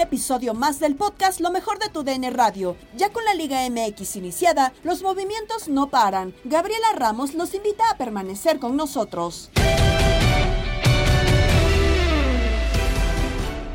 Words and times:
Episodio 0.00 0.54
más 0.54 0.80
del 0.80 0.96
podcast 0.96 1.40
Lo 1.40 1.50
mejor 1.50 1.78
de 1.78 1.88
tu 1.88 2.02
DN 2.02 2.30
Radio. 2.30 2.76
Ya 2.96 3.10
con 3.10 3.24
la 3.24 3.34
Liga 3.34 3.68
MX 3.68 4.16
iniciada, 4.16 4.72
los 4.82 5.02
movimientos 5.02 5.68
no 5.68 5.90
paran. 5.90 6.34
Gabriela 6.44 6.92
Ramos 6.94 7.34
los 7.34 7.54
invita 7.54 7.84
a 7.90 7.96
permanecer 7.96 8.58
con 8.58 8.76
nosotros. 8.76 9.50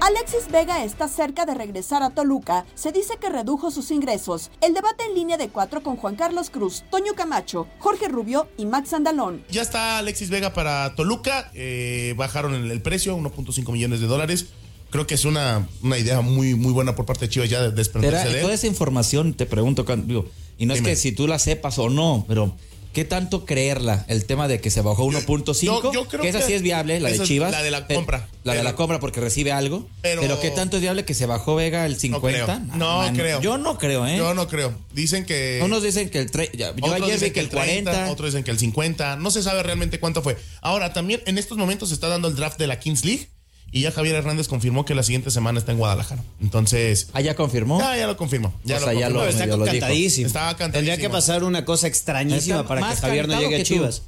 Alexis 0.05 0.51
Vega 0.51 0.83
está 0.83 1.07
cerca 1.07 1.47
de 1.47 1.55
regresar 1.55 2.03
a 2.03 2.11
Toluca. 2.11 2.63
Se 2.75 2.91
dice 2.91 3.17
que 3.19 3.27
redujo 3.27 3.71
sus 3.71 3.89
ingresos. 3.89 4.51
El 4.61 4.75
debate 4.75 5.03
en 5.03 5.15
línea 5.15 5.35
de 5.35 5.49
cuatro 5.49 5.81
con 5.81 5.97
Juan 5.97 6.15
Carlos 6.15 6.51
Cruz, 6.51 6.83
Toño 6.91 7.15
Camacho, 7.15 7.67
Jorge 7.79 8.07
Rubio 8.07 8.47
y 8.55 8.67
Max 8.67 8.93
Andalón. 8.93 9.43
Ya 9.49 9.63
está 9.63 9.97
Alexis 9.97 10.29
Vega 10.29 10.53
para 10.53 10.93
Toluca. 10.93 11.49
eh, 11.55 12.13
bajaron 12.17 12.53
el, 12.53 12.81
precio 12.83 13.13
a 13.13 13.17
1.5 13.17 13.71
millones 13.71 13.99
de 13.99 14.05
dólares. 14.05 14.49
Creo 14.95 15.07
que 15.07 15.15
es 15.15 15.25
una, 15.25 15.67
una 15.81 15.97
idea 15.97 16.21
muy, 16.21 16.55
muy 16.55 16.71
buena 16.73 16.95
por 16.95 17.05
parte 17.05 17.25
de 17.25 17.29
Chivas 17.29 17.49
ya 17.49 17.61
de 17.61 17.71
desprenderse 17.71 18.27
de 18.29 18.35
él. 18.35 18.41
toda 18.41 18.53
esa 18.53 18.67
información, 18.67 19.33
te 19.33 19.45
pregunto, 19.45 19.85
digo, 20.05 20.29
y 20.57 20.65
no 20.65 20.73
es 20.73 20.81
que 20.81 20.95
si 20.95 21.11
tú 21.11 21.27
la 21.27 21.37
sepas 21.39 21.77
o 21.79 21.89
no, 21.89 22.23
pero 22.27 22.55
¿qué 22.93 23.03
tanto 23.03 23.43
creerla? 23.43 24.05
El 24.07 24.23
tema 24.23 24.47
de 24.47 24.61
que 24.61 24.69
se 24.71 24.79
bajó 24.79 25.03
1.5, 25.05 25.65
yo- 25.65 25.91
yo 25.91 26.07
creo 26.07 26.21
que 26.21 26.29
esa 26.29 26.39
que 26.39 26.45
sí 26.45 26.53
es 26.53 26.61
viable, 26.61 27.01
la 27.01 27.09
de 27.09 27.19
Chivas. 27.19 27.51
la 27.51 27.61
de 27.61 27.71
la 27.71 27.87
pero- 27.87 27.99
compra, 27.99 28.29
La 28.45 28.53
de 28.53 28.63
la 28.63 28.73
compra 28.75 29.01
porque 29.01 29.19
recibe 29.19 29.51
algo. 29.51 29.85
Pero- 30.01 30.21
Pero, 30.21 30.39
¿qué 30.39 30.49
tanto 30.51 30.77
es 30.77 30.81
viable 30.81 31.03
que 31.03 31.13
se 31.13 31.25
bajó 31.25 31.55
Vega 31.55 31.85
el 31.85 31.97
50? 31.97 32.45
creo. 32.45 32.77
No 32.77 33.11
creo. 33.13 33.41
Yo 33.41 33.57
no 33.57 33.77
creo, 33.77 34.07
¿eh? 34.07 34.15
Yo 34.17 34.33
no 34.33 34.47
creo. 34.47 34.73
Dicen 34.93 35.25
que. 35.25 35.59
Unos 35.61 35.83
dicen 35.83 36.09
que 36.09 36.19
el... 36.19 36.31
tre- 36.31 36.49
Yo 36.55 36.67
ayer 36.93 37.19
vi 37.19 37.31
que 37.31 37.41
el 37.41 37.49
30, 37.49 37.91
40... 37.91 38.11
Otros 38.11 38.29
dicen 38.31 38.45
que 38.45 38.51
el 38.51 38.59
50. 38.59 39.17
No 39.17 39.29
se 39.29 39.43
sabe 39.43 39.61
realmente 39.61 39.99
cuánto 39.99 40.21
fue. 40.21 40.37
Ahora, 40.61 40.93
también 40.93 41.21
en 41.25 41.37
estos 41.37 41.57
momentos 41.57 41.89
se 41.89 41.95
está 41.95 42.07
dando 42.07 42.29
el 42.29 42.35
draft 42.35 42.57
de 42.57 42.67
la 42.67 42.79
Kings 42.79 43.03
League. 43.03 43.27
Y 43.71 43.81
ya 43.81 43.91
Javier 43.91 44.15
Hernández 44.15 44.47
confirmó 44.47 44.85
que 44.85 44.95
la 44.95 45.03
siguiente 45.03 45.31
semana 45.31 45.59
está 45.59 45.71
en 45.73 45.77
Guadalajara. 45.77 46.23
Entonces. 46.41 47.09
¿Ah, 47.13 47.19
ya 47.21 47.35
confirmó? 47.35 47.79
Ya, 47.79 47.97
ya 47.97 48.07
lo 48.07 48.15
confirmó. 48.15 48.53
Ya 48.63 48.77
O 48.77 48.79
lo 48.79 48.85
sea, 48.85 48.93
ya 48.93 48.99
confirmó. 49.07 49.23
lo- 49.23 49.29
está 49.29 49.45
lo 49.47 49.65
cantadísimo. 49.65 50.27
Estaba 50.27 50.49
cantadísimo. 50.55 50.73
Tendría 50.73 50.97
que 50.97 51.09
pasar 51.09 51.43
una 51.43 51.65
cosa 51.65 51.87
extrañísima 51.87 52.57
Está 52.61 52.67
para 52.67 52.89
que 52.89 52.95
Javier 52.95 53.27
no 53.27 53.39
llegue 53.41 53.55
a 53.55 53.57
tú. 53.59 53.63
Chivas. 53.65 54.03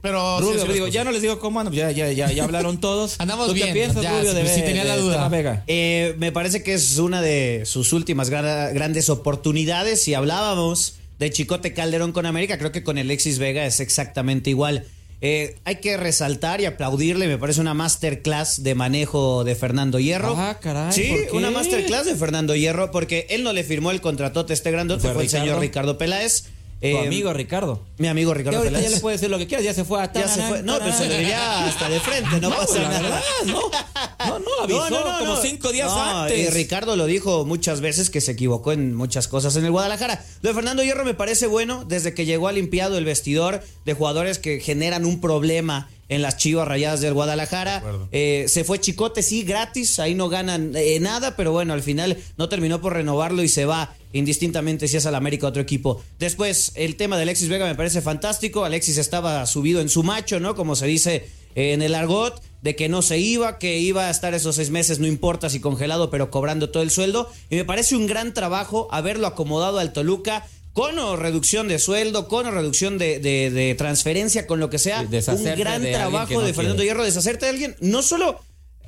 Pero. 0.00 0.40
Rubio, 0.40 0.66
sí, 0.66 0.72
digo, 0.72 0.86
sí. 0.86 0.92
ya 0.92 1.04
no 1.04 1.12
les 1.12 1.22
digo 1.22 1.38
cómo 1.38 1.60
andan, 1.60 1.72
ya, 1.72 1.92
ya, 1.92 2.10
ya, 2.10 2.32
ya 2.32 2.42
hablaron 2.42 2.80
todos. 2.80 3.14
Andamos 3.20 3.46
¿Tú 3.46 3.52
bien, 3.54 3.68
¿Qué 3.68 3.72
piensas, 3.74 4.02
ya, 4.02 4.18
Rubio, 4.18 4.34
de, 4.34 4.48
sí 4.52 4.62
tenía 4.62 4.82
la 4.82 4.96
duda. 4.96 5.28
Vega? 5.28 5.62
Eh, 5.68 6.16
me 6.18 6.32
parece 6.32 6.64
que 6.64 6.74
es 6.74 6.98
una 6.98 7.22
de 7.22 7.62
sus 7.66 7.92
últimas 7.92 8.28
gra- 8.28 8.72
grandes 8.74 9.08
oportunidades. 9.10 10.02
Si 10.02 10.14
hablábamos 10.14 10.94
de 11.20 11.30
Chicote 11.30 11.72
Calderón 11.72 12.10
con 12.10 12.26
América, 12.26 12.58
creo 12.58 12.72
que 12.72 12.82
con 12.82 12.98
Alexis 12.98 13.38
Vega 13.38 13.64
es 13.64 13.78
exactamente 13.78 14.50
igual. 14.50 14.86
Eh, 15.24 15.56
hay 15.64 15.76
que 15.76 15.96
resaltar 15.96 16.60
y 16.60 16.64
aplaudirle, 16.64 17.28
me 17.28 17.38
parece 17.38 17.60
una 17.60 17.74
masterclass 17.74 18.64
de 18.64 18.74
manejo 18.74 19.44
de 19.44 19.54
Fernando 19.54 20.00
Hierro. 20.00 20.34
Ah, 20.36 20.58
caray, 20.60 20.92
Sí, 20.92 21.08
¿por 21.10 21.30
qué? 21.30 21.36
una 21.36 21.52
masterclass 21.52 22.06
de 22.06 22.16
Fernando 22.16 22.56
Hierro, 22.56 22.90
porque 22.90 23.28
él 23.30 23.44
no 23.44 23.52
le 23.52 23.62
firmó 23.62 23.92
el 23.92 24.00
contratote 24.00 24.52
este 24.52 24.72
grandote, 24.72 25.02
¿Fue 25.02 25.12
fue 25.14 25.22
el 25.22 25.28
señor 25.28 25.60
Ricardo 25.60 25.96
Peláez. 25.96 26.46
Tu 26.82 26.88
Eh, 26.88 26.98
amigo 27.06 27.32
Ricardo. 27.32 27.80
Mi 27.98 28.08
amigo 28.08 28.32
Que 28.32 28.38
Ricardo 28.38 28.58
ahorita 28.58 28.80
ya 28.80 28.90
le 28.90 28.96
puede 28.98 29.16
decir 29.16 29.30
lo 29.30 29.38
que 29.38 29.46
quieras, 29.46 29.64
ya 29.64 29.72
se 29.72 29.84
fue 29.84 30.02
a 30.02 30.12
Ya 30.12 30.26
se 30.26 30.42
fue. 30.42 30.62
No, 30.64 30.78
pues 30.80 30.96
se 30.96 31.06
le 31.08 31.18
diría 31.20 31.66
hasta 31.66 31.88
de 31.88 32.00
frente, 32.00 32.40
no, 32.40 32.50
pasa 32.50 32.80
la 32.82 32.88
nada. 32.88 33.00
verdad, 33.02 33.22
no. 33.46 33.60
No, 34.26 34.38
no, 34.40 34.46
avisó 34.62 35.04
como 35.20 35.36
cinco 35.36 35.70
días 35.72 35.86
No, 35.88 36.22
antes. 36.22 36.38
Y 36.38 36.50
Ricardo 36.50 36.96
lo 36.96 37.06
dijo 37.06 37.44
muchas 37.44 37.80
veces 37.80 38.10
que 38.10 38.20
se 38.20 38.32
equivocó 38.32 38.72
en 38.72 38.94
muchas 38.94 39.28
cosas 39.28 39.54
en 39.56 39.64
el 39.64 39.70
Guadalajara. 39.70 40.24
Lo 40.42 40.48
de 40.50 40.54
Fernando 40.54 40.82
Hierro 40.82 41.04
me 41.04 41.14
parece 41.14 41.46
bueno 41.46 41.84
desde 41.86 42.14
que 42.14 42.26
llegó 42.26 42.48
ha 42.48 42.52
limpiado 42.52 42.98
el 42.98 43.04
vestidor 43.04 43.62
de 43.84 43.94
jugadores 43.94 44.38
que 44.38 44.58
generan 44.60 45.04
un 45.04 45.20
problema 45.20 45.88
en 46.08 46.22
las 46.22 46.36
chivas 46.36 46.68
rayadas 46.68 47.00
del 47.00 47.14
Guadalajara. 47.14 47.82
Eh, 48.10 48.44
se 48.48 48.64
fue 48.64 48.80
Chicote, 48.80 49.22
sí, 49.22 49.42
gratis, 49.42 49.98
ahí 49.98 50.14
no 50.14 50.28
ganan 50.28 50.72
eh, 50.76 51.00
nada, 51.00 51.36
pero 51.36 51.52
bueno, 51.52 51.72
al 51.72 51.82
final 51.82 52.18
no 52.36 52.48
terminó 52.48 52.80
por 52.80 52.92
renovarlo 52.92 53.42
y 53.42 53.48
se 53.48 53.64
va 53.64 53.94
indistintamente 54.12 54.88
si 54.88 54.96
es 54.96 55.06
al 55.06 55.14
América 55.14 55.46
otro 55.46 55.62
equipo. 55.62 56.02
Después, 56.18 56.72
el 56.74 56.96
tema 56.96 57.16
de 57.16 57.22
Alexis 57.22 57.48
Vega 57.48 57.66
me 57.66 57.74
parece 57.74 58.02
fantástico. 58.02 58.64
Alexis 58.64 58.98
estaba 58.98 59.46
subido 59.46 59.80
en 59.80 59.88
su 59.88 60.02
macho, 60.02 60.38
¿no? 60.38 60.54
Como 60.54 60.76
se 60.76 60.86
dice 60.86 61.28
eh, 61.54 61.72
en 61.72 61.82
el 61.82 61.94
argot, 61.94 62.42
de 62.62 62.76
que 62.76 62.88
no 62.88 63.02
se 63.02 63.18
iba, 63.18 63.58
que 63.58 63.78
iba 63.78 64.06
a 64.06 64.10
estar 64.10 64.34
esos 64.34 64.56
seis 64.56 64.70
meses, 64.70 64.98
no 64.98 65.06
importa 65.06 65.50
si 65.50 65.60
congelado, 65.60 66.10
pero 66.10 66.30
cobrando 66.30 66.70
todo 66.70 66.82
el 66.82 66.90
sueldo. 66.90 67.30
Y 67.50 67.56
me 67.56 67.64
parece 67.64 67.96
un 67.96 68.06
gran 68.06 68.34
trabajo 68.34 68.88
haberlo 68.90 69.26
acomodado 69.26 69.78
al 69.78 69.92
Toluca. 69.92 70.46
Con 70.72 70.98
o 70.98 71.16
reducción 71.16 71.68
de 71.68 71.78
sueldo, 71.78 72.28
con 72.28 72.46
o 72.46 72.50
reducción 72.50 72.96
de, 72.98 73.18
de- 73.18 73.50
de 73.50 73.74
transferencia, 73.74 74.46
con 74.46 74.58
lo 74.60 74.70
que 74.70 74.78
sea. 74.78 75.02
Un 75.02 75.44
gran 75.56 75.82
de 75.82 75.92
trabajo 75.92 76.34
no 76.34 76.40
de 76.40 76.54
Fernando 76.54 76.76
quiere. 76.76 76.88
Hierro, 76.90 77.04
deshacerte 77.04 77.44
de 77.46 77.50
alguien, 77.50 77.76
no 77.80 78.00
solo 78.02 78.40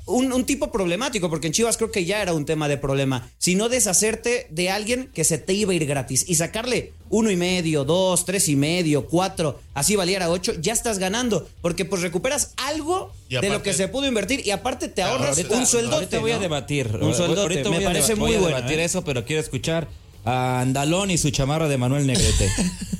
un, 0.07 0.31
un 0.33 0.45
tipo 0.45 0.71
problemático, 0.71 1.29
porque 1.29 1.47
en 1.47 1.53
Chivas 1.53 1.77
creo 1.77 1.91
que 1.91 2.05
ya 2.05 2.21
era 2.21 2.33
un 2.33 2.45
tema 2.45 2.67
de 2.67 2.77
problema, 2.77 3.29
sino 3.39 3.69
deshacerte 3.69 4.45
de 4.51 4.69
alguien 4.69 5.09
que 5.13 5.23
se 5.23 5.37
te 5.39 5.53
iba 5.53 5.71
a 5.73 5.75
ir 5.75 5.85
gratis 5.87 6.25
y 6.27 6.35
sacarle 6.35 6.93
uno 7.09 7.29
y 7.31 7.35
medio, 7.35 7.85
dos, 7.85 8.23
tres 8.25 8.47
y 8.49 8.55
medio, 8.55 9.05
cuatro, 9.07 9.59
así 9.73 9.95
valiera 9.95 10.29
ocho, 10.29 10.53
ya 10.59 10.73
estás 10.73 10.97
ganando, 10.99 11.47
porque 11.61 11.85
pues 11.85 12.01
recuperas 12.03 12.53
algo 12.57 13.11
de 13.29 13.49
lo 13.49 13.61
que 13.63 13.73
se 13.73 13.87
pudo 13.87 14.07
invertir 14.07 14.45
y 14.45 14.51
aparte 14.51 14.87
te 14.89 15.01
ahorras 15.03 15.37
Ahorita- 15.37 15.55
un 15.55 15.65
sueldo. 15.67 15.93
Ahorita 15.95 16.19
voy 16.19 16.31
a 16.31 16.39
debatir. 16.39 16.87
Un 17.01 17.13
sueldote, 17.15 17.41
Ahorita 17.41 17.69
me 17.69 17.75
voy 17.77 17.85
a 17.85 17.87
parece 17.87 18.15
muy 18.15 18.27
voy 18.31 18.35
a 18.35 18.39
bueno, 18.41 18.55
debatir 18.57 18.79
¿eh? 18.79 18.83
eso, 18.85 19.03
pero 19.03 19.23
quiero 19.25 19.41
escuchar 19.41 19.87
a 20.25 20.61
Andalón 20.61 21.11
y 21.11 21.17
su 21.17 21.29
chamarra 21.29 21.67
de 21.67 21.77
Manuel 21.77 22.07
Negrete. 22.07 22.49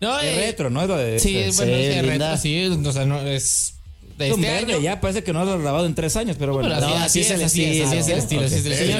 No, 0.00 0.18
Es 0.18 0.24
eh, 0.26 0.36
retro, 0.36 0.68
¿no? 0.70 0.82
Es 0.82 0.88
lo 0.88 0.96
de- 0.98 1.18
Sí, 1.20 1.36
es- 1.38 1.56
bueno, 1.56 1.72
sí, 1.76 1.82
es 1.82 2.04
retro, 2.06 2.36
sí. 2.36 2.66
O 2.88 2.92
sea, 2.92 3.06
no 3.06 3.20
es. 3.20 3.74
De 4.18 4.28
Es 4.28 4.34
un 4.34 4.44
este 4.44 4.54
verde, 4.54 4.72
año. 4.74 4.82
ya 4.82 5.00
parece 5.00 5.22
que 5.24 5.32
no 5.32 5.44
lo 5.44 5.54
has 5.54 5.60
lavado 5.62 5.86
en 5.86 5.94
tres 5.94 6.16
años, 6.16 6.36
pero 6.38 6.52
bueno. 6.52 6.68
Pero 6.68 6.80
No, 6.80 6.86
así, 6.96 6.98
así 6.98 7.20
así 7.20 7.20
es 7.20 7.30
el 7.30 7.42
así 7.44 7.62
es 7.64 8.08
el 8.08 8.18
estilo, 8.18 8.42
así 8.44 8.54
es 8.56 8.66
el 8.66 8.72
estilo. 8.72 8.96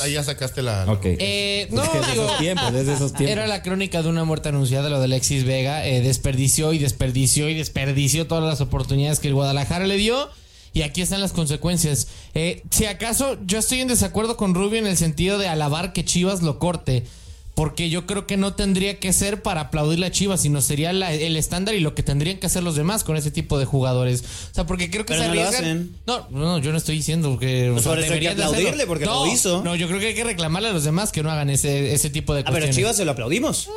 ahí, 0.00 0.12
ya, 0.12 0.20
no- 0.20 0.24
sacaste 0.24 0.62
la. 0.62 0.86
Ok. 0.88 1.04
Eh, 1.04 1.68
no, 1.70 1.82
Es 1.82 1.88
que 1.90 1.98
desde 1.98 2.12
digo, 2.12 2.24
esos 2.24 2.38
tiempos, 2.38 2.72
desde 2.72 2.92
esos 2.94 3.12
tiempos. 3.12 3.32
Era 3.32 3.46
la 3.46 3.62
crónica 3.62 4.02
de 4.02 4.08
una 4.08 4.24
muerte 4.24 4.48
anunciada, 4.48 4.88
lo 4.88 4.98
de 4.98 5.04
Alexis 5.04 5.44
Vega. 5.44 5.84
eh, 5.86 6.00
desperdició 6.00 6.72
y 6.72 6.78
desperdició 6.78 7.48
y 7.50 7.54
desperdició 7.54 8.26
todas 8.26 8.44
las 8.44 8.60
oportunidades 8.62 9.18
que 9.20 9.28
el 9.28 9.34
Guadalajara 9.34 9.86
le 9.86 9.96
dio. 9.96 10.30
Y 10.72 10.82
aquí 10.82 11.02
están 11.02 11.20
las 11.20 11.32
consecuencias. 11.32 12.06
Eh, 12.34 12.62
si 12.70 12.86
acaso 12.86 13.36
yo 13.46 13.58
estoy 13.58 13.80
en 13.80 13.88
desacuerdo 13.88 14.36
con 14.36 14.54
Rubio 14.54 14.78
en 14.78 14.86
el 14.86 14.96
sentido 14.96 15.38
de 15.38 15.48
alabar 15.48 15.92
que 15.92 16.04
Chivas 16.04 16.42
lo 16.42 16.58
corte. 16.58 17.04
Porque 17.52 17.90
yo 17.90 18.06
creo 18.06 18.26
que 18.26 18.38
no 18.38 18.54
tendría 18.54 18.98
que 19.00 19.12
ser 19.12 19.42
para 19.42 19.62
aplaudirle 19.62 20.06
a 20.06 20.10
Chivas, 20.10 20.40
sino 20.40 20.62
sería 20.62 20.92
la- 20.94 21.12
el 21.12 21.36
estándar 21.36 21.74
y 21.74 21.80
lo 21.80 21.94
que 21.94 22.02
tendrían 22.02 22.38
que 22.38 22.46
hacer 22.46 22.62
los 22.62 22.74
demás 22.76 23.04
con 23.04 23.16
ese 23.16 23.30
tipo 23.30 23.58
de 23.58 23.66
jugadores. 23.66 24.22
O 24.22 24.54
sea, 24.54 24.64
porque 24.66 24.88
creo 24.88 25.04
que 25.04 25.12
Pero 25.14 25.22
se 25.24 25.28
no 25.28 25.34
lo 25.34 25.40
arriesgan. 25.42 25.64
hacen. 25.64 25.96
No, 26.06 26.26
no, 26.30 26.58
yo 26.58 26.70
no 26.70 26.78
estoy 26.78 26.96
diciendo 26.96 27.36
que. 27.38 27.68
o 27.68 27.72
Pues 27.74 27.84
sea, 27.84 27.98
eso 27.98 28.14
hay 28.14 28.20
que 28.20 28.28
hacerlo. 28.28 28.44
aplaudirle, 28.46 28.86
porque 28.86 29.04
no, 29.04 29.26
lo 29.26 29.32
hizo. 29.32 29.62
No, 29.62 29.74
yo 29.74 29.88
creo 29.88 29.98
que 30.00 30.06
hay 30.06 30.14
que 30.14 30.24
reclamarle 30.24 30.68
a 30.68 30.72
los 30.72 30.84
demás 30.84 31.10
que 31.12 31.22
no 31.22 31.30
hagan 31.30 31.50
ese, 31.50 31.92
ese 31.92 32.08
tipo 32.08 32.32
de 32.32 32.40
A 32.40 32.42
ver, 32.44 32.48
a 32.48 32.50
cuestiones. 32.52 32.76
Chivas 32.76 32.96
se 32.96 33.04
lo 33.04 33.10
aplaudimos. 33.10 33.68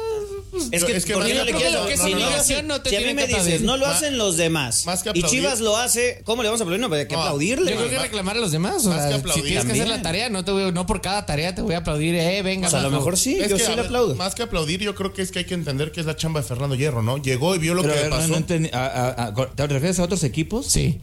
Es 0.71 0.83
que, 0.83 0.95
es 0.95 1.05
que 1.05 1.13
¿por 1.13 1.25
qué 1.25 1.33
más 1.33 1.39
no 1.39 1.45
le 1.45 1.51
que 1.51 1.57
quieres? 1.57 1.75
que 1.87 1.95
no, 1.97 2.03
si 2.03 2.11
no, 2.13 2.19
no 2.19 2.25
no. 2.25 2.29
lo 2.31 2.35
hacen, 2.37 2.67
no 2.67 2.81
te 2.81 2.89
si 2.89 2.95
a 2.95 2.99
mí 3.01 3.13
me 3.13 3.27
que 3.27 3.33
dices, 3.35 3.61
no 3.61 3.77
lo 3.77 3.85
hacen 3.87 4.17
los 4.17 4.37
demás. 4.37 4.85
más 4.85 5.03
que 5.03 5.11
y 5.13 5.23
Chivas 5.23 5.59
lo 5.59 5.77
hace, 5.77 6.21
¿cómo 6.25 6.43
le 6.43 6.49
vamos 6.49 6.61
a 6.61 6.63
aplaudir? 6.63 6.81
No, 6.81 6.89
pero 6.89 7.01
hay 7.01 7.07
que 7.07 7.15
No, 7.15 7.21
aplaudirle. 7.21 7.71
Yo 7.71 7.77
creo 7.77 7.89
que 7.89 7.99
reclamar 7.99 8.37
a 8.37 8.39
los 8.39 8.51
demás. 8.51 8.85
O 8.85 8.89
Más 8.89 9.03
que 9.05 9.13
si 9.13 9.19
aplaudir 9.19 9.43
tienes 9.45 9.65
que 9.65 9.71
hacer 9.73 9.87
la 9.87 10.01
tarea, 10.01 10.29
no 10.29 10.45
te 10.45 10.51
voy, 10.51 10.71
no 10.71 10.85
por 10.85 11.01
cada 11.01 11.25
tarea 11.25 11.55
te 11.55 11.61
voy 11.61 11.73
a 11.75 11.79
aplaudir, 11.79 12.15
eh, 12.15 12.41
venga. 12.43 12.67
O 12.67 12.71
sea, 12.71 12.79
a 12.79 12.83
lo 12.83 12.91
mejor 12.91 13.17
sí, 13.17 13.37
Es 13.39 13.49
yo 13.49 13.57
que, 13.57 13.63
sí 13.65 13.73
le 13.75 13.81
aplaudo. 13.81 14.15
Más 14.15 14.35
que 14.35 14.43
aplaudir, 14.43 14.79
yo 14.81 14.95
creo 14.95 15.13
que 15.13 15.21
es 15.21 15.31
que 15.31 15.39
hay 15.39 15.45
que 15.45 15.53
entender 15.55 15.91
que 15.91 15.99
es 16.01 16.05
la 16.05 16.15
chamba 16.15 16.41
de 16.41 16.47
Fernando 16.47 16.75
Hierro, 16.75 17.01
¿no? 17.01 17.17
Llegó 17.17 17.55
y 17.55 17.59
vio 17.59 17.73
lo 17.73 17.81
Pero, 17.81 17.93
que 17.95 17.99
ver, 18.01 18.09
pasó. 18.09 18.27
no 18.27 18.37
entendí- 18.37 18.69
a- 18.73 18.85
a- 18.85 19.27
a- 19.27 19.33
¿Te 19.55 19.67
refieres 19.67 19.99
a 19.99 20.03
otros 20.03 20.23
equipos? 20.23 20.67
Sí. 20.67 20.99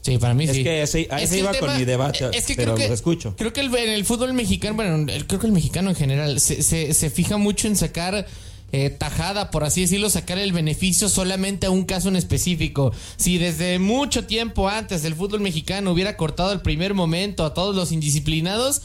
Sí, 0.00 0.16
para 0.16 0.32
mí 0.32 0.44
Es 0.44 0.52
sí. 0.56 0.62
que 0.62 0.82
ese- 0.82 1.08
a 1.10 1.20
ese 1.20 1.34
que 1.34 1.40
iba 1.40 1.52
con 1.54 1.76
mi 1.76 1.84
debate, 1.84 2.30
Es 2.32 2.46
que 2.46 2.54
pero 2.54 2.74
creo 2.74 2.76
que, 2.76 2.88
lo 2.88 2.94
escucho. 2.94 3.34
Creo 3.36 3.52
que 3.52 3.60
el- 3.60 3.74
en 3.74 3.90
el 3.90 4.04
fútbol 4.06 4.32
mexicano, 4.32 4.74
bueno, 4.76 5.12
el- 5.12 5.26
creo 5.26 5.40
que 5.40 5.46
el 5.46 5.52
mexicano 5.52 5.90
en 5.90 5.96
general 5.96 6.40
se, 6.40 6.62
se- 6.62 6.94
se 6.94 7.10
fija 7.10 7.36
mucho 7.36 7.66
en 7.66 7.76
sacar 7.76 8.24
eh, 8.70 8.90
tajada, 8.90 9.50
por 9.50 9.64
así 9.64 9.80
decirlo, 9.82 10.10
sacar 10.10 10.38
el 10.38 10.52
beneficio 10.52 11.08
solamente 11.08 11.66
a 11.66 11.70
un 11.70 11.84
caso 11.84 12.08
en 12.08 12.16
específico. 12.16 12.92
Si 13.16 13.38
desde 13.38 13.78
mucho 13.78 14.26
tiempo 14.26 14.68
antes 14.68 15.04
el 15.04 15.14
fútbol 15.14 15.40
mexicano 15.40 15.90
hubiera 15.92 16.16
cortado 16.16 16.52
el 16.52 16.60
primer 16.60 16.92
momento 16.94 17.44
a 17.46 17.54
todos 17.54 17.74
los 17.74 17.92
indisciplinados, 17.92 18.82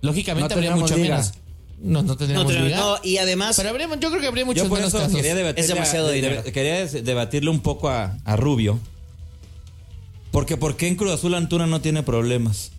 lógicamente 0.00 0.48
No 0.54 0.54
habría 0.56 0.76
mucho 0.76 0.96
liga. 0.96 1.16
menos. 1.18 1.32
No, 1.80 2.02
no 2.02 2.08
No, 2.08 2.16
tendríamos 2.16 2.50
pero- 2.52 2.64
liga. 2.64 2.76
no, 2.78 2.96
y 3.04 3.18
además, 3.18 3.56
Pero 3.56 3.68
habría- 3.68 3.88
yo 3.88 4.08
creo 4.10 4.20
que 4.20 4.26
habría 4.26 4.44
muchos 4.44 4.70
menos 4.70 4.92
casos. 4.92 5.14
quería 5.14 5.34
debatirle, 5.34 5.60
Es 5.62 5.68
demasiado 5.68 6.10
dinero. 6.10 6.42
quería 6.44 6.86
debatirle 6.86 7.50
un 7.50 7.60
poco 7.60 7.88
a, 7.90 8.16
a 8.24 8.36
Rubio. 8.36 8.80
Porque 10.30 10.56
¿por 10.56 10.76
qué 10.76 10.88
en 10.88 10.96
Cruz 10.96 11.12
Azul 11.12 11.34
Antuna 11.34 11.66
no 11.66 11.80
tiene 11.80 12.02
problemas? 12.02 12.72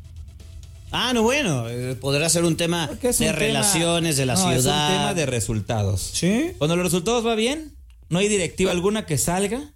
Ah, 0.92 1.12
no, 1.14 1.24
bueno, 1.24 1.68
eh, 1.70 1.96
podrá 2.00 2.30
ser 2.30 2.44
un 2.44 2.56
tema 2.58 2.88
de 2.88 2.94
un 3.10 3.14
tema- 3.18 3.32
relaciones 3.34 4.18
de 4.18 4.26
la 4.26 4.34
no, 4.36 4.40
ciudad. 4.40 4.56
Es 4.58 4.66
un 4.66 4.96
tema 4.98 5.14
de 5.14 5.26
resultados. 5.26 6.02
Sí. 6.14 6.52
Cuando 6.58 6.76
los 6.76 6.86
resultados 6.86 7.26
va 7.26 7.36
bien, 7.36 7.76
no 8.10 8.20
hay 8.20 8.28
directiva 8.28 8.72
alguna 8.72 9.06
que 9.06 9.18
salga 9.18 9.72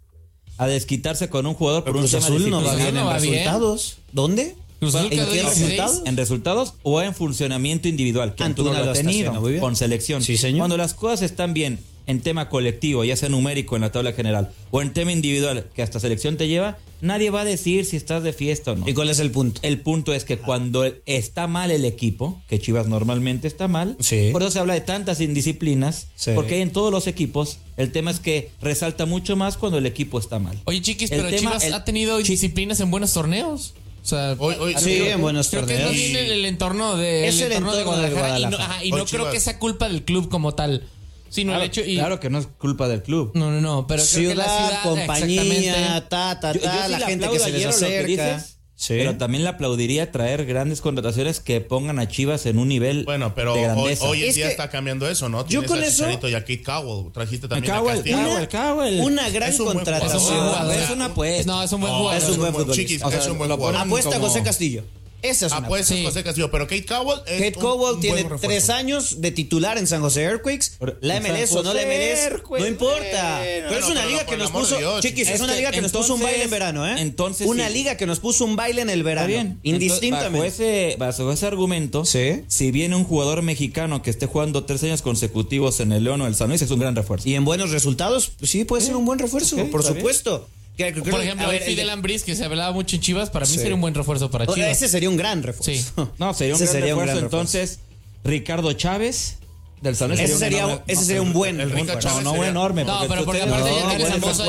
a 0.58 0.68
desquitarse 0.68 1.30
con 1.30 1.46
un 1.46 1.54
jugador 1.54 1.84
por 1.84 1.94
Pero 1.94 2.00
un 2.00 2.10
Cruz 2.10 2.12
tema 2.12 2.26
Azul 2.36 2.50
no 2.50 2.64
va 2.64 2.76
bien 2.76 2.94
no 2.94 3.02
en 3.02 3.08
va 3.08 3.20
bien. 3.20 3.34
resultados. 3.34 3.98
¿Dónde? 4.12 4.56
Cruz 4.80 4.96
Azul 4.96 5.12
¿En 5.12 5.20
qué 5.26 5.34
16. 5.34 5.60
resultados? 5.60 6.02
en 6.06 6.18
resultados 6.18 6.74
o 6.84 7.02
en 7.02 7.14
funcionamiento 7.14 7.88
individual, 7.88 8.36
que 8.36 8.44
Antuna 8.44 8.70
Antuna 8.70 8.80
lo 8.80 8.86
lo 8.86 8.92
ha 8.92 8.94
tenido 8.94 9.60
con 9.60 9.76
selección. 9.76 10.22
Sí, 10.22 10.38
señor. 10.38 10.60
Cuando 10.60 10.78
las 10.78 10.94
cosas 10.94 11.22
están 11.24 11.54
bien 11.54 11.80
en 12.10 12.22
tema 12.22 12.50
colectivo, 12.50 13.04
ya 13.06 13.16
sea 13.16 13.30
numérico 13.30 13.76
en 13.76 13.84
la 13.84 13.92
tabla 13.92 14.14
general, 14.14 14.50
o 14.72 14.82
en 14.82 14.94
tema 14.94 15.12
individual, 15.12 15.68
que 15.76 15.84
hasta 15.84 16.00
selección 16.00 16.38
te 16.38 16.48
lleva, 16.48 16.78
nadie 17.02 17.30
va 17.30 17.42
a 17.42 17.46
decir 17.46 17.86
si 17.86 17.96
estás 17.98 18.24
de 18.24 18.34
fiesta 18.34 18.72
o 18.72 18.76
no. 18.76 18.90
¿Y 18.90 18.94
cuál 18.96 19.10
es 19.10 19.20
el 19.20 19.30
punto? 19.30 19.60
El 19.64 19.80
punto 19.82 20.14
es 20.14 20.26
que 20.26 20.38
cuando 20.38 20.86
está 21.06 21.46
mal 21.48 21.70
el 21.70 21.86
equipo, 21.86 22.42
que 22.50 22.60
Chivas 22.60 22.88
normalmente 22.88 23.48
está 23.48 23.68
mal, 23.68 23.96
Sí. 24.00 24.30
por 24.32 24.42
eso 24.42 24.50
se 24.52 24.60
habla 24.60 24.74
de 24.74 24.82
tantas 24.82 25.22
indisciplinas, 25.22 26.08
Sí. 26.16 26.32
porque 26.34 26.56
hay 26.56 26.62
en 26.62 26.72
todos 26.72 26.92
los 26.92 27.06
equipos, 27.08 27.60
el 27.78 27.92
tema 27.92 28.10
es 28.12 28.20
que 28.20 28.50
resalta 28.62 29.06
mucho 29.06 29.36
más 29.36 29.58
cuando 29.58 29.78
el 29.78 29.86
equipo 29.86 30.18
está 30.20 30.40
mal. 30.40 30.58
Oye, 30.66 30.82
chiquis, 30.82 31.12
El 31.12 31.18
pero 31.22 31.30
tema- 31.30 31.40
Chivas 31.52 31.64
el- 31.64 31.74
ha 31.74 31.86
tenido 31.86 32.18
disciplinas 32.18 32.80
en 32.80 32.90
buenos 32.92 33.14
torneos. 33.14 33.76
O 34.02 34.08
sea, 34.10 34.36
Hoy- 34.40 34.56
hoy- 34.60 34.74
Sí, 34.80 34.96
creo- 34.96 35.06
en 35.16 35.22
buenos 35.22 35.50
creo 35.50 35.66
que 35.66 35.74
es 35.74 35.80
torneos. 35.84 35.96
más 36.02 36.12
bien 36.12 36.26
el, 36.26 36.32
el 36.32 36.46
entorno 36.46 36.98
de, 36.98 37.28
Es 37.28 37.36
el 37.36 37.48
el 37.48 37.52
entorno 37.52 37.76
de 37.76 37.84
Guadalajara, 37.84 38.40
y 38.40 38.46
no, 38.46 38.58
ajá, 38.58 38.84
y 38.84 38.92
no 38.92 39.06
creo 39.06 39.30
que 39.30 39.40
sea 39.40 39.60
culpa 39.60 39.88
del 39.90 40.04
club 40.04 40.30
como 40.30 40.56
tal, 40.56 40.88
sino 41.30 41.52
Claro, 41.52 41.64
el 41.64 41.70
hecho 41.70 41.82
y 41.82 41.96
claro 41.96 42.20
que 42.20 42.30
no 42.30 42.40
es 42.40 42.48
culpa 42.48 42.88
del 42.88 43.02
club. 43.04 43.32
no, 43.36 43.52
no, 43.52 43.62
no, 43.62 43.88
pero 43.88 44.04
creo 44.12 44.30
que 44.32 44.36
la 44.36 44.44
ciudad, 44.44 44.68
ciudad 44.70 44.84
compañía, 44.84 46.10
ta, 46.10 46.40
ta, 46.40 46.54
Yo- 46.54 46.60
yo 46.62 46.66
ta, 46.66 46.86
sí 46.86 46.92
la 46.92 47.00
gente 47.02 47.30
que 47.30 47.40
se 47.40 47.52
les 47.52 47.66
acerca. 47.66 48.46
Sí. 48.76 48.94
Pero 48.98 49.18
también 49.18 49.44
le 49.44 49.50
aplaudiría 49.50 50.10
traer 50.10 50.46
grandes 50.46 50.80
contrataciones 50.80 51.42
que 51.42 51.60
pongan 51.60 52.00
a 52.00 52.08
Chivas 52.08 52.46
en 52.46 52.58
un 52.58 52.70
nivel 52.70 53.04
Bueno, 53.04 53.36
pero 53.36 53.54
de 53.54 53.60
hoy, 53.60 53.66
grandeza. 53.66 54.06
hoy 54.06 54.24
en 54.24 54.30
Es 54.30 54.36
día 54.36 54.48
está 54.50 54.70
cambiando 54.70 55.10
eso, 55.10 55.28
¿no? 55.28 55.46
Yo 55.50 55.66
con 55.66 55.80
a 55.84 55.86
eso- 55.86 56.10
y 56.10 56.34
a 56.34 56.40
Kate 56.40 56.64
Cowell. 56.64 57.12
Trajiste 57.12 57.50
también 57.50 57.74
Cowell, 57.74 57.92
a 57.92 57.96
Castillo. 57.96 58.18
Cowell, 58.18 58.48
Cowell. 58.48 59.00
Una 59.02 59.30
gran 59.32 59.50
Es 59.50 59.60
un 59.60 59.66
buen 59.66 59.80
Es 59.80 59.84
un 59.84 59.84
buen 59.84 60.00
contratación. 60.00 60.22
jugador. 60.22 60.76
Es 60.76 60.90
una 60.92 61.06
apuesta. 61.06 61.52
No, 61.52 61.62
es 61.64 61.72
un 61.74 61.82
buen 61.82 61.94
jugador. 61.94 62.24
es 62.24 62.30
un 62.30 62.38
buen 62.38 62.54
futbolista. 62.54 62.76
chiquis, 62.82 63.04
O 63.04 63.10
sea, 63.12 63.20
es 63.20 63.28
un 63.28 63.38
buen 63.38 63.52
jugador. 63.52 63.76
Apuesta 63.82 64.16
a 64.16 64.20
José 64.22 64.44
Castillo. 64.44 64.86
Esa 65.22 65.48
es 65.48 65.52
una 65.52 65.66
Apuesta 65.66 65.94
apuesta. 65.94 66.10
José 66.10 66.24
Castillo, 66.24 66.52
pero 66.52 66.66
Kate 66.68 66.86
Cowell 66.86 67.20
es 67.28 67.40
Kate 67.42 67.54
Cowell 67.54 68.00
tiene 68.00 68.26
tres 68.42 68.70
años 68.70 69.22
de 69.22 69.32
titular 69.32 69.78
en 69.78 69.88
San 69.88 70.02
José 70.02 70.24
Earthquakes. 70.24 70.72
La 71.02 71.20
MLS 71.20 71.52
o 71.54 71.64
no 71.64 71.74
la 71.74 71.82
MLS, 71.84 72.44
no 72.50 72.68
importa. 72.68 73.42
Pero 73.44 73.78
es 73.78 73.86
una 73.90 74.06
liga 74.06 74.26
que 74.26 74.38
nos 74.38 74.52
puso, 74.52 74.78
Dios, 74.78 75.02
chiquis, 75.02 75.28
es 75.28 75.36
Es 75.36 75.42
una 75.42 75.56
liga 75.56 75.72
que 75.72 75.82
nos 75.82 75.92
puso 75.92 76.16
un 76.16 76.22
baile 76.22 76.44
en 76.44 76.50
verano, 76.50 76.88
¿eh? 76.88 76.96
entonces 77.00 77.48
una 77.48 77.68
sí. 77.68 77.74
liga 77.74 77.98
que 77.98 78.06
nos 78.06 78.20
puso 78.20 78.46
un 78.46 78.56
baile 78.56 78.82
en 78.82 78.90
el 78.90 79.04
verano. 79.04 79.28
Está 79.30 79.44
bien. 79.44 79.60
Indistintamente. 79.64 80.38
Entonces, 80.48 80.98
bajo, 80.98 81.12
ese, 81.12 81.22
bajo 81.24 81.32
ese 81.32 81.46
argumento, 81.48 82.06
Sí. 82.06 82.44
si 82.48 82.72
viene 82.72 82.96
un 82.96 83.04
jugador 83.04 83.42
mexicano 83.42 84.02
que 84.02 84.10
esté 84.10 84.26
jugando 84.26 84.64
tres 84.66 84.84
años 84.84 85.02
consecutivos 85.02 85.80
en 85.80 85.92
el 85.92 86.04
León 86.04 86.22
o 86.22 86.28
el 86.28 86.36
San 86.36 86.50
Luis, 86.50 86.62
es 86.62 86.72
un 86.72 86.80
gran 86.80 86.96
refuerzo. 86.96 87.28
Y 87.28 87.36
en 87.36 87.46
buenos 87.46 87.72
resultados, 87.72 88.32
pues 88.40 88.52
sí, 88.52 88.64
puede 88.64 88.84
ser 88.84 88.96
un 88.96 89.06
buen 89.06 89.20
refuerzo, 89.20 89.56
por 89.68 89.84
bien. 89.84 90.42
Que- 90.80 90.94
que- 90.94 91.02
Por 91.02 91.20
a 91.20 91.24
ejemplo, 91.26 91.50
ver, 91.50 91.62
el 91.62 91.68
Fidel 91.68 91.88
de- 91.88 91.92
Ambris, 91.92 92.24
que 92.24 92.36
se 92.38 92.46
hablaba 92.46 92.72
mucho 92.72 92.96
en 92.96 93.02
Chivas, 93.02 93.30
para 93.30 93.46
mí 93.46 93.52
Sí. 93.52 93.58
sería 93.60 93.76
un 93.76 93.82
buen 93.82 93.94
refuerzo 93.94 94.32
para 94.32 94.48
Chivas. 94.48 94.72
Ese 94.72 94.88
sería 94.88 95.10
un 95.10 95.18
gran 95.18 95.44
refuerzo. 95.44 95.72
Sí. 95.72 95.86
No, 96.18 96.34
sería 96.34 96.54
un 96.56 96.60
gran 96.62 96.72
sería 96.72 96.96
un 96.96 97.02
refuerzo. 97.02 97.06
gran 97.06 97.06
refuerzo. 97.06 97.26
Entonces, 97.26 97.80
Ricardo 98.24 98.72
Chávez 98.72 99.40
del 99.82 99.96
San 99.98 100.08
Luis 100.10 100.22
Ese 100.22 100.34
un 100.34 100.40
sería, 100.40 100.60
enorme- 100.64 100.82
ese 100.88 101.04
sería 101.06 101.22
un 101.22 101.34
buen 101.34 101.60
el 101.60 101.70
Rica 101.70 101.96
refuerzo. 101.96 102.08
Chávez 102.10 102.24
No, 102.24 102.36
no, 102.38 102.44
enorme. 102.46 102.86
No, 102.86 103.00
pero 103.10 103.26
porque 103.26 103.42
te- 103.42 103.48
aparte 103.50 103.70
No, 103.70 103.76
ya 103.78 103.90
ahí, 103.90 104.04
refuerzo. 104.04 104.44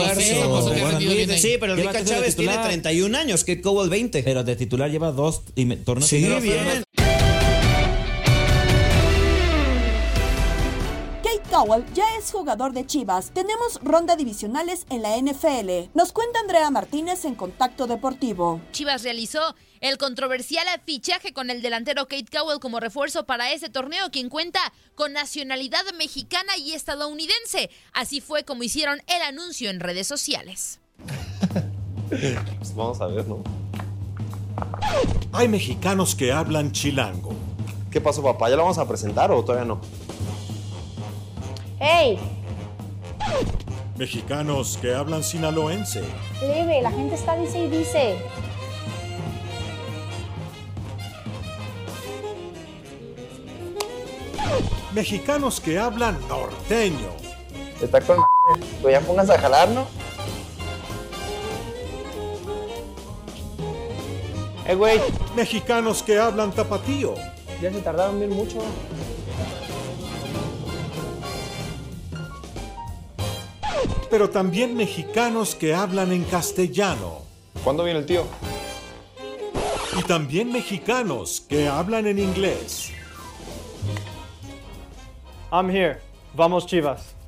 sí, 1.38 1.56
pero 1.58 1.74
el 1.74 1.78
Rica 1.80 1.92
Chávez 2.04 2.36
tiene 2.36 2.52
titular. 2.52 2.64
31 2.68 3.14
años, 3.16 3.40
Kate 3.40 3.60
Cowell 3.60 3.90
20. 3.90 4.22
Pero 4.22 4.44
de 4.44 4.56
titular 4.56 4.90
lleva 4.90 5.12
dos 5.12 5.42
torneos. 5.84 6.08
Sí, 6.08 6.18
bien. 6.18 6.84
Kate 11.60 11.68
Cowell 11.68 11.84
ya 11.94 12.04
es 12.18 12.32
jugador 12.32 12.72
de 12.72 12.86
Chivas. 12.86 13.32
Tenemos 13.32 13.80
ronda 13.82 14.16
divisionales 14.16 14.86
en 14.88 15.02
la 15.02 15.16
NFL. 15.18 15.90
Nos 15.94 16.10
cuenta 16.12 16.40
Andrea 16.40 16.70
Martínez 16.70 17.26
en 17.26 17.34
Contacto 17.34 17.86
Deportivo. 17.86 18.62
Chivas 18.72 19.02
realizó 19.02 19.54
el 19.80 19.98
controversial 19.98 20.66
fichaje 20.86 21.34
con 21.34 21.50
el 21.50 21.60
delantero 21.60 22.06
Kate 22.08 22.26
Cowell 22.32 22.60
como 22.60 22.80
refuerzo 22.80 23.26
para 23.26 23.52
ese 23.52 23.68
torneo, 23.68 24.10
quien 24.10 24.30
cuenta 24.30 24.60
con 24.94 25.12
nacionalidad 25.12 25.82
mexicana 25.98 26.56
y 26.56 26.72
estadounidense. 26.72 27.70
Así 27.92 28.22
fue 28.22 28.44
como 28.44 28.62
hicieron 28.62 29.02
el 29.06 29.20
anuncio 29.20 29.68
en 29.68 29.80
redes 29.80 30.06
sociales. 30.06 30.80
Pues 32.08 32.74
vamos 32.74 33.00
a 33.00 33.06
ver, 33.06 33.26
¿no? 33.28 33.42
Hay 35.32 35.46
mexicanos 35.48 36.14
que 36.14 36.32
hablan 36.32 36.72
chilango. 36.72 37.34
¿Qué 37.90 38.00
pasó, 38.00 38.22
papá? 38.22 38.48
¿Ya 38.48 38.56
lo 38.56 38.62
vamos 38.62 38.78
a 38.78 38.88
presentar 38.88 39.30
o 39.30 39.44
todavía 39.44 39.66
no? 39.66 39.80
¡Ey! 41.80 42.18
Mexicanos 43.96 44.78
que 44.80 44.94
hablan 44.94 45.24
sinaloense. 45.24 46.02
Leve, 46.42 46.82
la 46.82 46.90
gente 46.90 47.14
está 47.14 47.36
dice 47.36 47.58
y 47.58 47.68
dice. 47.70 48.18
Mexicanos 54.92 55.58
que 55.58 55.78
hablan 55.78 56.18
norteño. 56.28 57.08
Está 57.80 58.02
con 58.02 58.18
Pues 58.82 58.92
ya 58.92 59.00
pongas 59.00 59.30
a 59.30 59.38
jalar, 59.38 59.70
¿no? 59.70 59.86
Eh, 64.66 64.74
güey. 64.74 65.00
Mexicanos 65.34 66.02
que 66.02 66.18
hablan 66.18 66.52
tapatío. 66.52 67.14
Ya 67.62 67.72
se 67.72 67.80
tardaron 67.80 68.18
bien 68.18 68.30
mucho. 68.30 68.58
Pero 74.10 74.30
también 74.30 74.76
mexicanos 74.76 75.54
que 75.54 75.74
hablan 75.74 76.12
en 76.12 76.24
castellano. 76.24 77.22
¿Cuándo 77.62 77.84
viene 77.84 78.00
el 78.00 78.06
tío? 78.06 78.24
Y 79.98 80.02
también 80.02 80.52
mexicanos 80.52 81.40
que 81.40 81.68
hablan 81.68 82.06
en 82.06 82.18
inglés. 82.18 82.92
I'm 85.52 85.68
here. 85.68 85.98
Vamos 86.34 86.66
Chivas. 86.66 87.19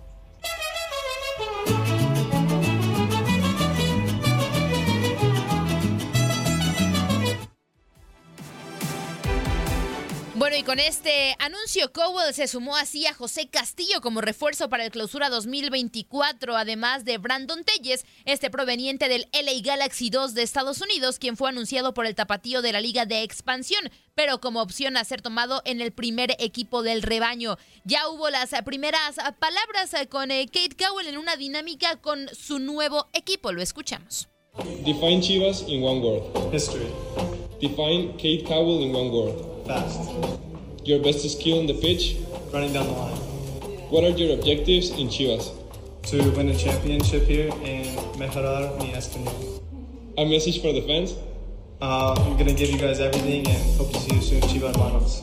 Y 10.63 10.65
con 10.65 10.79
este 10.79 11.35
anuncio, 11.39 11.93
Cowell 11.93 12.35
se 12.35 12.47
sumó 12.47 12.77
así 12.77 13.07
a 13.07 13.15
José 13.15 13.49
Castillo 13.49 14.01
como 14.01 14.21
refuerzo 14.21 14.69
para 14.69 14.85
el 14.85 14.91
clausura 14.91 15.29
2024, 15.31 16.57
además 16.57 17.05
de 17.05 17.19
Brandon 17.19 17.65
Telles, 17.65 18.05
este 18.27 18.51
proveniente 18.51 19.09
del 19.09 19.29
LA 19.33 19.61
Galaxy 19.63 20.11
2 20.11 20.35
de 20.35 20.43
Estados 20.43 20.81
Unidos, 20.81 21.19
quien 21.19 21.37
fue 21.37 21.49
anunciado 21.49 21.95
por 21.95 22.07
el 22.07 22.15
tapatío 22.15 22.63
de 22.63 22.73
la 22.73 22.81
Liga 22.81 23.07
de 23.07 23.23
Expansión, 23.23 23.91
pero 24.15 24.41
como 24.41 24.61
opción 24.61 24.97
a 24.97 25.05
ser 25.05 25.23
tomado 25.23 25.63
en 25.65 25.81
el 25.81 25.93
primer 25.93 26.37
equipo 26.39 26.83
del 26.83 27.03
rebaño. 27.03 27.57
Ya 27.85 28.09
hubo 28.09 28.31
las 28.31 28.51
primeras 28.65 29.17
palabras 29.39 29.95
con 30.11 30.31
eh, 30.31 30.47
Kate 30.47 30.77
Cowell 30.77 31.09
en 31.09 31.19
una 31.19 31.37
dinámica 31.37 31.97
con 31.97 32.29
su 32.35 32.59
nuevo 32.59 33.09
equipo. 33.13 33.53
Lo 33.53 33.63
escuchamos. 33.63 34.29
Define 34.85 35.21
Chivas 35.21 35.65
in 35.67 35.83
one 35.83 36.01
word. 36.01 36.55
History. 36.55 36.87
Define 37.61 38.13
Kate 38.17 38.45
Cowell 38.47 38.83
in 38.83 38.95
one 38.95 39.11
word. 39.11 39.67
Fast. 39.67 40.52
Your 40.85 40.99
best 40.99 41.23
skill 41.31 41.61
on 41.61 41.67
the 41.67 41.75
pitch. 41.75 42.17
Running 42.53 42.73
down 42.73 42.87
the 42.87 42.93
line. 42.93 43.17
What 43.89 44.03
are 44.03 44.11
your 44.11 44.37
objectives 44.37 44.91
in 44.91 45.07
Chivas? 45.07 45.53
To 46.11 46.31
win 46.33 46.49
a 46.49 46.57
championship 46.57 47.23
here 47.23 47.53
and 47.63 47.87
mejorar 48.19 48.77
mi 48.79 48.93
español. 48.93 49.63
A 50.19 50.25
message 50.25 50.61
for 50.61 50.73
the 50.73 50.83
fans? 50.83 51.15
Uh, 51.81 52.15
I'm 52.19 52.37
gonna 52.37 52.53
give 52.53 52.71
you 52.71 52.79
guys 52.79 52.99
everything 52.99 53.47
and 53.47 53.79
hope 53.79 53.93
to 53.93 54.01
see 54.01 54.17
you 54.17 54.23
soon, 54.23 54.41
Chivas 54.43 54.75
hermanos. 54.75 55.23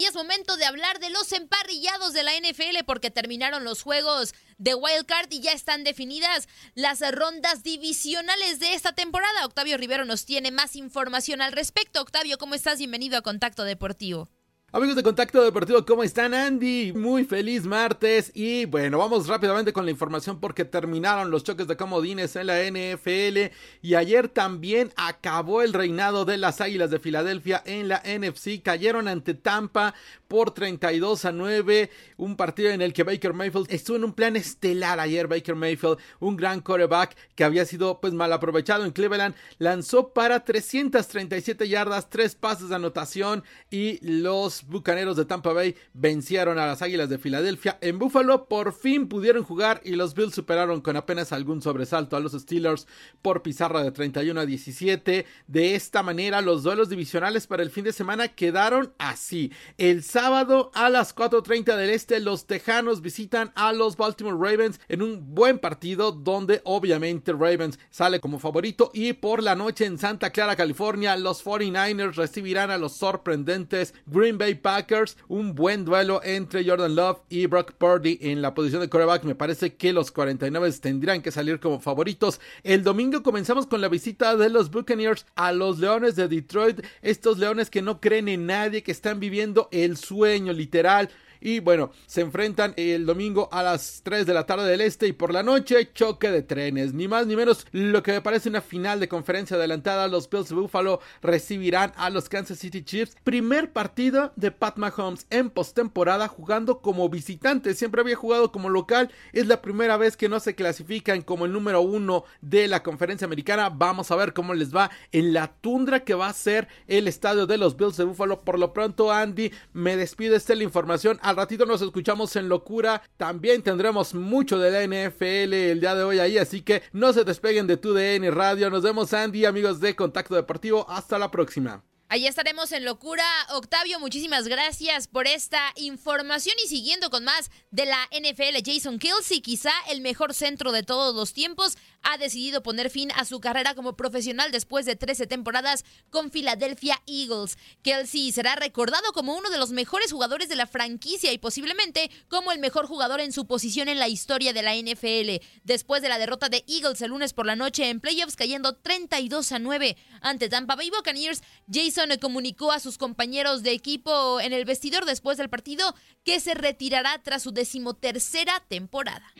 Y 0.00 0.06
es 0.06 0.14
momento 0.14 0.56
de 0.56 0.64
hablar 0.64 0.98
de 0.98 1.10
los 1.10 1.30
emparrillados 1.30 2.14
de 2.14 2.22
la 2.22 2.32
NFL 2.32 2.84
porque 2.86 3.10
terminaron 3.10 3.64
los 3.64 3.82
juegos 3.82 4.32
de 4.56 4.74
Wild 4.74 5.04
Card 5.04 5.30
y 5.30 5.40
ya 5.40 5.52
están 5.52 5.84
definidas 5.84 6.48
las 6.74 7.02
rondas 7.12 7.62
divisionales 7.62 8.60
de 8.60 8.72
esta 8.72 8.94
temporada. 8.94 9.44
Octavio 9.44 9.76
Rivero 9.76 10.06
nos 10.06 10.24
tiene 10.24 10.52
más 10.52 10.74
información 10.74 11.42
al 11.42 11.52
respecto. 11.52 12.00
Octavio, 12.00 12.38
¿cómo 12.38 12.54
estás? 12.54 12.78
Bienvenido 12.78 13.18
a 13.18 13.22
Contacto 13.22 13.62
Deportivo. 13.64 14.30
Amigos 14.72 14.94
de 14.94 15.02
Contacto 15.02 15.42
Deportivo, 15.42 15.84
¿cómo 15.84 16.04
están 16.04 16.32
Andy? 16.32 16.92
Muy 16.92 17.24
feliz 17.24 17.64
martes 17.66 18.30
y 18.36 18.66
bueno, 18.66 18.98
vamos 18.98 19.26
rápidamente 19.26 19.72
con 19.72 19.84
la 19.84 19.90
información 19.90 20.38
porque 20.38 20.64
terminaron 20.64 21.32
los 21.32 21.42
choques 21.42 21.66
de 21.66 21.76
comodines 21.76 22.36
en 22.36 22.46
la 22.46 22.62
NFL 22.62 23.52
y 23.82 23.94
ayer 23.96 24.28
también 24.28 24.92
acabó 24.94 25.62
el 25.62 25.72
reinado 25.72 26.24
de 26.24 26.38
las 26.38 26.60
Águilas 26.60 26.92
de 26.92 27.00
Filadelfia 27.00 27.60
en 27.66 27.88
la 27.88 28.00
NFC, 28.04 28.62
cayeron 28.62 29.08
ante 29.08 29.34
Tampa 29.34 29.92
por 30.28 30.52
32 30.52 31.24
a 31.24 31.32
9, 31.32 31.90
un 32.16 32.36
partido 32.36 32.70
en 32.70 32.80
el 32.80 32.92
que 32.92 33.02
Baker 33.02 33.34
Mayfield 33.34 33.66
estuvo 33.70 33.96
en 33.96 34.04
un 34.04 34.12
plan 34.12 34.36
estelar 34.36 35.00
ayer, 35.00 35.26
Baker 35.26 35.56
Mayfield, 35.56 35.98
un 36.20 36.36
gran 36.36 36.60
quarterback 36.60 37.16
que 37.34 37.42
había 37.42 37.64
sido 37.64 38.00
pues 38.00 38.12
mal 38.12 38.32
aprovechado 38.32 38.84
en 38.84 38.92
Cleveland, 38.92 39.34
lanzó 39.58 40.10
para 40.10 40.44
337 40.44 41.68
yardas, 41.68 42.08
tres 42.08 42.36
pases 42.36 42.68
de 42.68 42.76
anotación 42.76 43.42
y 43.68 43.98
los 44.06 44.59
Bucaneros 44.66 45.16
de 45.16 45.24
Tampa 45.24 45.52
Bay 45.52 45.76
vencieron 45.92 46.58
a 46.58 46.66
las 46.66 46.82
Águilas 46.82 47.08
de 47.08 47.18
Filadelfia. 47.18 47.78
En 47.80 47.98
Buffalo 47.98 48.46
por 48.48 48.72
fin 48.72 49.08
pudieron 49.08 49.44
jugar 49.44 49.80
y 49.84 49.96
los 49.96 50.14
Bills 50.14 50.34
superaron 50.34 50.80
con 50.80 50.96
apenas 50.96 51.32
algún 51.32 51.62
sobresalto 51.62 52.16
a 52.16 52.20
los 52.20 52.32
Steelers 52.32 52.86
por 53.22 53.42
pizarra 53.42 53.82
de 53.82 53.92
31 53.92 54.40
a 54.40 54.46
17. 54.46 55.26
De 55.46 55.74
esta 55.74 56.02
manera 56.02 56.40
los 56.40 56.62
duelos 56.62 56.88
divisionales 56.88 57.46
para 57.46 57.62
el 57.62 57.70
fin 57.70 57.84
de 57.84 57.92
semana 57.92 58.28
quedaron 58.28 58.92
así. 58.98 59.52
El 59.78 60.02
sábado 60.02 60.70
a 60.74 60.90
las 60.90 61.14
4.30 61.14 61.76
del 61.76 61.90
este 61.90 62.20
los 62.20 62.46
Tejanos 62.46 63.02
visitan 63.02 63.52
a 63.54 63.72
los 63.72 63.96
Baltimore 63.96 64.36
Ravens 64.38 64.80
en 64.88 65.02
un 65.02 65.34
buen 65.34 65.58
partido 65.58 66.12
donde 66.12 66.60
obviamente 66.64 67.32
Ravens 67.32 67.78
sale 67.90 68.20
como 68.20 68.38
favorito 68.38 68.90
y 68.94 69.12
por 69.12 69.42
la 69.42 69.54
noche 69.54 69.84
en 69.84 69.98
Santa 69.98 70.30
Clara, 70.30 70.56
California 70.56 71.16
los 71.16 71.44
49ers 71.44 72.14
recibirán 72.14 72.70
a 72.70 72.78
los 72.78 72.92
sorprendentes 72.92 73.94
Green 74.06 74.38
Bay 74.38 74.49
Packers. 74.54 75.16
Un 75.28 75.54
buen 75.54 75.84
duelo 75.84 76.20
entre 76.24 76.64
Jordan 76.64 76.94
Love 76.94 77.20
y 77.28 77.46
Brock 77.46 77.72
Purdy 77.72 78.18
en 78.20 78.42
la 78.42 78.54
posición 78.54 78.80
de 78.80 78.88
quarterback. 78.88 79.24
Me 79.24 79.34
parece 79.34 79.74
que 79.74 79.92
los 79.92 80.10
49 80.10 80.70
tendrían 80.80 81.22
que 81.22 81.30
salir 81.30 81.60
como 81.60 81.80
favoritos. 81.80 82.40
El 82.62 82.82
domingo 82.82 83.22
comenzamos 83.22 83.66
con 83.66 83.80
la 83.80 83.88
visita 83.88 84.36
de 84.36 84.50
los 84.50 84.70
Buccaneers 84.70 85.26
a 85.34 85.52
los 85.52 85.78
Leones 85.78 86.16
de 86.16 86.28
Detroit. 86.28 86.84
Estos 87.02 87.38
Leones 87.38 87.70
que 87.70 87.82
no 87.82 88.00
creen 88.00 88.28
en 88.28 88.46
nadie, 88.46 88.82
que 88.82 88.92
están 88.92 89.20
viviendo 89.20 89.68
el 89.72 89.96
sueño 89.96 90.52
literal. 90.52 91.10
Y 91.40 91.60
bueno, 91.60 91.90
se 92.06 92.20
enfrentan 92.20 92.74
el 92.76 93.06
domingo 93.06 93.48
a 93.52 93.62
las 93.62 94.02
3 94.04 94.26
de 94.26 94.34
la 94.34 94.46
tarde 94.46 94.68
del 94.68 94.80
este 94.80 95.06
y 95.06 95.12
por 95.12 95.32
la 95.32 95.42
noche 95.42 95.90
choque 95.92 96.30
de 96.30 96.42
trenes. 96.42 96.92
Ni 96.92 97.08
más 97.08 97.26
ni 97.26 97.36
menos 97.36 97.66
lo 97.72 98.02
que 98.02 98.12
me 98.12 98.20
parece 98.20 98.48
una 98.48 98.60
final 98.60 99.00
de 99.00 99.08
conferencia 99.08 99.56
adelantada. 99.56 100.08
Los 100.08 100.28
Bills 100.28 100.48
de 100.48 100.54
Buffalo 100.54 101.00
recibirán 101.22 101.92
a 101.96 102.10
los 102.10 102.28
Kansas 102.28 102.58
City 102.58 102.82
Chiefs. 102.82 103.16
Primer 103.24 103.72
partido 103.72 104.32
de 104.36 104.50
Pat 104.50 104.76
Mahomes 104.76 105.26
en 105.30 105.50
postemporada 105.50 106.28
jugando 106.28 106.80
como 106.80 107.08
visitante. 107.08 107.74
Siempre 107.74 108.02
había 108.02 108.16
jugado 108.16 108.52
como 108.52 108.68
local. 108.68 109.10
Es 109.32 109.46
la 109.46 109.62
primera 109.62 109.96
vez 109.96 110.16
que 110.16 110.28
no 110.28 110.40
se 110.40 110.54
clasifican 110.54 111.22
como 111.22 111.46
el 111.46 111.52
número 111.52 111.80
uno 111.80 112.24
de 112.40 112.68
la 112.68 112.82
conferencia 112.82 113.24
americana. 113.24 113.70
Vamos 113.70 114.10
a 114.10 114.16
ver 114.16 114.32
cómo 114.32 114.54
les 114.54 114.74
va 114.74 114.90
en 115.12 115.32
la 115.32 115.48
tundra 115.48 116.00
que 116.00 116.14
va 116.14 116.28
a 116.28 116.32
ser 116.32 116.68
el 116.86 117.08
estadio 117.08 117.46
de 117.46 117.58
los 117.58 117.76
Bills 117.76 117.96
de 117.96 118.04
Buffalo. 118.04 118.40
Por 118.40 118.58
lo 118.58 118.72
pronto, 118.72 119.10
Andy, 119.12 119.52
me 119.72 119.96
despido. 119.96 120.36
Esta 120.36 120.52
es 120.52 120.58
la 120.58 120.64
información. 120.64 121.18
Al 121.30 121.36
ratito 121.36 121.64
nos 121.64 121.80
escuchamos 121.80 122.34
en 122.34 122.48
locura. 122.48 123.00
También 123.16 123.62
tendremos 123.62 124.14
mucho 124.14 124.58
de 124.58 124.72
la 124.72 124.82
NFL 124.84 125.54
el 125.54 125.78
día 125.78 125.94
de 125.94 126.02
hoy 126.02 126.18
ahí, 126.18 126.38
así 126.38 126.62
que 126.62 126.82
no 126.92 127.12
se 127.12 127.22
despeguen 127.22 127.68
de 127.68 127.76
tu 127.76 127.94
DN 127.94 128.28
Radio. 128.32 128.68
Nos 128.68 128.82
vemos, 128.82 129.14
Andy, 129.14 129.44
amigos 129.44 129.78
de 129.78 129.94
Contacto 129.94 130.34
Deportivo. 130.34 130.84
Hasta 130.90 131.20
la 131.20 131.30
próxima. 131.30 131.84
Allí 132.08 132.26
estaremos 132.26 132.72
en 132.72 132.84
locura. 132.84 133.22
Octavio, 133.50 134.00
muchísimas 134.00 134.48
gracias 134.48 135.06
por 135.06 135.28
esta 135.28 135.60
información 135.76 136.56
y 136.64 136.66
siguiendo 136.66 137.08
con 137.08 137.22
más 137.22 137.52
de 137.70 137.86
la 137.86 138.08
NFL. 138.10 138.58
Jason 138.64 138.98
Kelsey, 138.98 139.40
quizá 139.40 139.70
el 139.88 140.00
mejor 140.00 140.34
centro 140.34 140.72
de 140.72 140.82
todos 140.82 141.14
los 141.14 141.32
tiempos, 141.32 141.78
ha 142.02 142.18
decidido 142.18 142.62
poner 142.62 142.90
fin 142.90 143.10
a 143.12 143.24
su 143.24 143.40
carrera 143.40 143.74
como 143.74 143.96
profesional 143.96 144.52
después 144.52 144.86
de 144.86 144.96
13 144.96 145.26
temporadas 145.26 145.84
con 146.10 146.30
Philadelphia 146.30 147.00
Eagles. 147.06 147.58
Kelsey 147.82 148.32
será 148.32 148.56
recordado 148.56 149.12
como 149.12 149.36
uno 149.36 149.50
de 149.50 149.58
los 149.58 149.70
mejores 149.70 150.12
jugadores 150.12 150.48
de 150.48 150.56
la 150.56 150.66
franquicia 150.66 151.32
y 151.32 151.38
posiblemente 151.38 152.10
como 152.28 152.52
el 152.52 152.58
mejor 152.58 152.86
jugador 152.86 153.20
en 153.20 153.32
su 153.32 153.46
posición 153.46 153.88
en 153.88 153.98
la 153.98 154.08
historia 154.08 154.52
de 154.52 154.62
la 154.62 154.74
NFL. 154.74 155.44
Después 155.64 156.02
de 156.02 156.08
la 156.08 156.18
derrota 156.18 156.48
de 156.48 156.64
Eagles 156.66 157.02
el 157.02 157.10
lunes 157.10 157.32
por 157.32 157.46
la 157.46 157.56
noche 157.56 157.88
en 157.88 158.00
playoffs 158.00 158.36
cayendo 158.36 158.76
32 158.76 159.52
a 159.52 159.58
9 159.58 159.96
ante 160.20 160.48
Tampa 160.48 160.76
Bay 160.76 160.90
Buccaneers, 160.90 161.42
Jason 161.70 162.10
comunicó 162.20 162.72
a 162.72 162.80
sus 162.80 162.98
compañeros 162.98 163.62
de 163.62 163.72
equipo 163.72 164.40
en 164.40 164.52
el 164.52 164.64
vestidor 164.64 165.04
después 165.04 165.38
del 165.38 165.48
partido 165.48 165.94
que 166.24 166.40
se 166.40 166.54
retirará 166.54 167.20
tras 167.22 167.42
su 167.42 167.52
decimotercera 167.52 168.62
temporada. 168.68 169.32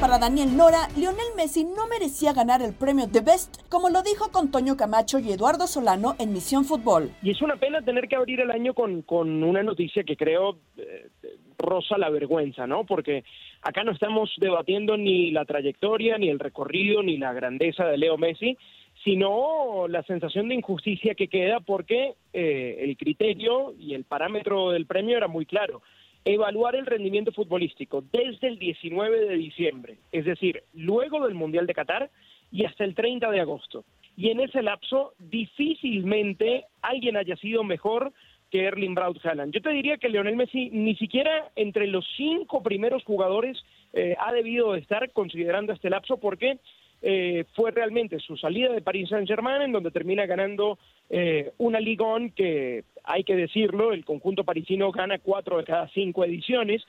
Para 0.00 0.18
Daniel 0.18 0.56
Nora, 0.56 0.88
Lionel 0.96 1.36
Messi 1.36 1.62
no 1.62 1.86
merecía 1.86 2.32
ganar 2.32 2.62
el 2.62 2.72
premio 2.72 3.04
The 3.12 3.20
Best, 3.20 3.68
como 3.68 3.90
lo 3.90 4.00
dijo 4.02 4.32
con 4.32 4.50
Toño 4.50 4.74
Camacho 4.74 5.18
y 5.18 5.30
Eduardo 5.30 5.66
Solano 5.66 6.14
en 6.18 6.32
Misión 6.32 6.64
Fútbol. 6.64 7.10
Y 7.22 7.32
es 7.32 7.42
una 7.42 7.56
pena 7.56 7.82
tener 7.82 8.08
que 8.08 8.16
abrir 8.16 8.40
el 8.40 8.50
año 8.50 8.72
con, 8.72 9.02
con 9.02 9.44
una 9.44 9.62
noticia 9.62 10.02
que 10.02 10.16
creo 10.16 10.56
eh, 10.78 11.10
rosa 11.58 11.98
la 11.98 12.08
vergüenza, 12.08 12.66
¿no? 12.66 12.86
Porque 12.86 13.24
acá 13.60 13.84
no 13.84 13.92
estamos 13.92 14.32
debatiendo 14.38 14.96
ni 14.96 15.32
la 15.32 15.44
trayectoria, 15.44 16.16
ni 16.16 16.30
el 16.30 16.38
recorrido, 16.38 17.02
ni 17.02 17.18
la 17.18 17.34
grandeza 17.34 17.84
de 17.84 17.98
Leo 17.98 18.16
Messi, 18.16 18.56
sino 19.04 19.86
la 19.86 20.02
sensación 20.04 20.48
de 20.48 20.54
injusticia 20.54 21.14
que 21.14 21.28
queda 21.28 21.60
porque 21.60 22.14
eh, 22.32 22.78
el 22.80 22.96
criterio 22.96 23.74
y 23.78 23.92
el 23.92 24.04
parámetro 24.04 24.70
del 24.70 24.86
premio 24.86 25.18
era 25.18 25.28
muy 25.28 25.44
claro 25.44 25.82
evaluar 26.24 26.76
el 26.76 26.86
rendimiento 26.86 27.32
futbolístico 27.32 28.04
desde 28.12 28.48
el 28.48 28.58
19 28.58 29.26
de 29.26 29.34
diciembre, 29.36 29.98
es 30.12 30.24
decir, 30.24 30.62
luego 30.74 31.26
del 31.26 31.34
Mundial 31.34 31.66
de 31.66 31.74
Qatar 31.74 32.10
y 32.52 32.64
hasta 32.64 32.84
el 32.84 32.94
30 32.94 33.30
de 33.30 33.40
agosto. 33.40 33.84
Y 34.16 34.30
en 34.30 34.40
ese 34.40 34.62
lapso 34.62 35.14
difícilmente 35.18 36.66
alguien 36.82 37.16
haya 37.16 37.36
sido 37.36 37.64
mejor 37.64 38.12
que 38.50 38.64
Erling 38.64 38.94
Braut 38.94 39.24
Haaland. 39.24 39.54
Yo 39.54 39.62
te 39.62 39.70
diría 39.70 39.96
que 39.96 40.08
Lionel 40.08 40.36
Messi 40.36 40.70
ni 40.70 40.96
siquiera 40.96 41.50
entre 41.56 41.86
los 41.86 42.04
cinco 42.16 42.62
primeros 42.62 43.04
jugadores 43.04 43.56
eh, 43.92 44.16
ha 44.18 44.32
debido 44.32 44.74
estar 44.74 45.10
considerando 45.12 45.72
este 45.72 45.88
lapso 45.88 46.18
porque 46.18 46.58
eh, 47.02 47.44
fue 47.54 47.70
realmente 47.70 48.18
su 48.18 48.36
salida 48.36 48.72
de 48.72 48.82
Paris 48.82 49.08
Saint-Germain, 49.08 49.62
en 49.62 49.72
donde 49.72 49.90
termina 49.90 50.26
ganando 50.26 50.78
eh, 51.08 51.52
una 51.58 51.80
Ligón 51.80 52.30
que, 52.30 52.84
hay 53.04 53.24
que 53.24 53.36
decirlo, 53.36 53.92
el 53.92 54.04
conjunto 54.04 54.44
parisino 54.44 54.92
gana 54.92 55.18
cuatro 55.18 55.58
de 55.58 55.64
cada 55.64 55.88
cinco 55.88 56.24
ediciones, 56.24 56.82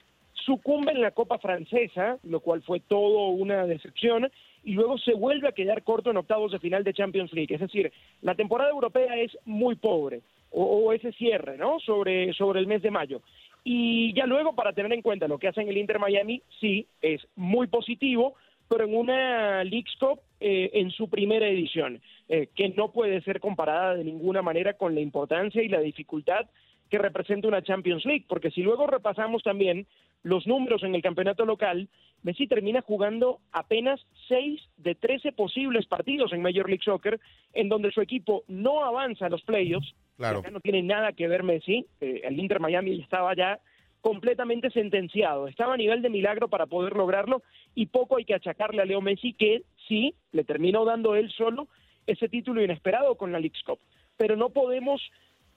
sucumbe 0.44 0.92
en 0.92 1.00
la 1.00 1.12
Copa 1.12 1.38
Francesa, 1.38 2.18
lo 2.24 2.40
cual 2.40 2.62
fue 2.62 2.80
todo 2.80 3.28
una 3.28 3.66
decepción, 3.66 4.30
y 4.64 4.72
luego 4.72 4.98
se 4.98 5.14
vuelve 5.14 5.48
a 5.48 5.52
quedar 5.52 5.82
corto 5.82 6.10
en 6.10 6.16
octavos 6.16 6.52
de 6.52 6.58
final 6.58 6.84
de 6.84 6.94
Champions 6.94 7.32
League. 7.32 7.54
Es 7.54 7.60
decir, 7.60 7.92
la 8.20 8.34
temporada 8.34 8.70
europea 8.70 9.16
es 9.16 9.36
muy 9.44 9.76
pobre, 9.76 10.20
o, 10.50 10.92
ese 10.92 11.12
cierre, 11.12 11.56
¿no? 11.56 11.80
Sobre, 11.80 12.32
sobre 12.34 12.60
el 12.60 12.66
mes 12.66 12.82
de 12.82 12.90
mayo. 12.90 13.22
Y 13.64 14.12
ya 14.14 14.26
luego, 14.26 14.54
para 14.54 14.72
tener 14.72 14.92
en 14.92 15.02
cuenta 15.02 15.28
lo 15.28 15.38
que 15.38 15.48
hace 15.48 15.62
en 15.62 15.68
el 15.68 15.78
Inter 15.78 15.98
Miami, 15.98 16.42
sí, 16.60 16.86
es 17.00 17.26
muy 17.36 17.68
positivo, 17.68 18.34
pero 18.68 18.84
en 18.84 18.96
una 18.96 19.64
Leagues 19.64 19.94
Cup 19.98 20.20
eh, 20.40 20.70
en 20.74 20.90
su 20.90 21.08
primera 21.08 21.46
edición, 21.46 22.00
eh, 22.28 22.48
que 22.54 22.70
no 22.70 22.92
puede 22.92 23.20
ser 23.22 23.40
comparada 23.40 23.94
de 23.94 24.04
ninguna 24.04 24.42
manera 24.42 24.74
con 24.74 24.94
la 24.94 25.00
importancia 25.00 25.62
y 25.62 25.68
la 25.68 25.80
dificultad 25.80 26.46
que 26.90 26.98
representa 26.98 27.48
una 27.48 27.62
Champions 27.62 28.04
League, 28.04 28.26
porque 28.28 28.50
si 28.50 28.62
luego 28.62 28.86
repasamos 28.86 29.42
también 29.42 29.86
los 30.22 30.46
números 30.46 30.82
en 30.82 30.94
el 30.94 31.00
campeonato 31.00 31.46
local, 31.46 31.88
Messi 32.22 32.46
termina 32.46 32.82
jugando 32.82 33.40
apenas 33.50 34.00
6 34.28 34.60
de 34.76 34.94
13 34.94 35.32
posibles 35.32 35.86
partidos 35.86 36.32
en 36.32 36.42
Major 36.42 36.68
League 36.68 36.84
Soccer, 36.84 37.18
en 37.54 37.68
donde 37.68 37.90
su 37.92 38.00
equipo 38.00 38.44
no 38.46 38.84
avanza 38.84 39.26
a 39.26 39.30
los 39.30 39.42
playoffs. 39.42 39.94
Claro. 40.16 40.40
Acá 40.40 40.50
no 40.50 40.60
tiene 40.60 40.82
nada 40.82 41.12
que 41.12 41.28
ver 41.28 41.42
Messi, 41.42 41.86
eh, 42.00 42.20
el 42.24 42.38
Inter 42.38 42.60
Miami 42.60 43.00
estaba 43.00 43.34
ya 43.34 43.58
completamente 44.02 44.68
sentenciado, 44.70 45.46
estaba 45.46 45.74
a 45.74 45.78
nivel 45.78 46.02
de 46.02 46.10
milagro 46.10 46.48
para 46.48 46.66
poder 46.66 46.94
lograrlo 46.94 47.42
y 47.74 47.86
poco 47.86 48.16
hay 48.16 48.24
que 48.24 48.34
achacarle 48.34 48.82
a 48.82 48.84
Leo 48.84 49.00
Messi 49.00 49.32
que 49.32 49.62
sí, 49.88 50.14
le 50.32 50.44
terminó 50.44 50.84
dando 50.84 51.14
él 51.14 51.30
solo 51.30 51.68
ese 52.06 52.28
título 52.28 52.62
inesperado 52.62 53.14
con 53.14 53.30
la 53.30 53.38
Leagues 53.38 53.62
Cup, 53.64 53.78
pero 54.16 54.36
no 54.36 54.50
podemos 54.50 55.00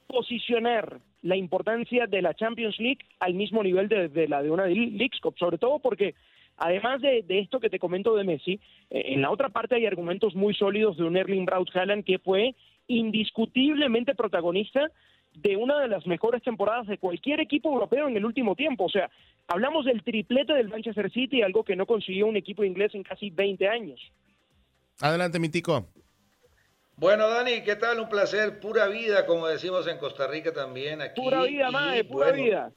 posicionar 0.06 1.00
la 1.24 1.36
importancia 1.36 2.06
de 2.06 2.22
la 2.22 2.36
Champions 2.36 2.80
League 2.80 3.00
al 3.20 3.34
mismo 3.34 3.64
nivel 3.64 3.90
de, 3.90 4.28
la 4.28 4.44
de 4.44 4.52
una 4.52 4.68
Leagues 4.68 5.20
Cup, 5.22 5.36
sobre 5.40 5.58
todo 5.58 5.80
porque 5.80 6.14
además 6.58 7.02
de, 7.02 7.24
de 7.24 7.40
esto 7.40 7.60
que 7.60 7.72
te 7.72 7.80
comento 7.80 8.16
de 8.16 8.26
Messi, 8.26 8.60
eh, 8.92 9.06
en 9.08 9.24
la 9.24 9.32
otra 9.32 9.50
parte 9.50 9.74
hay 9.74 9.88
argumentos 9.88 10.36
muy 10.36 10.54
sólidos 10.54 10.98
de 10.98 11.04
un 11.04 11.18
Erling 11.18 11.46
Braut 11.46 11.76
Haaland 11.76 12.06
que 12.06 12.20
fue 12.20 12.54
indiscutiblemente 12.88 14.14
protagonista 14.14 14.92
de 15.36 15.58
una 15.58 15.80
de 15.80 15.88
las 15.88 16.06
mejores 16.08 16.42
temporadas 16.44 16.88
de 16.88 16.98
cualquier 16.98 17.40
equipo 17.40 17.70
europeo 17.70 18.08
en 18.08 18.18
el 18.18 18.26
último 18.26 18.56
tiempo. 18.56 18.86
O 18.86 18.90
sea, 18.90 19.10
hablamos 19.48 19.86
del 19.86 20.04
triplete 20.04 20.54
del 20.54 20.70
Manchester 20.70 21.12
City, 21.12 21.42
algo 21.42 21.64
que 21.64 21.76
no 21.76 21.86
consiguió 21.86 22.28
un 22.28 22.38
equipo 22.38 22.64
inglés 22.64 22.94
en 22.96 23.04
casi 23.04 23.30
20 23.30 23.68
años. 23.68 24.00
Adelante, 25.02 25.40
mi 25.40 25.50
tico. 25.50 25.88
Bueno, 26.98 27.30
Dani, 27.30 27.62
¿qué 27.62 27.76
tal? 27.76 28.00
Un 28.00 28.08
placer, 28.08 28.60
pura 28.60 28.88
vida, 28.88 29.26
como 29.26 29.48
decimos 29.48 29.86
en 29.88 29.98
Costa 29.98 30.28
Rica 30.28 30.54
también. 30.54 31.02
Aquí, 31.02 31.22
Pura 31.22 31.44
vida, 31.44 31.68
y, 31.70 31.72
Mae, 31.72 32.04
pura 32.06 32.28
bueno, 32.28 32.44
vida. 32.44 32.72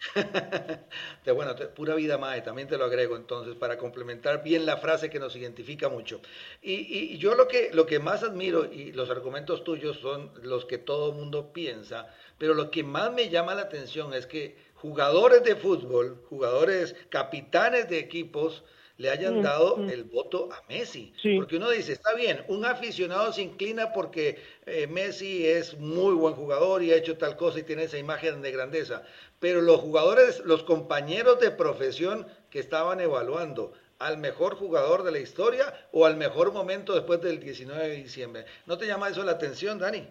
Te- 1.24 1.32
bueno, 1.32 1.54
pura 1.74 1.94
vida 1.94 2.16
Mae, 2.18 2.40
también 2.40 2.68
te 2.68 2.78
lo 2.78 2.84
agrego 2.86 3.16
entonces 3.16 3.54
para 3.54 3.76
complementar 3.76 4.42
bien 4.42 4.64
la 4.64 4.78
frase 4.78 5.10
que 5.10 5.18
nos 5.18 5.36
identifica 5.36 5.88
mucho. 5.88 6.20
Y- 6.62 7.12
y 7.14 7.18
yo 7.18 7.34
lo 7.34 7.46
que, 7.48 7.70
lo 7.72 7.86
que 7.86 7.98
más 7.98 8.22
admiro 8.22 8.64
y 8.72 8.92
los 8.92 9.10
argumentos 9.10 9.62
tuyos 9.64 9.98
son 10.00 10.32
los 10.42 10.64
que 10.64 10.78
todo 10.78 11.12
mundo 11.12 11.52
piensa, 11.52 12.08
pero 12.38 12.54
lo 12.54 12.70
que 12.70 12.82
más 12.82 13.12
me 13.12 13.28
llama 13.28 13.54
la 13.54 13.62
atención 13.62 14.14
es 14.14 14.26
que 14.26 14.56
jugadores 14.74 15.44
de 15.44 15.56
fútbol, 15.56 16.22
jugadores 16.28 16.96
capitanes 17.10 17.88
de 17.90 17.98
equipos, 17.98 18.64
le 19.00 19.08
hayan 19.08 19.40
Mm, 19.40 19.42
dado 19.42 19.76
mm. 19.78 19.88
el 19.88 20.04
voto 20.04 20.50
a 20.52 20.62
Messi. 20.68 21.14
Porque 21.36 21.56
uno 21.56 21.70
dice, 21.70 21.92
está 21.92 22.12
bien, 22.14 22.44
un 22.48 22.66
aficionado 22.66 23.32
se 23.32 23.40
inclina 23.40 23.94
porque 23.94 24.38
eh, 24.66 24.86
Messi 24.86 25.46
es 25.46 25.78
muy 25.78 26.14
buen 26.14 26.34
jugador 26.34 26.82
y 26.82 26.92
ha 26.92 26.96
hecho 26.96 27.16
tal 27.16 27.36
cosa 27.38 27.60
y 27.60 27.62
tiene 27.62 27.84
esa 27.84 27.96
imagen 27.96 28.42
de 28.42 28.52
grandeza. 28.52 29.02
Pero 29.38 29.62
los 29.62 29.80
jugadores, 29.80 30.42
los 30.44 30.64
compañeros 30.64 31.40
de 31.40 31.50
profesión 31.50 32.26
que 32.50 32.58
estaban 32.58 33.00
evaluando 33.00 33.72
al 33.98 34.18
mejor 34.18 34.56
jugador 34.56 35.02
de 35.02 35.12
la 35.12 35.18
historia 35.18 35.72
o 35.92 36.04
al 36.04 36.16
mejor 36.16 36.52
momento 36.52 36.94
después 36.94 37.22
del 37.22 37.40
19 37.40 37.88
de 37.88 37.96
diciembre. 37.96 38.44
¿No 38.66 38.76
te 38.76 38.86
llama 38.86 39.08
eso 39.08 39.24
la 39.24 39.32
atención, 39.32 39.78
Dani? 39.78 40.06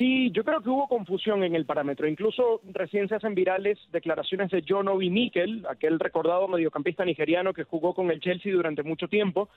Sí, 0.00 0.30
yo 0.30 0.44
creo 0.44 0.62
que 0.62 0.70
hubo 0.70 0.88
confusión 0.88 1.44
en 1.44 1.54
el 1.54 1.66
parámetro. 1.66 2.08
Incluso 2.08 2.62
recién 2.72 3.06
se 3.06 3.16
hacen 3.16 3.34
virales 3.34 3.78
declaraciones 3.92 4.50
de 4.50 4.64
John 4.66 4.88
Obi 4.88 5.10
Mikel, 5.10 5.66
aquel 5.68 6.00
recordado 6.00 6.48
mediocampista 6.48 7.04
nigeriano 7.04 7.52
que 7.52 7.64
jugó 7.64 7.92
con 7.92 8.10
el 8.10 8.18
Chelsea 8.18 8.50
durante 8.50 8.82
mucho 8.82 9.08
tiempo, 9.08 9.50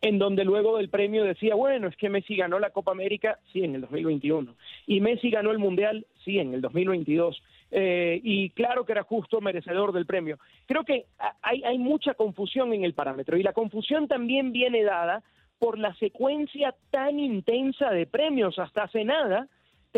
en 0.00 0.20
donde 0.20 0.44
luego 0.44 0.76
del 0.76 0.88
premio 0.88 1.24
decía, 1.24 1.56
bueno, 1.56 1.88
es 1.88 1.96
que 1.96 2.10
Messi 2.10 2.36
ganó 2.36 2.60
la 2.60 2.70
Copa 2.70 2.92
América, 2.92 3.40
sí, 3.52 3.64
en 3.64 3.74
el 3.74 3.80
2021, 3.80 4.54
y 4.86 5.00
Messi 5.00 5.30
ganó 5.30 5.50
el 5.50 5.58
Mundial, 5.58 6.06
sí, 6.24 6.38
en 6.38 6.54
el 6.54 6.60
2022. 6.60 7.42
Eh, 7.72 8.20
y 8.22 8.50
claro 8.50 8.84
que 8.84 8.92
era 8.92 9.02
justo 9.02 9.40
merecedor 9.40 9.90
del 9.90 10.06
premio. 10.06 10.38
Creo 10.66 10.84
que 10.84 11.06
hay, 11.42 11.64
hay 11.64 11.78
mucha 11.78 12.14
confusión 12.14 12.72
en 12.72 12.84
el 12.84 12.94
parámetro 12.94 13.36
y 13.36 13.42
la 13.42 13.52
confusión 13.52 14.06
también 14.06 14.52
viene 14.52 14.84
dada 14.84 15.24
por 15.58 15.76
la 15.76 15.92
secuencia 15.96 16.72
tan 16.92 17.18
intensa 17.18 17.90
de 17.90 18.06
premios. 18.06 18.60
Hasta 18.60 18.84
hace 18.84 19.04
nada 19.04 19.48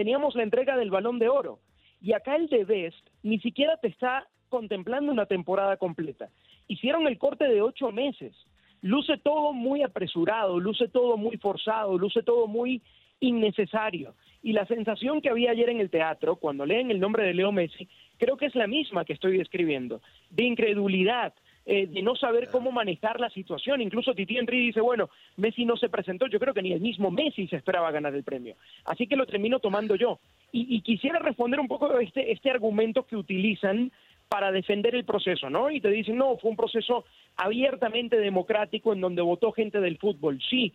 teníamos 0.00 0.34
la 0.34 0.44
entrega 0.44 0.78
del 0.78 0.90
balón 0.90 1.18
de 1.18 1.28
oro 1.28 1.58
y 2.00 2.14
acá 2.14 2.34
el 2.34 2.46
de 2.46 2.64
Best 2.64 3.06
ni 3.22 3.38
siquiera 3.40 3.76
te 3.76 3.88
está 3.88 4.26
contemplando 4.48 5.12
una 5.12 5.26
temporada 5.26 5.76
completa. 5.76 6.30
Hicieron 6.68 7.06
el 7.06 7.18
corte 7.18 7.46
de 7.46 7.60
ocho 7.60 7.92
meses. 7.92 8.32
Luce 8.80 9.18
todo 9.18 9.52
muy 9.52 9.82
apresurado, 9.82 10.58
luce 10.58 10.88
todo 10.88 11.18
muy 11.18 11.36
forzado, 11.36 11.98
luce 11.98 12.22
todo 12.22 12.46
muy 12.46 12.80
innecesario. 13.20 14.14
Y 14.42 14.54
la 14.54 14.64
sensación 14.64 15.20
que 15.20 15.28
había 15.28 15.50
ayer 15.50 15.68
en 15.68 15.80
el 15.80 15.90
teatro, 15.90 16.36
cuando 16.36 16.64
leen 16.64 16.90
el 16.90 16.98
nombre 16.98 17.22
de 17.24 17.34
Leo 17.34 17.52
Messi, 17.52 17.86
creo 18.16 18.38
que 18.38 18.46
es 18.46 18.54
la 18.54 18.66
misma 18.66 19.04
que 19.04 19.12
estoy 19.12 19.36
describiendo, 19.36 20.00
de 20.30 20.44
incredulidad, 20.44 21.34
eh, 21.66 21.86
de 21.86 22.02
no 22.02 22.16
saber 22.16 22.48
cómo 22.50 22.72
manejar 22.72 23.20
la 23.20 23.30
situación. 23.30 23.80
Incluso 23.80 24.14
Titi 24.14 24.38
Henry 24.38 24.66
dice, 24.66 24.80
bueno, 24.80 25.10
Messi 25.36 25.64
no 25.64 25.76
se 25.76 25.88
presentó, 25.88 26.26
yo 26.26 26.40
creo 26.40 26.54
que 26.54 26.62
ni 26.62 26.72
el 26.72 26.80
mismo 26.80 27.10
Messi 27.10 27.46
se 27.48 27.56
esperaba 27.56 27.90
ganar 27.90 28.14
el 28.14 28.24
premio. 28.24 28.56
Así 28.84 29.06
que 29.06 29.16
lo 29.16 29.26
termino 29.26 29.60
tomando 29.60 29.94
yo. 29.94 30.18
Y, 30.52 30.74
y 30.74 30.80
quisiera 30.80 31.18
responder 31.18 31.60
un 31.60 31.68
poco 31.68 31.98
este, 31.98 32.32
este 32.32 32.50
argumento 32.50 33.06
que 33.06 33.16
utilizan 33.16 33.92
para 34.28 34.52
defender 34.52 34.94
el 34.94 35.04
proceso, 35.04 35.50
¿no? 35.50 35.70
Y 35.70 35.80
te 35.80 35.90
dicen, 35.90 36.16
no, 36.16 36.36
fue 36.36 36.52
un 36.52 36.56
proceso 36.56 37.04
abiertamente 37.36 38.16
democrático 38.16 38.92
en 38.92 39.00
donde 39.00 39.22
votó 39.22 39.50
gente 39.50 39.80
del 39.80 39.98
fútbol, 39.98 40.40
sí, 40.48 40.72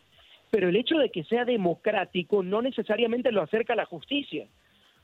pero 0.52 0.67
el 0.67 0.76
hecho 0.76 0.98
de 0.98 1.10
que 1.10 1.24
sea 1.24 1.45
democrático 1.45 2.43
no 2.43 2.62
necesariamente 2.62 3.32
lo 3.32 3.41
acerca 3.41 3.74
a 3.74 3.78
la 3.78 3.86
justicia, 3.86 4.45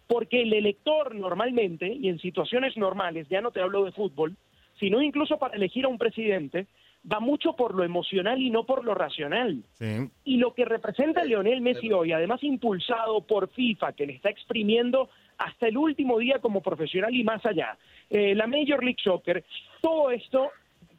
porque 0.07 0.41
el 0.41 0.51
elector 0.51 1.15
normalmente, 1.15 1.87
y 1.87 2.09
en 2.09 2.19
situaciones 2.19 2.75
normales, 2.75 3.27
ya 3.29 3.39
no 3.39 3.51
te 3.51 3.61
hablo 3.61 3.85
de 3.85 3.93
fútbol, 3.93 4.35
sino 4.81 4.99
incluso 4.99 5.37
para 5.37 5.55
elegir 5.55 5.85
a 5.85 5.89
un 5.89 5.99
presidente, 5.99 6.65
va 7.09 7.19
mucho 7.19 7.55
por 7.55 7.75
lo 7.75 7.83
emocional 7.83 8.41
y 8.41 8.49
no 8.49 8.65
por 8.65 8.83
lo 8.83 8.95
racional. 8.95 9.63
Y 10.25 10.37
lo 10.37 10.55
que 10.55 10.65
representa 10.65 11.23
Lionel 11.23 11.61
Messi 11.61 11.91
hoy, 11.91 12.11
además 12.11 12.43
impulsado 12.43 13.21
por 13.21 13.49
FIFA, 13.49 13.93
que 13.93 14.07
le 14.07 14.13
está 14.13 14.31
exprimiendo 14.31 15.09
hasta 15.37 15.67
el 15.67 15.77
último 15.77 16.17
día 16.17 16.39
como 16.39 16.61
profesional 16.61 17.13
y 17.15 17.23
más 17.23 17.45
allá, 17.45 17.77
eh, 18.09 18.33
la 18.33 18.47
Major 18.47 18.83
League 18.83 19.01
Soccer, 19.03 19.43
todo 19.81 20.09
esto 20.09 20.49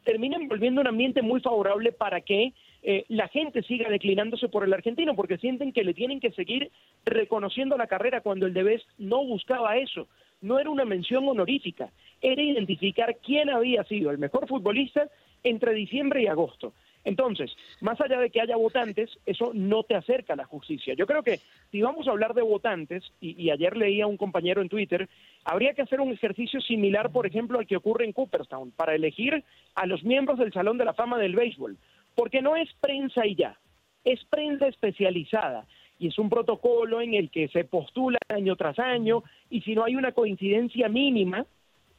termina 0.05 0.37
envolviendo 0.37 0.79
un 0.79 0.87
ambiente 0.87 1.21
muy 1.21 1.41
favorable 1.41 1.91
para 1.91 2.21
que 2.21 2.53
eh, 2.83 3.05
la 3.09 3.27
gente 3.27 3.63
siga 3.63 3.89
declinándose 3.89 4.47
por 4.47 4.63
el 4.63 4.73
argentino, 4.73 5.13
porque 5.13 5.37
sienten 5.37 5.73
que 5.73 5.83
le 5.83 5.93
tienen 5.93 6.21
que 6.21 6.31
seguir 6.31 6.71
reconociendo 7.05 7.77
la 7.77 7.87
carrera 7.87 8.21
cuando 8.21 8.45
el 8.45 8.53
Debes 8.53 8.81
no 8.97 9.25
buscaba 9.25 9.75
eso. 9.77 10.07
No 10.41 10.59
era 10.59 10.69
una 10.69 10.83
mención 10.83 11.27
honorífica, 11.27 11.89
era 12.23 12.41
identificar 12.41 13.17
quién 13.23 13.49
había 13.49 13.83
sido 13.83 14.09
el 14.09 14.17
mejor 14.17 14.47
futbolista 14.47 15.09
entre 15.43 15.73
diciembre 15.73 16.23
y 16.23 16.27
agosto. 16.27 16.73
Entonces, 17.03 17.53
más 17.81 17.99
allá 17.99 18.17
de 18.17 18.29
que 18.29 18.39
haya 18.39 18.55
votantes, 18.55 19.09
eso 19.25 19.51
no 19.53 19.83
te 19.83 19.93
acerca 19.93 20.33
a 20.33 20.37
la 20.37 20.45
justicia. 20.45 20.93
Yo 20.93 21.05
creo 21.05 21.21
que 21.21 21.41
si 21.69 21.81
vamos 21.81 22.07
a 22.07 22.11
hablar 22.11 22.33
de 22.33 22.41
votantes, 22.41 23.03
y, 23.19 23.49
ayer 23.49 23.75
leía 23.75 24.05
a 24.05 24.07
un 24.07 24.15
compañero 24.15 24.61
en 24.61 24.69
Twitter, 24.69 25.09
habría 25.43 25.73
que 25.73 25.81
hacer 25.81 25.99
un 25.99 26.13
ejercicio 26.13 26.61
similar, 26.61 27.11
por 27.11 27.27
ejemplo, 27.27 27.59
al 27.59 27.67
que 27.67 27.75
ocurre 27.75 28.05
en 28.05 28.13
Cooperstown, 28.13 28.71
para 28.71 28.95
elegir 28.95 29.43
a 29.75 29.85
los 29.85 30.03
miembros 30.05 30.39
del 30.39 30.53
Salón 30.53 30.77
de 30.77 30.85
la 30.85 30.93
Fama 30.93 31.17
del 31.17 31.35
Béisbol, 31.35 31.77
porque 32.15 32.41
no 32.41 32.55
es 32.55 32.69
prensa 32.79 33.27
y 33.27 33.35
ya, 33.35 33.59
es 34.05 34.23
prensa 34.29 34.67
especializada 34.67 35.65
y 35.99 36.07
es 36.07 36.17
un 36.17 36.29
protocolo 36.29 37.01
en 37.01 37.13
el 37.13 37.29
que 37.29 37.49
se 37.49 37.65
postula 37.65 38.17
año 38.29 38.55
tras 38.55 38.79
año 38.79 39.23
y 39.49 39.61
si 39.61 39.75
no 39.75 39.83
hay 39.83 39.95
una 39.95 40.11
coincidencia 40.11 40.89
mínima 40.89 41.45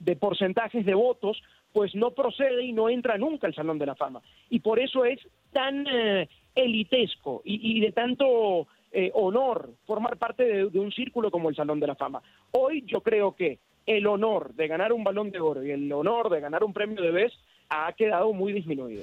de 0.04 0.16
porcentajes 0.16 0.84
de 0.84 0.94
votos, 0.94 1.42
pues 1.72 1.94
no 1.94 2.12
procede 2.12 2.64
y 2.64 2.72
no 2.72 2.88
entra 2.88 3.18
nunca 3.18 3.46
al 3.46 3.54
Salón 3.54 3.78
de 3.78 3.86
la 3.86 3.94
Fama. 3.94 4.20
Y 4.50 4.60
por 4.60 4.78
eso 4.78 5.04
es 5.04 5.18
tan 5.52 5.86
eh, 5.86 6.28
elitesco 6.54 7.42
y, 7.44 7.80
de 7.80 7.92
tanto 7.92 8.66
eh, 8.92 9.10
honor 9.14 9.70
formar 9.86 10.16
parte 10.18 10.44
de, 10.44 10.70
de 10.70 10.78
un 10.78 10.92
círculo 10.92 11.30
como 11.30 11.48
el 11.48 11.56
Salón 11.56 11.80
de 11.80 11.86
la 11.86 11.96
Fama. 11.96 12.22
Hoy 12.52 12.84
yo 12.86 13.00
creo 13.00 13.34
que 13.34 13.58
el 13.86 14.06
honor 14.06 14.54
de 14.54 14.68
ganar 14.68 14.92
un 14.92 15.04
balón 15.04 15.30
de 15.30 15.40
oro 15.40 15.62
y 15.62 15.70
el 15.70 15.92
honor 15.92 16.30
de 16.30 16.40
ganar 16.40 16.64
un 16.64 16.72
premio 16.72 17.02
de 17.02 17.10
Best 17.10 17.36
ha 17.68 17.92
quedado 17.92 18.32
muy 18.32 18.52
disminuido. 18.52 19.02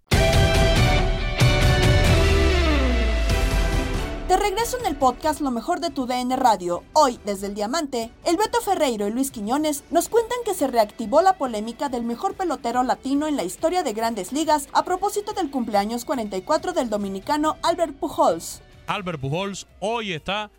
De 4.31 4.37
regreso 4.37 4.79
en 4.79 4.85
el 4.85 4.95
podcast 4.95 5.41
Lo 5.41 5.51
mejor 5.51 5.81
de 5.81 5.89
tu 5.89 6.05
DN 6.05 6.33
Radio, 6.37 6.85
hoy 6.93 7.19
desde 7.25 7.47
el 7.47 7.53
Diamante, 7.53 8.11
el 8.23 8.37
Beto 8.37 8.61
Ferreiro 8.61 9.05
y 9.05 9.11
Luis 9.11 9.29
Quiñones 9.29 9.83
nos 9.91 10.07
cuentan 10.07 10.37
que 10.45 10.53
se 10.53 10.67
reactivó 10.67 11.21
la 11.21 11.37
polémica 11.37 11.89
del 11.89 12.05
mejor 12.05 12.35
pelotero 12.35 12.81
latino 12.83 13.27
en 13.27 13.35
la 13.35 13.43
historia 13.43 13.83
de 13.83 13.91
grandes 13.91 14.31
ligas 14.31 14.69
a 14.71 14.85
propósito 14.85 15.33
del 15.33 15.51
cumpleaños 15.51 16.05
44 16.05 16.71
del 16.71 16.89
dominicano 16.89 17.57
Albert 17.61 17.97
Pujols. 17.97 18.61
Albert 18.87 19.19
Pujols 19.19 19.67
hoy 19.81 20.13
está 20.13 20.49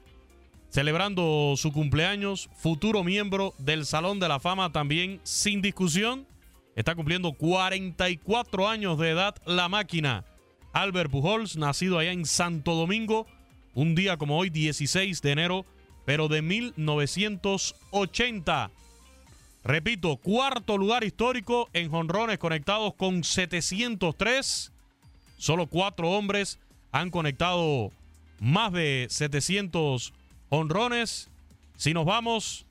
celebrando 0.68 1.54
su 1.56 1.72
cumpleaños, 1.72 2.50
futuro 2.54 3.02
miembro 3.02 3.54
del 3.56 3.86
Salón 3.86 4.20
de 4.20 4.28
la 4.28 4.38
Fama 4.38 4.70
también 4.70 5.18
sin 5.22 5.62
discusión. 5.62 6.26
Está 6.74 6.94
cumpliendo 6.94 7.34
44 7.34 8.66
años 8.68 8.98
de 8.98 9.10
edad 9.10 9.34
la 9.44 9.68
máquina. 9.68 10.24
Albert 10.72 11.10
Pujols, 11.10 11.58
nacido 11.58 11.98
allá 11.98 12.12
en 12.12 12.24
Santo 12.24 12.74
Domingo, 12.74 13.26
un 13.74 13.94
día 13.94 14.16
como 14.16 14.38
hoy, 14.38 14.48
16 14.48 15.20
de 15.20 15.32
enero, 15.32 15.66
pero 16.06 16.28
de 16.28 16.40
1980. 16.40 18.70
Repito, 19.64 20.16
cuarto 20.16 20.78
lugar 20.78 21.04
histórico 21.04 21.68
en 21.74 21.90
jonrones 21.90 22.38
conectados 22.38 22.94
con 22.94 23.22
703. 23.22 24.72
Solo 25.36 25.66
cuatro 25.66 26.08
hombres 26.10 26.58
han 26.90 27.10
conectado 27.10 27.90
más 28.40 28.72
de 28.72 29.08
700 29.10 30.14
honrones. 30.48 31.28
Si 31.76 31.92
nos 31.92 32.06
vamos 32.06 32.64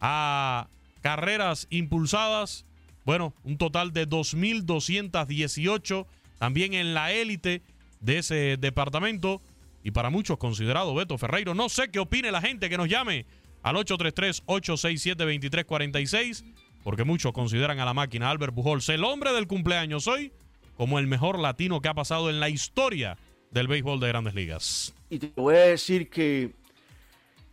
a 0.00 0.66
carreras 1.02 1.68
impulsadas, 1.70 2.64
bueno, 3.04 3.34
un 3.44 3.58
total 3.58 3.92
de 3.92 4.08
2.218 4.08 6.06
también 6.38 6.74
en 6.74 6.94
la 6.94 7.12
élite 7.12 7.62
de 8.00 8.18
ese 8.18 8.56
departamento 8.58 9.40
y 9.82 9.90
para 9.90 10.10
muchos 10.10 10.38
considerado 10.38 10.94
Beto 10.94 11.18
Ferreiro. 11.18 11.54
No 11.54 11.68
sé 11.68 11.90
qué 11.90 11.98
opine 11.98 12.30
la 12.32 12.40
gente 12.40 12.70
que 12.70 12.76
nos 12.76 12.88
llame 12.88 13.26
al 13.62 13.76
833-867-2346 13.76 16.44
porque 16.82 17.04
muchos 17.04 17.32
consideran 17.32 17.80
a 17.80 17.84
la 17.84 17.94
máquina 17.94 18.30
Albert 18.30 18.54
Pujols 18.54 18.88
el 18.88 19.04
hombre 19.04 19.32
del 19.32 19.46
cumpleaños 19.46 20.06
hoy 20.06 20.32
como 20.76 20.98
el 20.98 21.06
mejor 21.06 21.38
latino 21.38 21.80
que 21.80 21.88
ha 21.88 21.94
pasado 21.94 22.30
en 22.30 22.40
la 22.40 22.48
historia 22.48 23.16
del 23.50 23.68
béisbol 23.68 24.00
de 24.00 24.08
grandes 24.08 24.34
ligas. 24.34 24.94
Y 25.08 25.18
te 25.18 25.32
voy 25.36 25.54
a 25.54 25.60
decir 25.60 26.10
que 26.10 26.52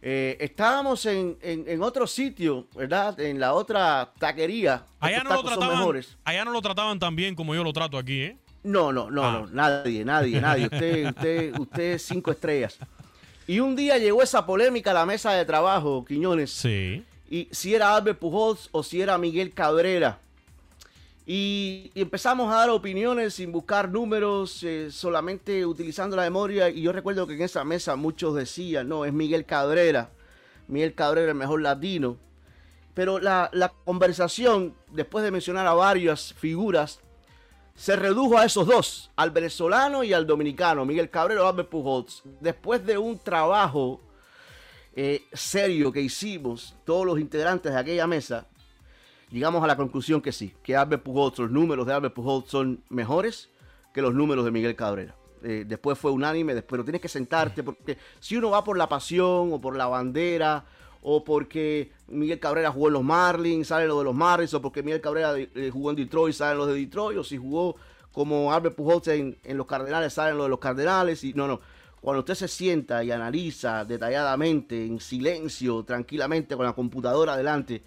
eh, 0.01 0.37
estábamos 0.39 1.05
en, 1.05 1.37
en, 1.41 1.65
en, 1.67 1.81
otro 1.83 2.07
sitio, 2.07 2.67
¿verdad? 2.75 3.19
En 3.19 3.39
la 3.39 3.53
otra 3.53 4.11
taquería. 4.17 4.85
Allá 4.99 5.23
no, 5.23 5.35
lo 5.35 5.43
trataban, 5.43 6.01
allá 6.23 6.45
no 6.45 6.51
lo 6.51 6.61
trataban 6.61 6.97
tan 6.99 7.15
bien 7.15 7.35
como 7.35 7.53
yo 7.53 7.63
lo 7.63 7.71
trato 7.71 7.97
aquí, 7.97 8.21
¿eh? 8.21 8.37
No, 8.63 8.91
no, 8.91 9.09
no, 9.11 9.23
Ah. 9.23 9.31
no, 9.31 9.47
nadie, 9.47 10.03
nadie, 10.05 10.41
nadie. 10.41 10.65
Usted, 10.65 11.05
usted, 11.09 11.59
usted 11.59 11.83
es 11.93 12.01
cinco 12.03 12.31
estrellas. 12.31 12.77
Y 13.47 13.59
un 13.59 13.75
día 13.75 13.97
llegó 13.97 14.21
esa 14.21 14.45
polémica 14.45 14.91
a 14.91 14.93
la 14.93 15.05
mesa 15.05 15.33
de 15.33 15.45
trabajo, 15.45 16.05
Quiñones. 16.05 16.51
Sí. 16.51 17.03
Y 17.29 17.47
si 17.51 17.73
era 17.75 17.95
Albert 17.95 18.19
Pujols 18.19 18.69
o 18.71 18.83
si 18.83 19.01
era 19.01 19.17
Miguel 19.17 19.53
Cabrera. 19.53 20.19
Y, 21.33 21.91
y 21.93 22.01
empezamos 22.01 22.51
a 22.51 22.57
dar 22.57 22.69
opiniones 22.71 23.35
sin 23.35 23.53
buscar 23.53 23.89
números, 23.89 24.63
eh, 24.63 24.91
solamente 24.91 25.65
utilizando 25.65 26.17
la 26.17 26.23
memoria. 26.23 26.67
Y 26.67 26.81
yo 26.81 26.91
recuerdo 26.91 27.25
que 27.25 27.35
en 27.35 27.43
esa 27.43 27.63
mesa 27.63 27.95
muchos 27.95 28.35
decían, 28.35 28.89
no, 28.89 29.05
es 29.05 29.13
Miguel 29.13 29.45
Cabrera. 29.45 30.09
Miguel 30.67 30.93
Cabrera 30.93 31.29
el 31.31 31.37
mejor 31.37 31.61
latino. 31.61 32.17
Pero 32.93 33.17
la, 33.17 33.49
la 33.53 33.69
conversación, 33.69 34.75
después 34.91 35.23
de 35.23 35.31
mencionar 35.31 35.65
a 35.67 35.73
varias 35.73 36.33
figuras, 36.33 36.99
se 37.75 37.95
redujo 37.95 38.37
a 38.37 38.43
esos 38.43 38.67
dos, 38.67 39.09
al 39.15 39.31
venezolano 39.31 40.03
y 40.03 40.11
al 40.11 40.27
dominicano, 40.27 40.83
Miguel 40.83 41.09
Cabrera 41.09 41.45
o 41.45 41.47
Albert 41.47 41.69
Pujols. 41.69 42.23
Después 42.41 42.85
de 42.85 42.97
un 42.97 43.17
trabajo 43.17 44.01
eh, 44.93 45.23
serio 45.31 45.93
que 45.93 46.01
hicimos 46.01 46.75
todos 46.83 47.05
los 47.05 47.17
integrantes 47.21 47.71
de 47.71 47.79
aquella 47.79 48.05
mesa, 48.05 48.47
llegamos 49.31 49.63
a 49.63 49.67
la 49.67 49.77
conclusión 49.77 50.21
que 50.21 50.31
sí, 50.31 50.53
que 50.61 50.75
Albert 50.75 51.03
Pujols, 51.03 51.39
los 51.39 51.51
números 51.51 51.87
de 51.87 51.93
Albert 51.93 52.13
Pujols 52.13 52.49
son 52.49 52.83
mejores 52.89 53.49
que 53.93 54.01
los 54.01 54.13
números 54.13 54.45
de 54.45 54.51
Miguel 54.51 54.75
Cabrera. 54.75 55.15
Eh, 55.43 55.65
después 55.67 55.97
fue 55.97 56.11
unánime, 56.11 56.53
después, 56.53 56.77
pero 56.77 56.83
tienes 56.83 57.01
que 57.01 57.07
sentarte, 57.07 57.63
porque 57.63 57.97
si 58.19 58.37
uno 58.37 58.51
va 58.51 58.63
por 58.63 58.77
la 58.77 58.87
pasión 58.87 59.53
o 59.53 59.59
por 59.59 59.75
la 59.75 59.87
bandera, 59.87 60.65
o 61.01 61.23
porque 61.23 61.91
Miguel 62.07 62.39
Cabrera 62.39 62.71
jugó 62.71 62.87
en 62.87 62.93
los 62.93 63.03
Marlins, 63.03 63.67
sale 63.67 63.87
lo 63.87 63.97
de 63.97 64.05
los 64.05 64.13
Marlins, 64.13 64.53
o 64.53 64.61
porque 64.61 64.83
Miguel 64.83 65.01
Cabrera 65.01 65.33
eh, 65.37 65.69
jugó 65.73 65.89
en 65.89 65.95
Detroit, 65.95 66.35
salen 66.35 66.59
los 66.59 66.67
de 66.67 66.75
Detroit, 66.75 67.17
o 67.17 67.23
si 67.23 67.37
jugó 67.37 67.75
como 68.11 68.53
Albert 68.53 68.75
Pujols 68.75 69.07
en, 69.07 69.37
en 69.43 69.57
los 69.57 69.65
Cardenales, 69.65 70.13
salen 70.13 70.37
los 70.37 70.45
de 70.45 70.49
los 70.49 70.59
Cardenales, 70.59 71.23
y 71.23 71.33
no, 71.33 71.47
no. 71.47 71.59
Cuando 72.01 72.19
usted 72.19 72.35
se 72.35 72.47
sienta 72.47 73.03
y 73.03 73.11
analiza 73.11 73.85
detalladamente, 73.85 74.85
en 74.85 74.99
silencio, 74.99 75.83
tranquilamente, 75.83 76.55
con 76.55 76.65
la 76.65 76.73
computadora 76.73 77.33
adelante, 77.33 77.83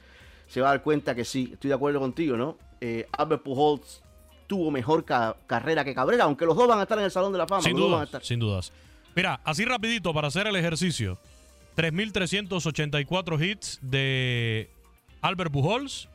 se 0.46 0.60
va 0.60 0.68
a 0.68 0.72
dar 0.72 0.82
cuenta 0.82 1.14
que 1.14 1.24
sí, 1.24 1.50
estoy 1.52 1.68
de 1.68 1.74
acuerdo 1.74 2.00
contigo, 2.00 2.36
¿no? 2.36 2.58
Eh, 2.80 3.06
Albert 3.12 3.42
Pujols 3.42 4.02
tuvo 4.46 4.70
mejor 4.70 5.04
ca 5.04 5.36
carrera 5.46 5.84
que 5.84 5.94
Cabrera, 5.94 6.24
aunque 6.24 6.46
los 6.46 6.56
dos 6.56 6.68
van 6.68 6.78
a 6.78 6.82
estar 6.82 6.98
en 6.98 7.04
el 7.04 7.10
Salón 7.10 7.32
de 7.32 7.38
la 7.38 7.46
Fama. 7.46 7.62
Sin 7.62 7.74
van 7.74 7.82
a 7.82 7.86
dudas, 7.86 8.04
estar. 8.04 8.24
sin 8.24 8.38
dudas. 8.38 8.72
Mira, 9.16 9.40
así 9.44 9.64
rapidito 9.64 10.12
para 10.12 10.28
hacer 10.28 10.46
el 10.46 10.56
ejercicio. 10.56 11.18
3.384 11.76 13.44
hits 13.44 13.78
de 13.82 14.70
Albert 15.22 15.52
Pujols. 15.52 16.08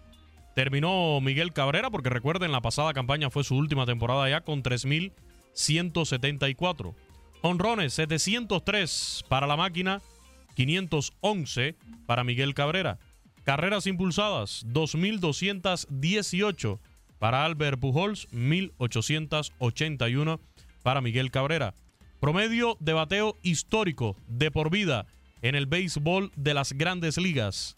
Terminó 0.56 1.20
Miguel 1.22 1.54
Cabrera, 1.54 1.90
porque 1.90 2.10
recuerden, 2.10 2.52
la 2.52 2.62
pasada 2.62 2.94
campaña 2.94 3.30
fue 3.30 3.44
su 3.44 3.56
última 3.56 3.86
temporada 3.86 4.28
ya 4.30 4.42
con 4.42 4.64
3.174. 4.64 6.94
Honrones, 7.42 7.94
703 7.94 9.24
para 9.30 9.48
la 9.48 9.56
máquina, 9.56 10.02
511 10.56 11.76
para 12.06 12.26
Miguel 12.26 12.54
Cabrera. 12.54 13.00
Carreras 13.50 13.88
impulsadas, 13.88 14.64
2.218 14.68 16.80
para 17.18 17.46
Albert 17.46 17.80
Pujols, 17.80 18.28
1.881 18.30 20.40
para 20.84 21.02
Miguel 21.02 21.32
Cabrera. 21.32 21.74
Promedio 22.20 22.78
de 22.80 22.94
bateo 22.94 23.40
histórico 23.42 24.16
de 24.28 24.52
por 24.52 24.70
vida 24.70 25.08
en 25.42 25.56
el 25.56 25.66
béisbol 25.66 26.32
de 26.36 26.54
las 26.54 26.74
grandes 26.74 27.18
ligas. 27.18 27.76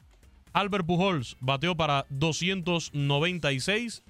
Albert 0.51 0.85
Pujols 0.85 1.37
bateó 1.39 1.77
para 1.77 2.05
296. 2.09 4.03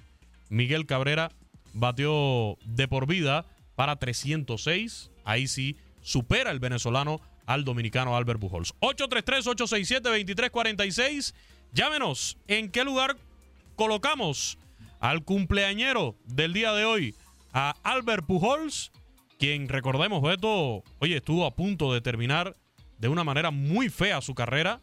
Miguel 0.48 0.86
Cabrera 0.86 1.30
bateó 1.74 2.58
de 2.64 2.88
por 2.88 3.06
vida 3.06 3.46
para 3.76 3.94
306. 3.94 5.12
Ahí 5.22 5.46
sí 5.46 5.76
supera 6.00 6.50
el 6.50 6.58
venezolano 6.58 7.20
al 7.46 7.64
dominicano 7.64 8.16
Albert 8.16 8.40
Pujols. 8.40 8.74
833-867-2346. 8.80 11.34
Llámenos. 11.72 12.36
¿En 12.48 12.70
qué 12.70 12.84
lugar 12.84 13.16
colocamos 13.76 14.58
al 15.00 15.24
cumpleañero 15.24 16.16
del 16.26 16.52
día 16.52 16.72
de 16.72 16.84
hoy? 16.84 17.14
A 17.52 17.74
Albert 17.82 18.26
Pujols, 18.26 18.92
quien 19.38 19.68
recordemos, 19.68 20.22
Beto, 20.22 20.82
oye, 21.00 21.16
estuvo 21.16 21.44
a 21.46 21.50
punto 21.54 21.92
de 21.92 22.00
terminar 22.00 22.56
de 22.98 23.08
una 23.08 23.24
manera 23.24 23.50
muy 23.50 23.88
fea 23.88 24.20
su 24.20 24.34
carrera. 24.34 24.80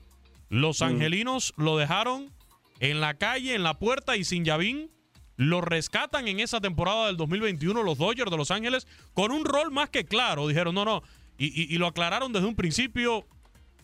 Los 0.49 0.81
Mm. 0.81 0.83
angelinos 0.85 1.53
lo 1.57 1.77
dejaron 1.77 2.31
en 2.79 2.99
la 3.01 3.13
calle, 3.15 3.55
en 3.55 3.63
la 3.63 3.77
puerta 3.79 4.17
y 4.17 4.23
sin 4.23 4.43
llavín. 4.45 4.91
Lo 5.37 5.61
rescatan 5.61 6.27
en 6.27 6.39
esa 6.41 6.59
temporada 6.59 7.07
del 7.07 7.15
2021 7.17 7.81
los 7.83 7.97
Dodgers 7.97 8.29
de 8.29 8.35
Los 8.37 8.51
Ángeles 8.51 8.87
con 9.13 9.31
un 9.31 9.45
rol 9.45 9.71
más 9.71 9.89
que 9.89 10.03
claro. 10.05 10.47
Dijeron, 10.47 10.75
no, 10.75 10.83
no. 10.85 11.01
Y, 11.37 11.45
y- 11.47 11.73
y 11.73 11.77
lo 11.77 11.87
aclararon 11.87 12.33
desde 12.33 12.47
un 12.47 12.55
principio. 12.55 13.25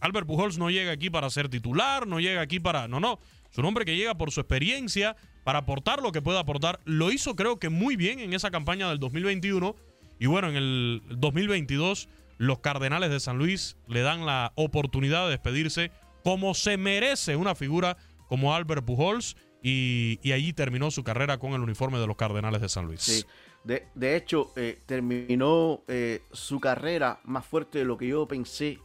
Albert 0.06 0.28
Pujols 0.28 0.58
no 0.58 0.70
llega 0.70 0.92
aquí 0.92 1.10
para 1.10 1.30
ser 1.30 1.50
titular, 1.50 2.08
no 2.08 2.20
llega 2.20 2.42
aquí 2.42 2.60
para... 2.60 2.88
No, 2.88 3.00
no. 3.00 3.20
Es 3.52 3.58
un 3.58 3.66
hombre 3.66 3.86
que 3.86 3.96
llega 3.96 4.16
por 4.16 4.32
su 4.32 4.42
experiencia, 4.42 5.16
para 5.46 5.60
aportar 5.60 6.02
lo 6.02 6.12
que 6.12 6.22
pueda 6.22 6.40
aportar. 6.40 6.80
Lo 6.86 7.12
hizo 7.12 7.36
creo 7.36 7.60
que 7.60 7.70
muy 7.70 7.96
bien 7.96 8.20
en 8.20 8.34
esa 8.34 8.52
campaña 8.52 8.90
del 8.90 9.00
2021. 9.00 9.76
Y 10.20 10.26
bueno, 10.26 10.50
en 10.50 10.56
el 10.56 11.02
2022 11.18 12.10
los 12.38 12.60
Cardenales 12.60 13.12
de 13.12 13.20
San 13.20 13.38
Luis 13.38 13.78
le 13.88 14.02
dan 14.02 14.26
la 14.26 14.52
oportunidad 14.56 15.26
de 15.26 15.32
despedirse 15.32 15.92
como 16.24 16.56
se 16.56 16.78
merece 16.78 17.36
una 17.36 17.54
figura 17.54 17.96
como 18.28 18.56
Albert 18.56 18.84
Pujols. 18.86 19.38
Y, 19.62 20.20
allí 20.32 20.54
terminó 20.54 20.92
su 20.92 21.04
carrera 21.04 21.40
con 21.40 21.54
el 21.54 21.62
uniforme 21.62 21.98
de 21.98 22.06
los 22.06 22.18
Cardenales 22.18 22.62
de 22.62 22.70
San 22.70 22.86
Luis. 22.86 23.02
Sí. 23.02 23.24
De, 23.66 23.88
de 23.96 24.16
hecho, 24.16 24.52
eh, 24.56 24.78
terminó 24.86 25.82
eh, 25.88 26.22
su 26.32 26.60
carrera 26.60 27.20
más 27.24 27.46
fuerte 27.46 27.80
de 27.80 27.86
lo 27.86 27.98
que 27.98 28.08
yo 28.08 28.28
pensé 28.28 28.80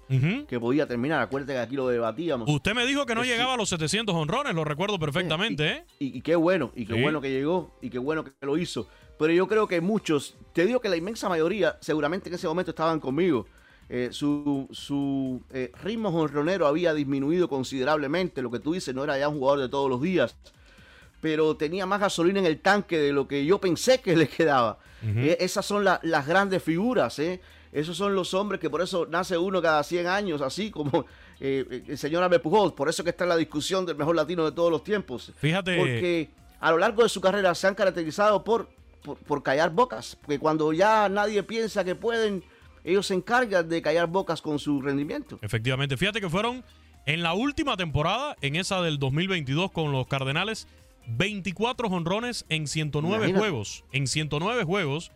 que 0.48 0.58
podía 0.58 0.86
terminar. 0.86 1.20
Acuérdate 1.20 1.52
que 1.52 1.58
aquí 1.58 1.76
lo 1.76 1.86
debatíamos. 1.88 2.48
Usted 2.48 2.74
me 2.74 2.86
dijo 2.86 3.04
que 3.04 3.14
no 3.14 3.20
Eh, 3.20 3.24
sí. 3.26 3.30
llegaba 3.30 3.54
a 3.54 3.56
los 3.58 3.68
700 3.68 4.14
honrones, 4.14 4.54
lo 4.54 4.64
recuerdo 4.64 4.98
perfectamente, 4.98 5.68
¿eh? 5.68 5.84
Y, 5.98 6.16
y 6.18 6.22
qué 6.22 6.34
bueno, 6.34 6.72
y 6.74 6.86
qué 6.86 6.94
Sí. 6.94 7.00
bueno 7.02 7.20
que 7.20 7.30
llegó, 7.30 7.76
y 7.82 7.90
qué 7.90 7.98
bueno 7.98 8.24
que 8.24 8.32
lo 8.40 8.56
hizo. 8.56 8.88
Pero 9.18 9.34
yo 9.34 9.46
creo 9.46 9.68
que 9.68 9.82
muchos, 9.82 10.38
te 10.54 10.64
digo 10.64 10.80
que 10.80 10.88
la 10.88 10.96
inmensa 10.96 11.28
mayoría, 11.28 11.76
seguramente 11.82 12.30
en 12.30 12.36
ese 12.36 12.48
momento 12.48 12.70
estaban 12.70 13.00
conmigo. 13.00 13.46
Eh, 13.90 14.08
su 14.12 14.66
su 14.70 15.42
eh, 15.50 15.72
ritmo 15.82 16.08
honronero 16.08 16.66
había 16.66 16.94
disminuido 16.94 17.48
considerablemente. 17.48 18.40
Lo 18.40 18.50
que 18.50 18.60
tú 18.60 18.72
dices, 18.72 18.94
no 18.94 19.04
era 19.04 19.18
ya 19.18 19.28
un 19.28 19.38
jugador 19.38 19.60
de 19.60 19.68
todos 19.68 19.90
los 19.90 20.00
días. 20.00 20.36
Pero 21.20 21.56
tenía 21.56 21.84
más 21.86 22.00
gasolina 22.00 22.38
en 22.40 22.46
el 22.46 22.60
tanque 22.60 22.98
de 22.98 23.12
lo 23.12 23.28
que 23.28 23.44
yo 23.44 23.58
pensé 23.60 24.00
que 24.00 24.16
le 24.16 24.28
quedaba. 24.28 24.78
Eh, 25.02 25.36
esas 25.40 25.64
son 25.64 25.84
la- 25.84 26.00
las 26.02 26.26
grandes 26.26 26.62
figuras, 26.62 27.18
¿eh? 27.18 27.40
Esos 27.72 27.96
son 27.96 28.14
los 28.14 28.34
hombres 28.34 28.60
que 28.60 28.68
por 28.68 28.82
eso 28.82 29.06
nace 29.08 29.38
uno 29.38 29.62
cada 29.62 29.82
100 29.84 30.06
años, 30.06 30.40
así 30.42 30.70
como 30.70 31.06
eh, 31.40 31.84
el 31.88 31.96
señor 31.98 32.22
Albert 32.22 32.42
Pujols. 32.42 32.72
Por 32.74 32.88
eso 32.88 33.04
que 33.04 33.10
está 33.10 33.24
en 33.24 33.28
la 33.30 33.36
discusión 33.36 33.86
del 33.86 33.96
mejor 33.96 34.16
latino 34.16 34.44
de 34.44 34.52
todos 34.52 34.70
los 34.70 34.82
tiempos. 34.84 35.32
Fíjate. 35.38 35.76
Porque 35.76 36.30
a 36.60 36.70
lo 36.70 36.78
largo 36.78 37.02
de 37.02 37.08
su 37.08 37.20
carrera 37.20 37.54
se 37.54 37.66
han 37.66 37.74
caracterizado 37.74 38.42
por, 38.44 38.68
por, 39.02 39.16
por 39.18 39.42
callar 39.42 39.70
bocas. 39.70 40.16
Porque 40.20 40.38
cuando 40.38 40.72
ya 40.72 41.08
nadie 41.08 41.42
piensa 41.42 41.84
que 41.84 41.94
pueden, 41.94 42.42
ellos 42.84 43.06
se 43.06 43.14
encargan 43.14 43.68
de 43.68 43.80
callar 43.80 44.06
bocas 44.08 44.42
con 44.42 44.58
su 44.58 44.82
rendimiento. 44.82 45.38
Efectivamente. 45.42 45.96
Fíjate 45.96 46.20
que 46.20 46.28
fueron 46.28 46.64
en 47.06 47.22
la 47.22 47.32
última 47.34 47.76
temporada, 47.76 48.36
en 48.42 48.56
esa 48.56 48.82
del 48.82 48.98
2022 48.98 49.70
con 49.70 49.92
los 49.92 50.06
Cardenales, 50.06 50.66
24 51.16 51.88
honrones 51.88 52.44
en 52.48 52.66
109 52.66 53.16
Imagínate. 53.16 53.40
juegos. 53.40 53.84
En 53.92 54.06
109 54.06 54.64
juegos. 54.64 55.12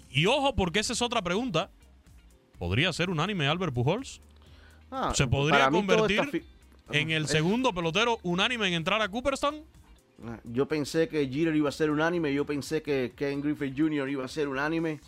y 0.10 0.26
ojo, 0.26 0.56
porque 0.56 0.80
esa 0.80 0.94
es 0.94 1.02
otra 1.02 1.22
pregunta. 1.22 1.70
¿Podría 2.58 2.94
ser 2.94 3.10
unánime 3.10 3.48
Albert 3.48 3.74
Pujols? 3.74 4.22
Ah, 4.92 5.12
¿Se 5.16 5.28
podría 5.28 5.70
mí 5.70 5.86
todo 5.86 5.98
convertir 5.98 6.46
en 6.92 7.12
el 7.12 7.28
segundo 7.28 7.74
pelotero 7.74 8.20
unánime 8.24 8.68
en 8.68 8.74
entrar 8.74 9.02
a 9.02 9.10
Cooperstown? 9.10 9.56
Yo 10.46 10.68
pensé 10.68 11.08
que 11.08 11.28
Jeter 11.28 11.56
iba 11.56 11.70
a 11.70 11.72
ser 11.72 11.92
unánime, 11.92 12.34
yo 12.34 12.46
pensé 12.46 12.82
que 12.82 13.14
Ken 13.16 13.42
Griffith 13.42 13.78
Jr. 13.78 14.10
iba 14.10 14.26
a 14.26 14.28
ser 14.28 14.48
unánime, 14.48 15.00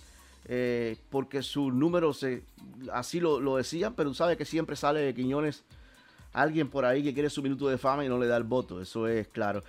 eh, 0.45 0.97
porque 1.09 1.41
sus 1.41 1.73
números 1.73 2.19
se, 2.19 2.43
así 2.93 3.19
lo, 3.19 3.39
lo 3.39 3.55
decían, 3.55 3.95
pero 3.95 4.09
tú 4.09 4.15
sabes 4.15 4.37
que 4.37 4.45
siempre 4.45 4.75
sale 4.75 4.99
de 4.99 5.15
Quiñones 5.15 5.63
alguien 6.33 6.69
por 6.69 6.85
ahí 6.85 7.03
que 7.03 7.13
quiere 7.13 7.29
su 7.29 7.41
minuto 7.41 7.67
de 7.67 7.77
fama 7.77 8.05
y 8.05 8.09
no 8.09 8.19
le 8.19 8.27
da 8.27 8.37
el 8.37 8.43
voto, 8.43 8.81
eso 8.81 9.07
es 9.07 9.27
claro. 9.27 9.63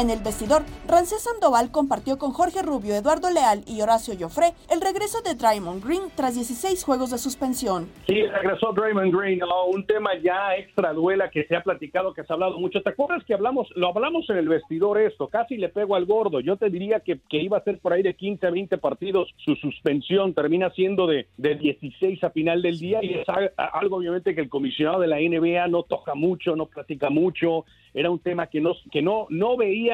En 0.00 0.08
el 0.08 0.20
vestidor, 0.20 0.62
Rancés 0.88 1.24
Sandoval 1.24 1.70
compartió 1.70 2.16
con 2.16 2.32
Jorge 2.32 2.62
Rubio, 2.62 2.94
Eduardo 2.94 3.30
Leal 3.30 3.64
y 3.66 3.82
Horacio 3.82 4.14
Joffre 4.18 4.54
el 4.72 4.80
regreso 4.80 5.20
de 5.20 5.34
Draymond 5.34 5.84
Green 5.84 6.04
tras 6.16 6.36
16 6.36 6.82
juegos 6.84 7.10
de 7.10 7.18
suspensión. 7.18 7.86
Sí, 8.06 8.22
regresó 8.22 8.72
Draymond 8.72 9.14
Green, 9.14 9.40
un 9.68 9.84
tema 9.84 10.12
ya 10.22 10.56
extra 10.56 10.94
duela 10.94 11.28
que 11.30 11.44
se 11.44 11.54
ha 11.54 11.62
platicado, 11.62 12.14
que 12.14 12.24
se 12.24 12.32
ha 12.32 12.34
hablado 12.34 12.58
mucho. 12.58 12.80
¿Te 12.80 12.88
acuerdas 12.88 13.22
que 13.26 13.34
hablamos, 13.34 13.68
lo 13.76 13.88
hablamos 13.88 14.24
en 14.30 14.38
el 14.38 14.48
vestidor 14.48 14.98
esto? 14.98 15.28
Casi 15.28 15.58
le 15.58 15.68
pego 15.68 15.94
al 15.94 16.06
gordo. 16.06 16.40
Yo 16.40 16.56
te 16.56 16.70
diría 16.70 17.00
que, 17.00 17.20
iba 17.32 17.58
a 17.58 17.64
ser 17.64 17.78
por 17.78 17.92
ahí 17.92 18.02
de 18.02 18.14
15 18.14 18.46
a 18.46 18.50
20 18.50 18.78
partidos 18.78 19.28
su 19.44 19.54
suspensión, 19.56 20.32
termina 20.32 20.70
siendo 20.70 21.06
de, 21.06 21.26
de 21.36 21.56
16 21.56 22.24
a 22.24 22.30
final 22.30 22.62
del 22.62 22.78
día 22.78 23.00
y 23.02 23.18
es 23.18 23.26
algo 23.28 23.96
obviamente 23.96 24.34
que 24.34 24.40
el 24.40 24.48
comisionado 24.48 25.00
de 25.00 25.08
la 25.08 25.18
NBA 25.18 25.68
no 25.68 25.82
toca 25.82 26.14
mucho, 26.14 26.56
no 26.56 26.64
platica 26.64 27.10
mucho. 27.10 27.66
Era 27.92 28.08
un 28.08 28.20
tema 28.20 28.46
que 28.46 28.60
no, 28.60 28.72
que 28.90 29.02
no, 29.02 29.26
no 29.30 29.56
veía 29.56 29.89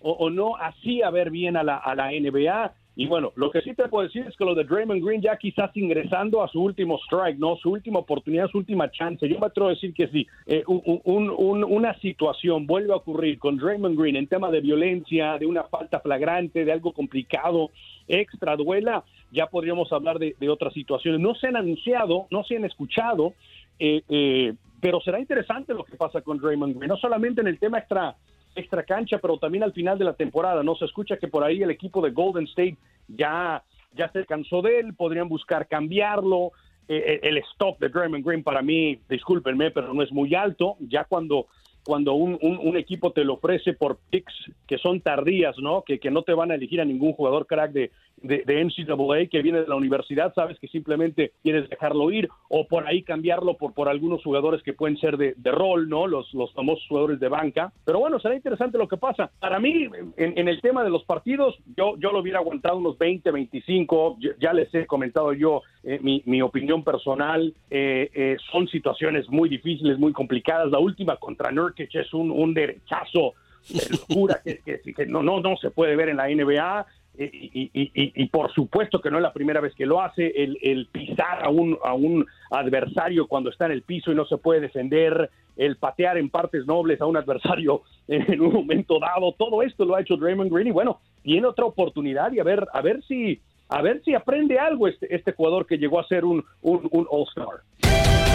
o, 0.00 0.10
o 0.12 0.30
no 0.30 0.56
hacía 0.56 1.10
ver 1.10 1.30
bien 1.30 1.56
a 1.56 1.62
la, 1.62 1.80
NBA. 2.10 2.72
Y 2.98 3.06
bueno, 3.06 3.32
lo 3.36 3.50
que 3.50 3.60
sí 3.60 3.74
te 3.74 3.88
puedo 3.88 4.04
decir 4.04 4.24
es 4.26 4.34
que 4.38 4.44
lo 4.46 4.54
de 4.54 4.64
Draymond 4.64 5.04
Green 5.04 5.20
ya 5.20 5.36
quizás 5.36 5.70
ingresando 5.76 6.42
a 6.42 6.48
su 6.48 6.62
último 6.62 6.98
strike, 7.04 7.38
¿no? 7.38 7.56
Su 7.56 7.70
última 7.72 7.98
oportunidad, 7.98 8.48
su 8.48 8.56
última 8.56 8.90
chance. 8.90 9.28
Yo 9.28 9.38
me 9.38 9.46
atrevo 9.46 9.68
a 9.68 9.72
decir 9.72 9.92
que 9.92 10.08
sí, 10.08 10.26
eh, 10.46 10.62
un- 10.66 11.00
un- 11.04 11.30
un- 11.36 11.64
una 11.64 11.92
situación 12.00 12.66
vuelve 12.66 12.94
a 12.94 12.96
ocurrir 12.96 13.38
con 13.38 13.58
Draymond 13.58 13.98
Green 14.00 14.16
en 14.16 14.26
tema 14.26 14.50
de 14.50 14.62
violencia, 14.62 15.36
de 15.36 15.44
una 15.44 15.64
falta 15.64 16.00
flagrante, 16.00 16.64
de 16.64 16.72
algo 16.72 16.92
complicado, 16.92 17.70
extra 18.08 18.56
duela, 18.56 19.04
ya 19.30 19.46
podríamos 19.46 19.92
hablar 19.92 20.18
de, 20.18 20.34
de 20.40 20.48
otras 20.48 20.72
situaciones. 20.72 21.20
No 21.20 21.34
se 21.34 21.48
han 21.48 21.56
anunciado, 21.56 22.26
no 22.30 22.44
se 22.44 22.56
han 22.56 22.64
escuchado, 22.64 23.34
eh, 23.78 24.00
eh, 24.08 24.54
pero 24.80 25.00
será 25.02 25.20
interesante 25.20 25.74
lo 25.74 25.84
que 25.84 25.96
pasa 25.96 26.22
con 26.22 26.38
Draymond 26.38 26.76
Green, 26.78 26.88
no 26.88 26.96
solamente 26.96 27.42
en 27.42 27.48
el 27.48 27.58
tema 27.58 27.78
extra 27.78 28.16
extra 28.56 28.82
cancha, 28.82 29.18
pero 29.18 29.38
también 29.38 29.62
al 29.64 29.72
final 29.72 29.98
de 29.98 30.04
la 30.04 30.14
temporada, 30.14 30.62
¿no? 30.62 30.74
Se 30.76 30.84
escucha 30.86 31.16
que 31.16 31.28
por 31.28 31.44
ahí 31.44 31.62
el 31.62 31.70
equipo 31.70 32.00
de 32.02 32.10
Golden 32.10 32.44
State 32.44 32.76
ya, 33.08 33.62
ya 33.94 34.10
se 34.12 34.24
cansó 34.26 34.62
de 34.62 34.80
él, 34.80 34.94
podrían 34.94 35.28
buscar 35.28 35.66
cambiarlo. 35.68 36.52
Eh, 36.88 37.02
eh, 37.14 37.20
el 37.24 37.38
stop 37.38 37.80
de 37.80 37.88
Draymond 37.88 38.24
Green 38.24 38.42
para 38.44 38.62
mí, 38.62 38.98
discúlpenme, 39.08 39.70
pero 39.72 39.92
no 39.92 40.02
es 40.02 40.12
muy 40.12 40.34
alto. 40.34 40.76
Ya 40.80 41.04
cuando, 41.04 41.46
cuando 41.84 42.14
un, 42.14 42.38
un- 42.40 42.58
un 42.62 42.76
equipo 42.76 43.10
te 43.10 43.24
lo 43.24 43.34
ofrece 43.34 43.72
por 43.72 43.98
picks 44.10 44.32
que 44.68 44.78
son 44.78 45.00
tardías, 45.00 45.58
¿no? 45.58 45.82
Que, 45.82 45.98
que 45.98 46.10
no 46.12 46.22
te 46.22 46.32
van 46.32 46.50
a 46.52 46.54
elegir 46.54 46.80
a 46.80 46.84
ningún 46.84 47.12
jugador 47.12 47.46
crack 47.46 47.72
de, 47.72 47.90
de, 48.22 48.42
de 48.46 48.64
NCAA 48.64 49.26
que 49.30 49.42
viene 49.42 49.60
de 49.60 49.68
la 49.68 49.74
universidad, 49.76 50.32
sabes 50.34 50.58
que 50.58 50.68
simplemente 50.68 51.32
quieres 51.42 51.68
dejarlo 51.68 52.10
ir 52.10 52.28
o 52.48 52.66
por 52.66 52.86
ahí 52.86 53.02
cambiarlo 53.02 53.54
por, 53.56 53.74
por 53.74 53.88
algunos 53.88 54.22
jugadores 54.22 54.62
que 54.62 54.72
pueden 54.72 54.96
ser 54.96 55.16
de, 55.16 55.34
de 55.36 55.50
rol, 55.50 55.88
¿no? 55.88 56.06
Los, 56.06 56.32
los 56.34 56.52
famosos 56.54 56.84
jugadores 56.88 57.20
de 57.20 57.28
banca. 57.28 57.72
Pero 57.84 57.98
bueno, 58.00 58.18
será 58.18 58.34
interesante 58.34 58.78
lo 58.78 58.88
que 58.88 58.96
pasa. 58.96 59.30
Para 59.38 59.58
mí, 59.60 59.86
en, 60.16 60.48
el 60.48 60.60
tema 60.60 60.82
de 60.82 60.90
los 60.90 61.04
partidos, 61.04 61.56
yo, 61.76 61.96
yo 61.98 62.10
lo 62.12 62.20
hubiera 62.20 62.38
aguantado 62.38 62.78
unos 62.78 62.96
20, 62.98 63.30
25. 63.30 64.16
Ya, 64.20 64.30
ya 64.40 64.52
les 64.52 64.74
he 64.74 64.86
comentado 64.86 65.32
yo 65.32 65.62
eh, 65.84 65.98
mi, 66.02 66.22
mi 66.26 66.40
opinión 66.42 66.82
personal. 66.84 67.52
Eh, 67.70 68.10
eh, 68.14 68.36
son 68.50 68.66
situaciones 68.68 69.28
muy 69.28 69.48
difíciles, 69.48 69.98
muy 69.98 70.12
complicadas. 70.12 70.70
La 70.70 70.78
última 70.78 71.16
contra 71.16 71.50
Nurkic 71.50 71.94
es 71.94 72.12
un, 72.14 72.30
un 72.30 72.54
derechazo 72.54 73.34
de 73.68 73.82
locura 73.90 74.40
que, 74.44 74.58
que- 74.58 74.94
que 74.94 75.06
no, 75.06 75.22
no, 75.22 75.40
no 75.40 75.56
se 75.56 75.70
puede 75.70 75.96
ver 75.96 76.08
en 76.08 76.16
la 76.18 76.28
NBA. 76.28 76.86
Y, 77.18 78.26
por 78.28 78.52
supuesto 78.52 79.00
que 79.00 79.10
no 79.10 79.16
es 79.16 79.22
la 79.22 79.32
primera 79.32 79.60
vez 79.60 79.74
que 79.74 79.86
lo 79.86 80.00
hace, 80.02 80.26
el, 80.36 80.88
pisar 80.92 81.44
a 81.44 81.48
un, 81.48 81.78
a 81.82 81.94
un 81.94 82.26
adversario 82.50 83.26
cuando 83.26 83.50
está 83.50 83.66
en 83.66 83.72
el 83.72 83.82
piso 83.82 84.12
y 84.12 84.14
no 84.14 84.26
se 84.26 84.36
puede 84.36 84.60
defender, 84.60 85.30
el 85.56 85.76
patear 85.76 86.18
en 86.18 86.28
partes 86.28 86.66
nobles 86.66 87.00
a 87.00 87.06
un 87.06 87.16
adversario 87.16 87.82
en 88.08 88.40
un 88.40 88.52
momento 88.52 88.98
dado, 89.00 89.32
todo 89.32 89.62
esto 89.62 89.84
lo 89.84 89.94
ha 89.94 90.00
hecho 90.00 90.16
Draymond 90.16 90.52
Green 90.52 90.68
y 90.68 90.72
bueno, 90.72 91.00
tiene 91.22 91.46
otra 91.46 91.64
oportunidad 91.64 92.32
y 92.32 92.40
a 92.40 92.44
ver, 92.44 92.66
a 92.72 92.82
ver 92.82 93.02
si, 93.04 93.40
a 93.68 93.82
ver 93.82 94.02
si 94.04 94.14
aprende 94.14 94.58
algo 94.58 94.86
este, 94.88 95.14
este 95.14 95.32
jugador 95.32 95.66
que 95.66 95.78
llegó 95.78 95.98
a 95.98 96.06
ser 96.06 96.24
un, 96.24 96.44
un, 96.60 96.88
un 96.90 97.06
All-Star. 97.10 98.25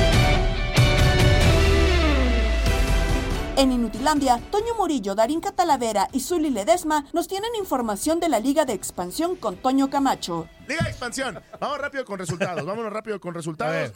En 3.57 3.71
Inutilandia, 3.71 4.39
Toño 4.49 4.75
Murillo, 4.77 5.13
Darín 5.13 5.41
Catalavera 5.41 6.07
y 6.13 6.21
Zully 6.21 6.49
Ledesma 6.49 7.05
nos 7.11 7.27
tienen 7.27 7.49
información 7.59 8.19
de 8.19 8.29
la 8.29 8.39
Liga 8.39 8.63
de 8.63 8.73
Expansión 8.73 9.35
con 9.35 9.57
Toño 9.57 9.89
Camacho. 9.89 10.47
Liga 10.67 10.83
de 10.83 10.89
Expansión. 10.89 11.39
Vamos 11.59 11.77
rápido 11.77 12.05
con 12.05 12.17
resultados. 12.17 12.65
Vámonos 12.65 12.93
rápido 12.93 13.19
con 13.19 13.33
resultados. 13.33 13.91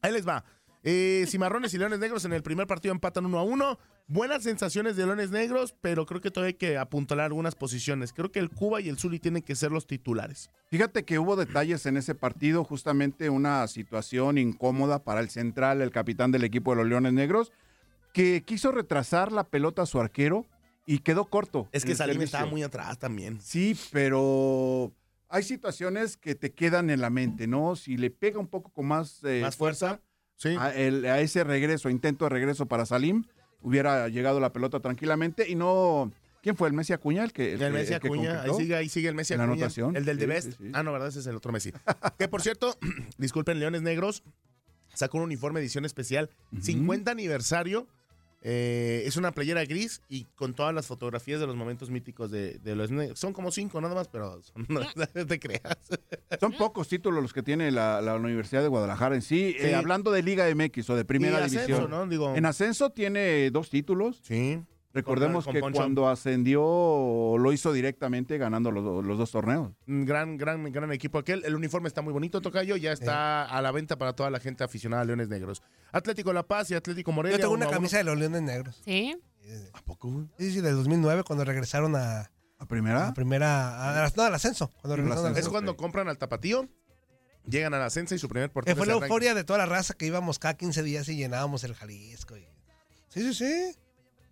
Ahí 0.00 0.12
les 0.12 0.26
va. 0.26 0.44
Eh, 0.82 1.26
Cimarrones 1.28 1.74
y 1.74 1.78
Leones 1.78 1.98
Negros 1.98 2.24
en 2.24 2.32
el 2.32 2.42
primer 2.42 2.66
partido 2.66 2.92
empatan 2.92 3.26
1 3.26 3.38
a 3.38 3.42
1. 3.42 3.78
Buenas 4.08 4.42
sensaciones 4.42 4.96
de 4.96 5.04
Leones 5.04 5.30
Negros, 5.30 5.74
pero 5.82 6.06
creo 6.06 6.22
que 6.22 6.30
todavía 6.30 6.48
hay 6.48 6.54
que 6.54 6.78
apuntalar 6.78 7.26
algunas 7.26 7.54
posiciones. 7.54 8.14
Creo 8.14 8.32
que 8.32 8.40
el 8.40 8.48
Cuba 8.48 8.80
y 8.80 8.88
el 8.88 8.98
Zuli 8.98 9.20
tienen 9.20 9.42
que 9.42 9.54
ser 9.54 9.72
los 9.72 9.86
titulares. 9.86 10.50
Fíjate 10.70 11.04
que 11.04 11.18
hubo 11.18 11.36
detalles 11.36 11.84
en 11.84 11.98
ese 11.98 12.14
partido, 12.14 12.64
justamente 12.64 13.28
una 13.28 13.68
situación 13.68 14.38
incómoda 14.38 15.04
para 15.04 15.20
el 15.20 15.28
central, 15.28 15.82
el 15.82 15.90
capitán 15.90 16.32
del 16.32 16.44
equipo 16.44 16.72
de 16.72 16.78
los 16.78 16.86
Leones 16.86 17.12
Negros, 17.12 17.52
que 18.12 18.42
quiso 18.42 18.72
retrasar 18.72 19.32
la 19.32 19.44
pelota 19.44 19.82
a 19.82 19.86
su 19.86 20.00
arquero 20.00 20.46
y 20.86 20.98
quedó 21.00 21.26
corto. 21.26 21.68
Es 21.72 21.84
que 21.84 21.94
Salim 21.94 22.20
estaba 22.22 22.46
muy 22.46 22.62
atrás 22.62 22.98
también. 22.98 23.40
Sí, 23.40 23.76
pero 23.92 24.92
hay 25.28 25.42
situaciones 25.42 26.16
que 26.16 26.34
te 26.34 26.52
quedan 26.52 26.90
en 26.90 27.00
la 27.00 27.10
mente, 27.10 27.46
¿no? 27.46 27.76
Si 27.76 27.96
le 27.96 28.10
pega 28.10 28.38
un 28.40 28.48
poco 28.48 28.70
con 28.72 28.86
más, 28.86 29.22
eh, 29.24 29.40
Más 29.42 29.56
fuerza, 29.56 30.00
sí. 30.36 30.56
a, 30.58 30.74
el- 30.74 31.04
a 31.06 31.20
ese 31.20 31.44
regreso, 31.44 31.88
intento 31.90 32.24
de 32.24 32.30
regreso 32.30 32.66
para 32.66 32.86
Salim, 32.86 33.24
hubiera 33.62 34.08
llegado 34.08 34.40
la 34.40 34.52
pelota 34.52 34.80
tranquilamente 34.80 35.48
y 35.48 35.54
no... 35.54 36.10
¿Quién 36.42 36.56
fue? 36.56 36.68
¿El 36.68 36.74
Messi 36.74 36.94
Acuña? 36.94 37.22
El 37.22 37.34
que, 37.34 37.52
El, 37.52 37.70
Messi 37.70 37.92
el 37.92 38.00
que 38.00 38.06
Acuña, 38.08 38.40
ahí 38.42 38.50
sigue, 38.56 38.74
ahí 38.74 38.88
sigue 38.88 39.08
el 39.10 39.14
Messi 39.14 39.34
En 39.34 39.38
la 39.40 39.44
Acuña. 39.44 39.56
anotación. 39.64 39.94
El 39.94 40.06
del 40.06 40.16
Sí, 40.16 40.20
The 40.20 40.26
Best. 40.26 40.48
sí, 40.52 40.56
sí. 40.58 40.70
Ah, 40.72 40.82
no, 40.82 40.90
¿verdad? 40.90 41.08
Ese 41.08 41.18
es 41.20 41.26
el 41.26 41.36
otro 41.36 41.52
Messi. 41.52 41.70
que 42.18 42.28
por 42.28 42.40
cierto, 42.40 42.74
disculpen, 43.18 43.60
Leones 43.60 43.82
Negros 43.82 44.22
sacó 44.94 45.18
un 45.18 45.24
uniforme 45.24 45.60
edición 45.60 45.84
especial, 45.84 46.30
50 46.62 47.10
aniversario. 47.10 47.86
Eh, 48.42 49.02
es 49.04 49.16
una 49.16 49.32
playera 49.32 49.64
gris 49.64 50.00
y 50.08 50.24
con 50.34 50.54
todas 50.54 50.74
las 50.74 50.86
fotografías 50.86 51.40
de 51.40 51.46
los 51.46 51.56
momentos 51.56 51.90
míticos 51.90 52.30
de, 52.30 52.58
de 52.58 52.74
los. 52.74 52.90
Son 53.18 53.32
como 53.32 53.50
cinco 53.50 53.80
nada 53.80 53.94
más, 53.94 54.08
pero 54.08 54.40
son- 54.42 54.66
no, 54.68 54.80
no 55.14 55.26
te 55.26 55.38
creas. 55.38 55.76
Son 56.40 56.52
pocos 56.52 56.88
títulos 56.88 57.22
los 57.22 57.32
que 57.32 57.42
tiene 57.42 57.70
la, 57.70 58.00
la 58.00 58.14
Universidad 58.16 58.62
de 58.62 58.68
Guadalajara 58.68 59.14
en 59.14 59.22
sí. 59.22 59.54
Sí. 59.58 59.66
Eh, 59.66 59.74
hablando 59.74 60.10
de 60.10 60.22
Liga 60.22 60.46
MX 60.54 60.88
o 60.90 60.96
de 60.96 61.04
Primera 61.04 61.40
Y 61.40 61.44
ascenso, 61.44 61.66
División. 61.66 61.90
¿no? 61.90 62.06
Digo- 62.06 62.34
En 62.34 62.46
ascenso 62.46 62.90
tiene 62.90 63.50
dos 63.50 63.68
títulos. 63.68 64.20
Sí. 64.22 64.60
Recordemos 64.92 65.44
Con- 65.44 65.54
que 65.54 65.60
Poncho. 65.60 65.78
cuando 65.78 66.08
ascendió 66.08 67.36
lo 67.38 67.52
hizo 67.52 67.72
directamente 67.72 68.38
ganando 68.38 68.70
los, 68.72 69.04
los 69.04 69.18
dos 69.18 69.30
torneos. 69.30 69.70
Un 69.86 70.04
gran, 70.04 70.36
gran, 70.36 70.64
gran 70.72 70.90
equipo 70.92 71.18
aquel. 71.18 71.44
El 71.44 71.54
uniforme 71.54 71.86
está 71.88 72.02
muy 72.02 72.12
bonito, 72.12 72.40
Tocayo. 72.40 72.76
Ya 72.76 72.92
está 72.92 73.44
a 73.44 73.62
la 73.62 73.70
venta 73.70 73.96
para 73.98 74.14
toda 74.14 74.30
la 74.30 74.40
gente 74.40 74.64
aficionada 74.64 75.02
a 75.02 75.04
Leones 75.04 75.28
Negros. 75.28 75.62
Atlético 75.92 76.32
La 76.32 76.42
Paz 76.42 76.70
y 76.70 76.74
Atlético 76.74 77.12
Morelia. 77.12 77.38
Yo 77.38 77.42
tengo 77.42 77.54
una 77.54 77.68
camisa 77.68 77.98
de 77.98 78.04
los 78.04 78.18
Leones 78.18 78.42
Negros. 78.42 78.80
¿Sí? 78.84 79.16
¿A 79.72 79.82
poco, 79.82 80.10
güey? 80.10 80.26
Sí, 80.38 80.52
sí, 80.52 80.60
del 80.60 80.74
2009, 80.76 81.22
cuando 81.24 81.44
regresaron 81.44 81.94
a... 81.96 82.30
¿A 82.58 82.66
primera? 82.66 83.08
A 83.08 83.14
primera... 83.14 84.04
a- 84.04 84.12
no, 84.16 84.22
al 84.22 84.34
ascenso. 84.34 84.70
Cuando 84.80 84.96
regresaron 84.96 85.26
al 85.32 85.38
Es 85.38 85.48
cuando 85.48 85.76
compran 85.76 86.08
al 86.08 86.18
tapatío, 86.18 86.68
llegan 87.48 87.74
al 87.74 87.82
ascenso 87.82 88.14
y 88.14 88.18
su 88.18 88.28
primer 88.28 88.50
Que 88.50 88.54
portero 88.54 88.76
fue 88.76 88.86
se 88.86 88.92
la 88.92 88.98
euforia 89.06 89.34
de 89.34 89.44
toda 89.44 89.58
la 89.60 89.66
raza 89.66 89.94
que 89.94 90.06
íbamos 90.06 90.38
cada 90.38 90.54
15 90.54 90.82
días 90.82 91.08
y 91.08 91.16
llenábamos 91.16 91.64
el 91.64 91.74
Jalisco. 91.74 92.36
y- 92.36 92.46
Sí, 93.08 93.22
sí, 93.22 93.34
sí. 93.34 93.76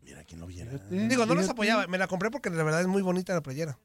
Mira, 0.08 0.24
quién 0.24 0.40
lo 0.40 0.46
viera. 0.46 0.72
Digo, 0.88 1.26
no 1.26 1.34
los 1.34 1.42
fíjate. 1.44 1.50
apoyaba. 1.52 1.86
Me 1.86 1.98
la 1.98 2.06
compré 2.06 2.30
porque 2.30 2.48
la 2.48 2.62
verdad 2.62 2.80
es 2.80 2.86
muy 2.86 3.02
bonita 3.02 3.34
la 3.34 3.42
playera. 3.42 3.78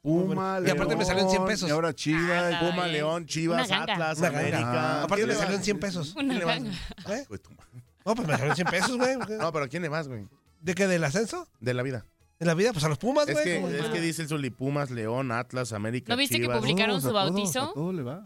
Puma, 0.00 0.60
Y 0.64 0.70
aparte 0.70 0.94
me 0.94 1.04
salió 1.04 1.24
en 1.24 1.28
100 1.30 1.40
León, 1.40 1.48
pesos. 1.48 1.68
Y 1.68 1.72
ahora 1.72 1.92
Chivas. 1.92 2.54
Ah, 2.54 2.60
Puma. 2.60 2.86
León, 2.86 3.26
Chivas, 3.26 3.66
Una 3.66 3.78
ganga. 3.78 3.92
Atlas, 3.94 4.18
Una 4.18 4.30
ganga. 4.30 4.40
América. 4.40 5.02
Aparte 5.02 5.14
¿Quién 5.16 5.26
me 5.26 5.32
le 5.34 5.38
salió 5.40 5.54
en 5.54 5.58
vas? 5.58 5.64
100 5.64 5.80
pesos. 5.80 6.14
Una 6.14 6.22
¿Quién 6.28 6.38
le 6.38 6.44
vas? 6.44 6.54
ganga. 6.62 7.16
¿Eh? 7.18 7.26
Tu 7.38 7.50
madre. 7.50 7.84
No, 8.04 8.14
pues 8.14 8.28
me 8.28 8.34
salió 8.36 8.50
en 8.50 8.56
100 8.56 8.68
pesos, 8.68 8.96
güey. 8.96 9.16
No, 9.40 9.52
pero 9.52 9.68
¿quién 9.68 9.82
le 9.82 9.88
vas, 9.88 10.06
güey? 10.06 10.24
¿De 10.60 10.74
qué? 10.76 10.86
¿Del 10.86 11.02
ascenso? 11.02 11.48
De 11.58 11.74
la 11.74 11.82
vida. 11.82 12.06
¿De 12.38 12.46
la 12.46 12.54
vida? 12.54 12.72
Pues 12.72 12.84
a 12.84 12.88
los 12.88 12.98
Pumas, 12.98 13.26
Es 13.26 13.34
güey. 13.34 13.44
que, 13.44 13.78
es 13.80 13.86
que 13.86 14.00
dice 14.00 14.22
el 14.22 14.28
Zuli, 14.28 14.50
Pumas, 14.50 14.92
León, 14.92 15.32
Atlas, 15.32 15.72
América, 15.72 16.12
¿No 16.12 16.16
viste 16.16 16.36
que 16.36 16.42
Chivas. 16.42 16.58
publicaron 16.58 17.00
Todos, 17.00 17.02
su 17.02 17.08
a 17.18 17.22
todos, 17.22 17.32
bautizo? 17.34 17.62
a 17.62 17.72
todo 17.74 17.92
le 17.92 18.02
va. 18.04 18.24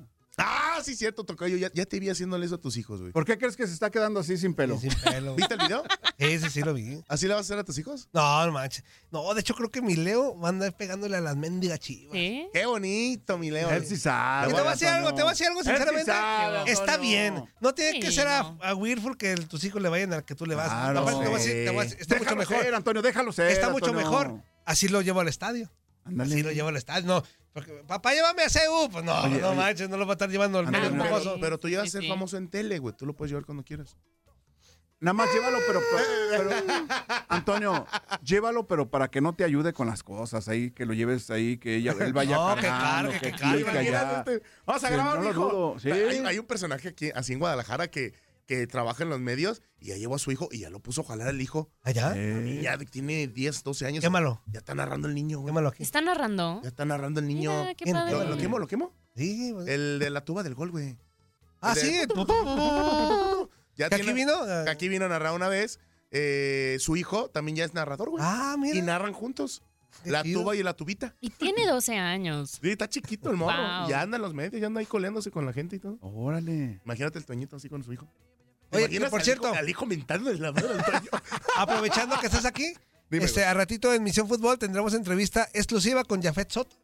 Ah, 0.80 0.84
sí, 0.84 0.96
cierto, 0.96 1.24
Tocayo. 1.24 1.56
Ya, 1.58 1.70
ya 1.74 1.84
te 1.84 2.00
vi 2.00 2.08
haciéndole 2.08 2.46
eso 2.46 2.54
a 2.54 2.58
tus 2.58 2.76
hijos, 2.76 3.00
güey. 3.00 3.12
¿Por 3.12 3.24
qué 3.24 3.36
crees 3.36 3.56
que 3.56 3.66
se 3.66 3.72
está 3.74 3.90
quedando 3.90 4.20
así 4.20 4.36
sin 4.38 4.54
pelo? 4.54 4.78
Sí, 4.78 4.88
sin 4.90 4.98
pelo. 5.00 5.34
¿Viste 5.34 5.54
el 5.54 5.60
video? 5.60 5.82
Ese 6.18 6.48
sí 6.50 6.60
lo 6.62 6.72
vi. 6.74 7.02
¿Así 7.08 7.26
le 7.26 7.34
vas 7.34 7.40
a 7.40 7.42
hacer 7.42 7.58
a 7.58 7.64
tus 7.64 7.76
hijos? 7.78 8.08
No, 8.12 8.46
no 8.46 8.52
manches. 8.52 8.84
No, 9.10 9.32
de 9.34 9.40
hecho 9.40 9.54
creo 9.54 9.70
que 9.70 9.82
mi 9.82 9.94
Leo 9.96 10.38
va 10.38 10.48
a 10.48 10.50
andar 10.50 10.76
pegándole 10.76 11.16
a 11.16 11.20
las 11.20 11.36
mendigas 11.36 11.78
chivas. 11.80 12.12
Qué 12.14 12.64
bonito, 12.66 13.36
mi 13.38 13.50
Leo. 13.50 13.70
Él 13.70 13.84
sí 13.86 13.96
sabe. 13.96 14.50
Y 14.50 14.54
te 14.54 14.60
voy 14.60 14.68
a 14.68 14.70
decir 14.72 14.88
algo, 14.88 15.08
te 15.14 15.22
voy 15.22 15.28
a 15.28 15.32
decir 15.32 15.46
algo 15.46 15.62
sinceramente. 15.62 16.10
sabe, 16.10 16.70
Está 16.70 16.96
bien. 16.96 17.44
No 17.60 17.74
tiene 17.74 18.00
que 18.00 18.10
ser 18.10 18.26
a, 18.28 18.42
no. 18.42 18.58
a 18.62 18.74
Wilful 18.74 19.16
que 19.18 19.32
el- 19.32 19.48
tus 19.48 19.62
hijos 19.64 19.82
le 19.82 19.88
vayan 19.88 20.12
al 20.14 20.24
que 20.24 20.34
tú 20.34 20.46
le 20.46 20.54
vas. 20.54 20.68
Claro. 20.68 21.00
Aparte, 21.00 21.20
te 21.20 21.26
voy 21.28 21.34
a 21.34 21.38
decir, 21.38 21.64
te 21.64 21.70
voy 21.70 21.80
a 21.80 21.82
decir, 21.84 21.98
está 22.00 22.18
mucho 22.18 22.36
mejor. 22.36 22.62
ser, 22.62 22.74
Antonio, 22.74 23.02
déjalo 23.02 23.32
ser. 23.32 23.50
Está 23.50 23.68
mucho 23.70 23.86
Antonio. 23.86 24.10
mejor. 24.10 24.42
Así 24.64 24.88
lo 24.88 25.02
llevo 25.02 25.20
al 25.20 25.28
estadio. 25.28 25.70
Ándale. 26.04 26.34
Así 26.34 26.42
lo 26.42 26.52
llevo 26.52 26.68
al 26.68 26.76
estadio. 26.76 27.06
No, 27.06 27.22
porque, 27.52 27.72
papá, 27.86 28.12
llévame 28.14 28.42
a 28.42 28.46
CU. 28.48 28.90
Pues 28.90 29.04
no, 29.04 29.20
Oye, 29.22 29.38
no 29.40 29.48
oye. 29.48 29.56
manches, 29.56 29.88
no 29.88 29.96
lo 29.96 30.06
va 30.06 30.12
a 30.12 30.14
estar 30.14 30.30
llevando 30.30 30.58
al 30.58 30.66
medio 30.70 30.90
Pero, 30.90 31.04
mojoso. 31.04 31.38
pero 31.40 31.58
tú 31.58 31.68
ya 31.68 31.78
vas 31.78 31.88
a 31.88 31.90
Sí, 31.90 31.98
ser 31.98 32.08
famoso 32.08 32.36
en 32.36 32.48
tele, 32.48 32.78
güey. 32.78 32.94
Tú 32.96 33.06
lo 33.06 33.14
puedes 33.14 33.30
llevar 33.30 33.44
cuando 33.44 33.62
quieras. 33.64 33.96
Nada 35.02 35.14
más 35.14 35.32
llévalo, 35.32 35.58
pero, 35.66 35.80
pero- 36.30 36.50
Antonio, 37.28 37.86
llévalo, 38.22 38.66
pero 38.66 38.90
para 38.90 39.08
que 39.10 39.22
no 39.22 39.34
te 39.34 39.44
ayude 39.44 39.72
con 39.72 39.86
las 39.86 40.02
cosas 40.02 40.46
ahí, 40.48 40.72
que 40.72 40.84
lo 40.84 40.92
lleves 40.92 41.30
ahí, 41.30 41.56
que 41.56 41.76
ella, 41.76 41.94
él 42.00 42.12
vaya 42.12 42.36
No, 42.36 42.54
que 42.56 42.62
cargando, 42.66 43.10
cargue, 43.12 43.30
que 43.30 43.36
cargue. 43.38 43.64
que 43.64 43.70
allá. 43.70 43.88
Imagínate, 44.02 44.42
Vamos 44.66 44.84
a 44.84 44.90
grabar, 44.90 45.20
no 45.20 45.32
dudo, 45.32 45.78
sí. 45.78 45.90
Hay, 45.90 46.18
hay 46.18 46.38
un 46.38 46.46
personaje 46.46 46.88
aquí, 46.88 47.10
así 47.14 47.32
en 47.32 47.38
Guadalajara, 47.38 47.88
que, 47.90 48.12
que 48.50 48.66
trabaja 48.66 49.04
en 49.04 49.10
los 49.10 49.20
medios 49.20 49.62
y 49.78 49.86
ya 49.90 49.96
llevó 49.96 50.16
a 50.16 50.18
su 50.18 50.32
hijo 50.32 50.48
y 50.50 50.58
ya 50.58 50.70
lo 50.70 50.80
puso 50.80 51.02
a 51.02 51.04
jalar 51.04 51.28
al 51.28 51.40
hijo. 51.40 51.70
¿Allá? 51.82 52.14
Eh, 52.16 52.56
Y 52.58 52.62
ya 52.62 52.76
tiene 52.78 53.28
10, 53.28 53.62
12 53.62 53.86
años. 53.86 54.02
Quémalo. 54.02 54.42
Ya 54.46 54.58
está 54.58 54.74
narrando 54.74 55.06
el 55.06 55.14
niño, 55.14 55.38
güey. 55.38 55.50
Quémalo 55.52 55.68
aquí. 55.68 55.84
¿Está 55.84 56.00
narrando? 56.00 56.60
Ya 56.64 56.68
está 56.70 56.84
narrando 56.84 57.20
el 57.20 57.28
niño. 57.28 57.52
Mira, 57.60 57.74
qué 57.76 57.92
padre. 57.92 58.10
¿Lo, 58.12 58.24
lo 58.24 58.36
quemo, 58.36 58.58
lo 58.58 58.66
quemo? 58.66 58.92
Sí, 59.14 59.52
pues. 59.54 59.68
El 59.68 60.00
de 60.00 60.10
la 60.10 60.24
tuba 60.24 60.42
del 60.42 60.54
gol, 60.56 60.72
güey. 60.72 60.96
Ah, 61.60 61.74
de- 61.74 61.80
sí. 61.80 62.00
Ya 63.76 63.88
¿Que 63.88 63.94
aquí 63.94 64.04
tiene- 64.04 64.12
vino? 64.14 64.32
que 64.64 64.70
aquí 64.70 64.88
vino 64.88 65.04
a 65.04 65.08
narrar 65.08 65.32
una 65.34 65.48
vez. 65.48 65.78
Eh, 66.10 66.76
su 66.80 66.96
hijo 66.96 67.30
también 67.30 67.56
ya 67.56 67.64
es 67.64 67.72
narrador, 67.72 68.10
güey. 68.10 68.22
Ah, 68.26 68.56
mira. 68.58 68.76
y 68.76 68.82
narran 68.82 69.12
juntos. 69.12 69.62
Qué 70.04 70.10
la 70.10 70.22
chido. 70.22 70.40
tuba 70.42 70.56
y 70.56 70.62
la 70.62 70.74
tubita. 70.74 71.14
Y 71.20 71.30
tiene 71.30 71.66
12 71.66 71.96
años. 71.96 72.58
Sí, 72.62 72.70
está 72.70 72.88
chiquito 72.88 73.30
el 73.30 73.36
morro. 73.36 73.56
Wow. 73.80 73.88
Ya 73.88 74.00
anda 74.02 74.16
en 74.16 74.22
los 74.22 74.34
medios, 74.34 74.60
ya 74.60 74.66
anda 74.66 74.80
ahí 74.80 74.86
coleándose 74.86 75.30
con 75.30 75.46
la 75.46 75.52
gente 75.52 75.76
y 75.76 75.78
todo. 75.78 75.98
Órale. 76.00 76.80
Imagínate 76.84 77.18
el 77.18 77.24
Toñito 77.26 77.56
así 77.56 77.68
con 77.68 77.82
su 77.84 77.92
hijo. 77.92 78.06
¿Te 78.70 78.76
Oye, 78.78 78.88
que 78.88 79.06
por 79.06 79.18
al 79.20 79.24
cierto- 79.24 79.48
hijo- 79.48 79.56
al 79.58 79.68
hijo 79.68 79.86
mentando 79.86 80.32
la 80.32 80.52
madre 80.52 80.68
al 80.68 80.84
Toño. 80.84 81.10
Aprovechando 81.56 82.18
que 82.20 82.26
estás 82.26 82.44
aquí, 82.44 82.72
Dime, 83.10 83.24
este, 83.24 83.44
a 83.44 83.52
ratito 83.54 83.92
en 83.92 84.02
Misión 84.04 84.28
Fútbol 84.28 84.58
tendremos 84.58 84.94
entrevista 84.94 85.48
exclusiva 85.52 86.04
con 86.04 86.22
Jafet 86.22 86.50
Soto, 86.50 86.76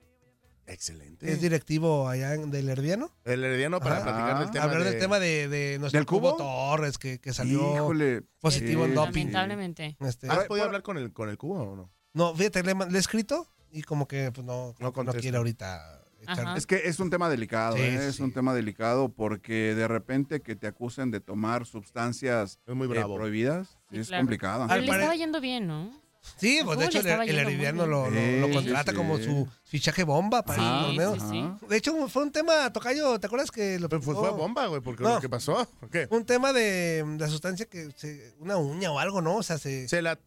Excelente. 0.66 1.30
es 1.32 1.40
directivo 1.40 2.08
allá 2.08 2.34
en- 2.34 2.50
del 2.50 2.68
Herdiano. 2.68 3.12
El 3.24 3.44
herediano 3.44 3.78
para 3.78 3.98
Ajá. 3.98 4.04
platicar 4.04 4.38
del 4.40 4.50
tema. 4.50 4.64
Hablar 4.64 4.82
de- 4.84 4.90
del 4.90 4.98
tema 5.00 5.18
de, 5.20 5.48
de 5.48 5.78
nuestro 5.78 5.98
¿Del 6.00 6.06
Cubo 6.06 6.32
cubo? 6.32 6.36
Torres, 6.38 6.98
que, 6.98 7.20
que 7.20 7.32
salió 7.32 7.76
Híjole. 7.76 8.22
positivo 8.40 8.84
en 8.84 8.94
doping. 8.94 9.26
Lamentablemente. 9.26 9.96
Este, 10.00 10.28
¿Has 10.28 10.44
podido 10.46 10.66
hablar 10.66 10.82
con 10.82 10.98
el, 10.98 11.12
con 11.12 11.28
el 11.28 11.38
cubo 11.38 11.60
o 11.62 11.76
no? 11.76 11.92
no, 12.14 12.34
fíjate, 12.34 12.64
le, 12.64 12.74
le 12.74 12.96
he 12.96 13.00
escrito 13.00 13.46
y 13.70 13.82
como 13.82 14.08
que 14.08 14.32
pues, 14.32 14.44
no, 14.44 14.74
No 14.80 14.92
no, 14.96 15.12
quiere 15.12 15.36
ahorita. 15.36 16.02
Ajá. 16.28 16.56
Es 16.56 16.66
que 16.66 16.76
es 16.84 16.98
un 17.00 17.10
tema 17.10 17.28
delicado, 17.28 17.76
Sí, 17.76 17.82
¿eh? 17.82 18.08
es 18.08 18.16
sí. 18.16 18.22
un 18.22 18.32
tema 18.32 18.54
delicado 18.54 19.08
porque 19.10 19.74
de 19.74 19.88
repente 19.88 20.40
que 20.40 20.56
te 20.56 20.66
acusen 20.66 21.10
de 21.10 21.20
tomar 21.20 21.66
sustancias 21.66 22.58
Es 22.66 22.74
muy 22.74 22.86
eh, 22.96 23.02
prohibidas, 23.04 23.78
Sí, 23.90 23.98
es 23.98 24.08
claro. 24.08 24.22
complicado. 24.22 24.66
Pero 24.68 24.80
le 24.82 24.90
estaba 24.90 25.14
yendo 25.16 25.40
bien, 25.40 25.66
¿no? 25.66 25.90
Sí, 26.36 26.60
pues 26.64 26.76
¿Cómo 26.76 26.80
de 26.80 26.86
hecho 26.86 27.00
el, 27.00 27.06
el 27.28 27.38
Herediano 27.38 27.86
lo, 27.86 28.04
contrata 28.52 28.90
sí, 28.92 28.96
como 28.96 29.18
su 29.18 29.48
fichaje 29.64 30.04
bomba 30.04 30.42
para 30.42 30.58
Sí, 30.58 30.68
el 30.68 30.96
torneo. 30.96 31.14
sí, 31.14 31.20
sí. 31.30 31.40
Ajá. 31.40 31.58
De 31.68 31.76
hecho, 31.76 32.08
fue 32.08 32.22
un 32.24 32.32
tema, 32.32 32.72
Tocayo, 32.72 33.18
¿te 33.18 33.26
acuerdas 33.26 33.50
que 33.50 33.78
lo 33.78 33.88
Pero 33.88 34.02
fue, 34.02 34.14
fue 34.14 34.30
bomba, 34.30 34.66
güey, 34.66 34.80
porque 34.82 35.02
No. 35.02 35.14
lo 35.14 35.20
que 35.20 35.28
pasó. 35.28 35.66
¿o 35.80 35.88
¿Qué? 35.88 36.06
Un 36.10 36.24
tema 36.26 36.52
de, 36.52 37.02
de 37.06 37.28
sustancia 37.28 37.66
que 37.66 37.90
se, 37.96 38.34
una 38.40 38.56
uña 38.58 38.90
o 38.92 38.98
algo, 38.98 39.22
¿no? 39.22 39.36
O 39.36 39.42
sea, 39.42 39.58
se, 39.58 39.88
Se 39.88 40.02
la, 40.02 40.18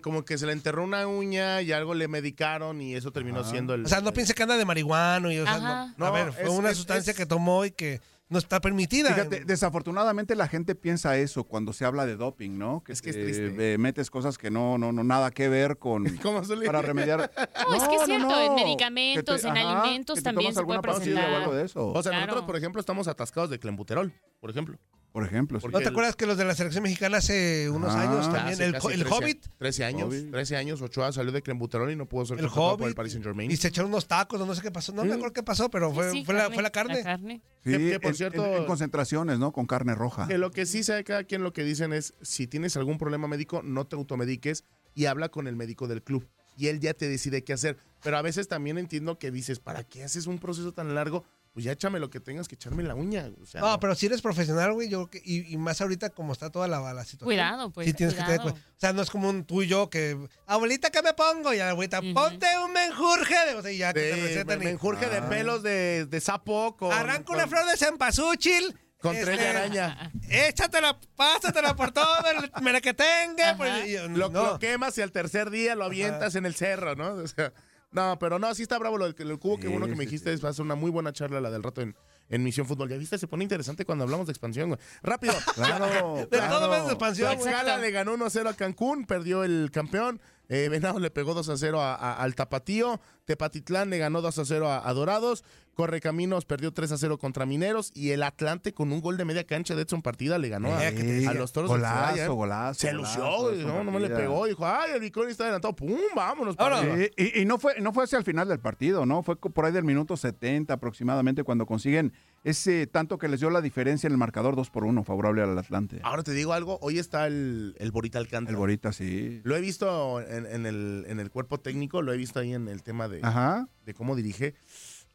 como 0.00 0.24
que 0.24 0.38
se 0.38 0.46
le 0.46 0.52
enterró 0.52 0.82
una 0.84 1.06
uña 1.06 1.60
y 1.62 1.72
algo 1.72 1.94
le 1.94 2.08
medicaron 2.08 2.80
y 2.80 2.94
eso 2.94 3.12
terminó 3.12 3.44
siendo 3.44 3.74
el. 3.74 3.84
o 3.84 3.88
sea, 3.88 4.00
no 4.00 4.12
piense 4.12 4.34
que 4.34 4.42
anda 4.42 4.56
de 4.56 4.64
marihuana 4.64 5.32
y 5.32 5.38
o 5.38 5.44
sea, 5.44 5.54
Ajá. 5.56 5.94
no. 5.96 6.06
A 6.06 6.08
No, 6.08 6.14
ver, 6.14 6.32
fue 6.32 6.44
es- 6.44 6.48
una 6.50 6.70
es- 6.70 6.76
sustancia 6.76 7.10
es- 7.10 7.16
que 7.16 7.26
tomó 7.26 7.64
y 7.64 7.70
que 7.72 8.00
no 8.30 8.38
está 8.38 8.60
permitida. 8.60 9.10
Fíjate, 9.12 9.44
desafortunadamente 9.44 10.34
la 10.34 10.48
gente 10.48 10.74
piensa 10.74 11.16
eso 11.18 11.44
cuando 11.44 11.72
se 11.72 11.84
habla 11.84 12.06
de 12.06 12.16
doping, 12.16 12.56
¿no? 12.58 12.82
Que 12.84 12.92
Es 12.92 13.02
que 13.02 13.10
es 13.10 13.16
te, 13.16 13.24
triste. 13.24 13.74
eh, 13.74 13.78
metes 13.78 14.08
cosas 14.10 14.38
que 14.38 14.50
no, 14.50 14.78
no, 14.78 14.92
no, 14.92 15.04
nada 15.04 15.30
que 15.30 15.48
ver 15.48 15.76
con 15.78 16.04
¿Cómo 16.22 16.42
se 16.44 16.56
le- 16.56 16.64
para 16.66 16.80
remediar. 16.82 17.30
No, 17.68 17.74
es 17.76 17.82
que 17.88 17.94
es 17.96 18.04
cierto, 18.06 18.40
en 18.40 18.54
medicamentos, 18.54 19.44
en 19.44 19.56
alimentos 19.56 20.22
también 20.22 20.54
se 20.54 20.62
puede 20.62 20.80
presentar. 20.80 21.30
o 21.32 21.36
algo 21.36 21.54
de 21.54 21.64
eso. 21.64 21.86
O 21.88 22.02
sea, 22.02 22.10
Claro. 22.12 22.26
nosotros, 22.26 22.46
por 22.46 22.56
ejemplo, 22.56 22.80
estamos 22.80 23.08
atascados 23.08 23.50
de 23.50 23.58
clembuterol, 23.58 24.12
por 24.40 24.50
ejemplo. 24.50 24.78
por 25.12 25.24
ejemplo, 25.24 25.58
sí. 25.58 25.66
¿No 25.66 25.78
te 25.78 25.84
el- 25.84 25.90
acuerdas 25.90 26.14
que 26.14 26.24
los 26.24 26.36
de 26.38 26.44
la 26.44 26.54
selección 26.54 26.84
mexicana 26.84 27.16
hace 27.18 27.68
unos 27.68 27.92
Ah, 27.96 28.02
años 28.02 28.26
también? 28.32 28.54
Hace 28.54 28.64
El, 28.66 28.74
el 28.76 28.80
13 28.80 29.04
Hobbit. 29.12 29.46
13 29.58 29.84
años, 29.84 30.08
Hobbit. 30.08 30.30
13 30.30 30.56
años, 30.56 30.80
Ochoa 30.82 31.10
salió 31.10 31.32
de 31.32 31.42
clembuterol 31.42 31.90
y 31.90 31.96
no 31.96 32.06
pudo 32.06 32.26
ser 32.26 32.38
El 32.38 32.44
contratado 32.44 32.68
por 32.76 32.82
Hobbit. 32.84 32.88
el 32.90 32.94
Paris 32.94 33.12
Saint 33.14 33.24
Germain. 33.26 33.50
Y 33.50 33.56
se 33.56 33.66
echaron 33.68 33.90
unos 33.90 34.06
tacos, 34.06 34.40
o 34.40 34.46
no 34.46 34.54
sé 34.54 34.62
qué 34.62 34.70
pasó. 34.70 34.92
No 34.92 35.04
me 35.04 35.12
acuerdo 35.14 35.32
qué 35.32 35.42
pasó, 35.42 35.68
pero 35.68 35.92
fue, 35.92 36.12
Sí, 36.12 36.18
sí, 36.20 36.24
fue, 36.24 36.34
la, 36.36 36.48
fue 36.50 36.62
la 36.62 36.70
carne. 36.70 36.98
La 36.98 37.02
carne. 37.02 37.42
Sí, 37.64 37.70
que- 37.72 37.90
que, 37.90 38.00
por 38.00 38.10
en- 38.10 38.16
cierto- 38.16 38.46
en, 38.46 38.54
en 38.54 38.64
concentraciones, 38.66 39.38
¿no? 39.38 39.52
Con 39.52 39.66
carne 39.66 39.94
roja. 39.94 40.26
Que 40.28 40.38
lo 40.38 40.50
que 40.50 40.64
sí 40.66 40.82
sabe 40.82 41.04
cada 41.04 41.24
quien 41.24 41.42
lo 41.42 41.52
que 41.52 41.62
dicen 41.64 41.92
es, 41.92 42.14
si 42.22 42.46
tienes 42.46 42.76
algún 42.76 42.96
problema 42.98 43.28
médico, 43.28 43.62
no 43.62 43.86
te 43.86 43.96
automediques 43.96 44.64
y 44.94 45.04
habla 45.06 45.28
con 45.28 45.46
el 45.46 45.56
médico 45.56 45.86
del 45.88 46.02
club. 46.02 46.26
Y 46.56 46.66
él 46.68 46.80
ya 46.80 46.94
te 46.94 47.08
decide 47.08 47.44
qué 47.44 47.52
hacer. 47.52 47.76
Pero 48.02 48.16
a 48.16 48.22
veces 48.22 48.48
también 48.48 48.76
entiendo 48.78 49.18
que 49.18 49.30
dices, 49.30 49.60
¿para 49.60 49.84
qué 49.84 50.02
haces 50.04 50.26
un 50.26 50.38
proceso 50.38 50.72
tan 50.72 50.94
largo? 50.94 51.24
Pues 51.52 51.64
ya 51.64 51.72
échame 51.72 51.98
lo 51.98 52.10
que 52.10 52.20
tengas 52.20 52.46
que 52.46 52.54
echarme 52.54 52.82
en 52.82 52.88
la 52.88 52.94
uña. 52.94 53.28
O 53.42 53.46
sea, 53.46 53.60
No, 53.60 53.80
pero 53.80 53.96
si 53.96 54.06
eres 54.06 54.22
profesional, 54.22 54.72
güey, 54.72 54.88
yo 54.88 55.08
creo 55.08 55.22
que- 55.22 55.28
y, 55.28 55.52
y 55.52 55.56
más 55.56 55.80
ahorita 55.80 56.10
como 56.10 56.32
está 56.32 56.50
toda 56.50 56.68
la, 56.68 56.78
la 56.94 57.04
situación. 57.04 57.24
Cuidado, 57.26 57.70
pues, 57.72 57.88
Sí 57.88 57.92
tienes 57.92 58.14
que 58.14 58.22
cuidado. 58.22 58.42
tener 58.44 58.54
cu- 58.54 58.58
O 58.60 58.80
sea, 58.80 58.92
no 58.92 59.02
es 59.02 59.10
como 59.10 59.28
un 59.28 59.44
tú 59.44 59.62
y 59.62 59.66
yo 59.66 59.90
que, 59.90 60.16
abuelita, 60.46 60.90
¿qué 60.90 61.02
me 61.02 61.12
pongo? 61.12 61.52
Y 61.52 61.58
la 61.58 61.70
abuelita, 61.70 62.00
ponte 62.14 62.46
un 62.64 62.72
menjurje. 62.72 63.34
De, 63.46 63.54
o 63.56 63.62
sea, 63.62 63.72
y 63.72 63.78
ya 63.78 63.92
que 63.92 64.00
te 64.00 64.14
recetan 64.16 64.58
me, 64.60 64.64
y- 64.64 64.66
me 64.66 64.70
enjurge 64.70 65.08
de 65.08 65.22
pelos 65.22 65.62
de, 65.64 66.06
de 66.06 66.20
sapo 66.20 66.76
con... 66.76 66.92
Arranca 66.92 67.32
una 67.32 67.48
flor 67.48 67.66
de 67.66 67.76
cempasúchil 67.76 68.78
Con 69.00 69.16
Este, 69.16 69.24
tren 69.26 69.38
de 69.38 69.48
araña. 69.48 70.12
Échatela, 70.28 71.00
pásatela 71.16 71.74
por 71.74 71.90
todo 71.90 72.14
el 72.30 72.52
merequetengue. 72.62 73.54
pues, 73.56 73.88
y- 73.88 73.96
Lo, 74.08 74.28
no. 74.28 74.44
lo 74.52 74.58
quemas 74.60 74.96
y 74.98 75.02
al 75.02 75.10
tercer 75.10 75.50
día 75.50 75.74
lo 75.74 75.84
avientas 75.86 76.34
en 76.36 76.46
el 76.46 76.54
cerro, 76.54 76.94
¿no? 76.94 77.14
O 77.14 77.26
sea, 77.26 77.52
no, 77.92 78.18
pero 78.18 78.38
no, 78.38 78.54
sí 78.54 78.62
está 78.62 78.78
bravo 78.78 78.98
lo 78.98 79.10
del 79.10 79.14
el 79.30 79.38
cubo. 79.38 79.56
que 79.58 79.66
Sí, 79.68 79.72
uno 79.74 79.86
que 79.86 79.94
me 79.96 80.04
dijiste 80.04 80.32
es 80.32 80.44
va 80.44 80.48
a 80.50 80.52
ser 80.52 80.64
una 80.64 80.74
muy 80.74 80.90
buena 80.90 81.12
charla 81.12 81.40
la 81.40 81.50
del 81.50 81.62
rato 81.62 81.80
en, 81.80 81.96
en 82.28 82.42
Misión 82.44 82.66
Fútbol. 82.66 82.88
Ya 82.88 82.96
viste, 82.96 83.18
se 83.18 83.26
pone 83.26 83.42
interesante 83.44 83.84
cuando 83.84 84.04
hablamos 84.04 84.26
de 84.26 84.32
expansión, 84.32 84.68
güey. 84.70 84.80
Rápido. 85.02 85.34
Claro, 85.54 86.14
De 86.16 86.26
claro. 86.28 86.58
todo 86.60 86.70
de 86.70 86.78
expansión. 86.92 87.36
Tlaxcala 87.38 87.78
le 87.78 87.90
ganó 87.90 88.16
1-0 88.16 88.48
a 88.48 88.54
Cancún, 88.54 89.04
perdió 89.06 89.42
el 89.44 89.70
campeón. 89.72 90.20
Eh, 90.48 90.68
Venado 90.68 90.98
le 90.98 91.10
pegó 91.10 91.34
2-0 91.34 91.78
a, 91.78 91.94
a- 91.94 92.14
al 92.22 92.34
Tapatío. 92.34 93.00
Tepatitlán 93.24 93.90
le 93.90 93.98
ganó 93.98 94.20
2-0 94.22 94.66
a, 94.66 94.88
a 94.88 94.92
Dorados. 94.92 95.44
Correcaminos 95.74 96.44
perdió 96.44 96.72
3-0 96.74 97.18
contra 97.18 97.46
Mineros. 97.46 97.90
Y 97.94 98.10
el 98.10 98.22
Atlante 98.22 98.72
con 98.72 98.92
un 98.92 99.00
gol 99.00 99.16
de 99.16 99.24
media 99.24 99.44
cancha 99.44 99.74
de 99.74 99.82
Edson 99.82 100.02
Partida 100.02 100.38
le 100.38 100.48
ganó 100.48 100.68
a, 100.74 100.88
Eh, 100.88 101.26
a 101.26 101.34
los 101.34 101.52
Toros 101.52 101.70
Golazo, 101.70 101.94
de 101.94 102.00
Celaya, 102.06 102.24
¿eh? 102.24 102.28
golazo, 102.28 102.80
Se 102.80 102.92
golazo, 102.94 103.50
lució, 103.52 103.66
no, 103.68 103.84
no 103.84 103.90
me 103.90 104.00
le 104.00 104.10
pegó. 104.10 104.46
Dijo, 104.46 104.66
ay, 104.66 104.90
el 104.94 105.00
Viconi 105.00 105.30
está 105.30 105.44
adelantado. 105.44 105.74
¡Pum! 105.74 105.98
Vámonos. 106.14 106.54
Ahora. 106.58 106.82
Y, 106.98 107.10
y- 107.22 107.40
y 107.42 107.44
no 107.44 107.58
fue 107.58 107.80
no 107.80 107.92
fue 107.92 108.04
hacia 108.04 108.18
el 108.18 108.24
final 108.24 108.48
del 108.48 108.58
partido, 108.60 109.06
¿no? 109.06 109.22
Fue 109.22 109.36
por 109.36 109.64
ahí 109.64 109.72
del 109.72 109.84
minuto 109.84 110.16
70 110.16 110.74
aproximadamente 110.74 111.44
cuando 111.44 111.66
consiguen 111.66 112.12
ese 112.44 112.86
tanto 112.86 113.18
que 113.18 113.28
les 113.28 113.40
dio 113.40 113.50
la 113.50 113.60
diferencia 113.60 114.06
en 114.06 114.12
el 114.12 114.18
marcador 114.18 114.56
2 114.56 114.70
por 114.70 114.84
1 114.84 115.04
favorable 115.04 115.42
al 115.42 115.56
Atlante. 115.58 116.00
Ahora 116.02 116.22
te 116.22 116.32
digo 116.32 116.52
algo. 116.52 116.78
Hoy 116.82 116.98
está 116.98 117.26
el, 117.26 117.74
el 117.78 117.90
Borita 117.92 118.18
Alcántara. 118.18 118.50
El 118.52 118.56
Borita, 118.56 118.92
sí. 118.92 119.40
Lo 119.44 119.56
he 119.56 119.60
visto 119.60 120.20
en, 120.20 120.46
en 120.46 120.66
el, 120.66 121.04
en 121.08 121.20
el 121.20 121.30
cuerpo 121.30 121.58
técnico, 121.60 122.02
lo 122.02 122.12
he 122.12 122.16
visto 122.16 122.38
ahí 122.40 122.54
en 122.54 122.68
el 122.68 122.82
tema 122.82 123.08
de, 123.08 123.20
Ajá. 123.22 123.68
de 123.84 123.94
cómo 123.94 124.16
dirige. 124.16 124.54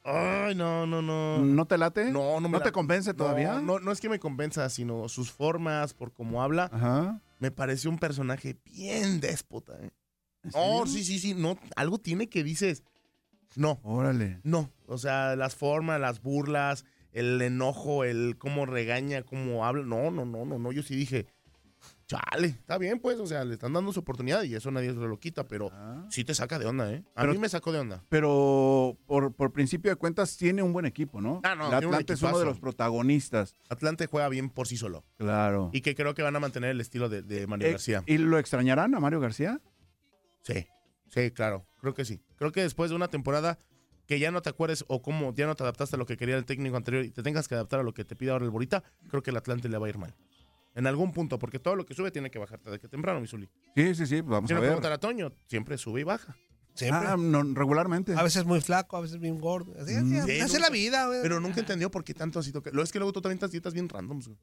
Ay, 0.07 0.53
no, 0.55 0.85
no, 0.85 1.01
no. 1.01 1.39
¿No 1.39 1.65
te 1.65 1.77
late? 1.79 2.11
No, 2.11 2.39
no 2.39 2.47
me 2.47 2.53
¿No 2.53 2.59
la- 2.59 2.63
te 2.63 2.71
convence 2.71 3.13
todavía? 3.15 3.53
No, 3.55 3.61
no, 3.61 3.79
no 3.79 3.91
es 3.91 3.99
que 3.99 4.07
me 4.07 4.19
convenza, 4.19 4.69
sino 4.69 5.09
sus 5.09 5.31
formas, 5.31 5.93
por 5.95 6.13
cómo 6.13 6.43
habla. 6.43 6.69
Ajá. 6.71 7.21
Me 7.39 7.49
pareció 7.51 7.89
un 7.89 7.97
personaje 7.97 8.55
bien 8.65 9.19
déspota. 9.19 9.73
¿eh? 9.81 9.89
¿En 10.43 10.51
Oh, 10.53 10.85
sí, 10.85 11.03
sí, 11.03 11.17
sí. 11.19 11.33
No, 11.33 11.57
algo 11.75 11.97
tiene 11.97 12.29
que 12.29 12.43
dices. 12.43 12.83
No, 13.55 13.79
Órale. 13.83 14.39
no. 14.43 14.69
O 14.87 14.97
sea, 14.99 15.35
las 15.35 15.55
formas, 15.55 15.99
las 15.99 16.21
burlas, 16.21 16.85
el 17.11 17.41
enojo, 17.41 18.03
el 18.03 18.37
cómo 18.37 18.65
regaña, 18.67 19.23
cómo 19.23 19.65
habla. 19.65 19.83
No, 19.85 20.11
no, 20.11 20.25
no, 20.25 20.45
no, 20.45 20.59
no. 20.59 20.71
Yo 20.71 20.83
sí 20.83 20.95
dije, 20.95 21.25
chale, 22.07 22.47
está 22.47 22.77
bien, 22.77 22.99
pues. 22.99 23.19
O 23.19 23.25
sea, 23.27 23.43
le 23.45 23.53
están 23.53 23.73
dando 23.73 23.91
su 23.93 23.99
oportunidad 23.99 24.43
y 24.43 24.55
eso 24.55 24.69
nadie 24.71 24.89
se 24.89 24.95
lo 24.99 25.19
quita, 25.19 25.47
pero 25.47 25.69
Ah. 25.73 26.05
sí 26.09 26.23
te 26.23 26.33
saca 26.35 26.59
de 26.59 26.65
onda, 26.65 26.91
¿eh? 26.91 27.03
A 27.15 27.21
Pero- 27.21 27.33
mí 27.33 27.39
me 27.39 27.49
sacó 27.49 27.71
de 27.71 27.79
onda. 27.79 28.03
Pero 28.09 28.97
por, 29.05 29.33
por 29.33 29.51
principio 29.53 29.91
de 29.91 29.95
cuentas 29.95 30.37
tiene 30.37 30.61
un 30.63 30.73
buen 30.73 30.85
equipo, 30.85 31.21
¿no? 31.21 31.41
Ah, 31.43 31.55
no, 31.55 31.67
un 31.69 31.73
Atlante 31.73 32.13
es 32.13 32.21
uno 32.21 32.37
de 32.39 32.45
los 32.45 32.59
protagonistas. 32.59 33.55
Atlante 33.69 34.07
juega 34.07 34.29
bien 34.29 34.49
por 34.49 34.67
sí 34.67 34.77
solo. 34.77 35.03
Claro. 35.17 35.69
Y 35.73 35.81
que 35.81 35.95
creo 35.95 36.13
que 36.13 36.21
van 36.23 36.35
a 36.35 36.39
mantener 36.39 36.71
el 36.71 36.81
estilo 36.81 37.09
de, 37.09 37.21
de 37.21 37.47
Mario 37.47 37.67
Eh, 37.67 37.71
García. 37.71 38.03
¿Y 38.05 38.17
lo 38.17 38.37
extrañarán 38.39 38.93
a 38.95 38.99
Mario 38.99 39.19
García? 39.19 39.61
Sí, 40.43 40.67
sí, 41.09 41.31
claro. 41.31 41.65
Creo 41.81 41.93
que 41.93 42.05
sí. 42.05 42.21
Creo 42.35 42.51
que 42.51 42.61
después 42.61 42.89
de 42.89 42.95
una 42.95 43.07
temporada 43.07 43.57
que 44.07 44.19
ya 44.19 44.29
no 44.29 44.41
te 44.43 44.49
acuerdes 44.49 44.85
o 44.87 45.01
cómo 45.01 45.33
ya 45.33 45.47
no 45.47 45.55
te 45.55 45.63
adaptaste 45.63 45.95
a 45.95 45.99
lo 45.99 46.05
que 46.05 46.15
quería 46.17 46.37
el 46.37 46.45
técnico 46.45 46.77
anterior 46.77 47.03
y 47.03 47.09
te 47.09 47.23
tengas 47.23 47.47
que 47.47 47.55
adaptar 47.55 47.79
a 47.79 47.83
lo 47.83 47.93
que 47.95 48.05
te 48.05 48.15
pide 48.15 48.29
ahora 48.29 48.45
el 48.45 48.51
Borita, 48.51 48.83
creo 49.09 49.23
que 49.23 49.31
el 49.31 49.37
Atlante 49.37 49.67
le 49.67 49.79
va 49.79 49.87
a 49.87 49.89
ir 49.89 49.97
mal. 49.97 50.13
En 50.75 50.85
algún 50.87 51.11
punto, 51.13 51.39
porque 51.39 51.57
todo 51.57 51.75
lo 51.75 51.85
que 51.85 51.93
sube 51.93 52.11
tiene 52.11 52.29
que 52.29 52.37
bajarte 52.37 52.69
de 52.69 52.79
que 52.79 52.87
temprano, 52.87 53.21
Misuli. 53.21 53.49
Sí, 53.75 53.95
sí, 53.95 54.05
sí, 54.05 54.21
pues 54.21 54.31
vamos 54.31 54.47
Si 54.49 54.53
a 54.53 54.55
no 54.55 54.61
ver. 54.61 54.69
preguntar 54.71 54.91
a 54.91 54.97
Toño, 54.99 55.31
siempre 55.47 55.77
sube 55.77 56.01
y 56.01 56.03
baja. 56.03 56.35
Siempre. 56.73 57.07
Ah, 57.07 57.15
no, 57.17 57.41
regularmente. 57.53 58.13
A 58.13 58.21
veces 58.23 58.43
muy 58.43 58.59
flaco, 58.59 58.97
a 58.97 59.01
veces 59.01 59.17
bien 59.19 59.39
gordo. 59.39 59.71
Así, 59.81 59.95
así, 59.95 60.09
Sí, 60.09 60.17
así 60.19 60.31
es 60.33 60.47
nunca- 60.53 60.59
la 60.59 60.69
vida, 60.69 61.07
güey. 61.07 61.21
Pero 61.21 61.39
nunca 61.39 61.61
entendió 61.61 61.89
por 61.89 62.03
qué 62.03 62.13
tanto 62.13 62.39
así 62.39 62.51
toca. 62.51 62.69
Lo 62.73 62.83
es 62.83 62.91
que 62.91 62.99
luego 62.99 63.13
tú 63.13 63.21
te 63.21 63.29
avientas 63.29 63.51
dietas 63.51 63.73
bien 63.73 63.87
randoms, 63.87 64.27
güey. 64.27 64.37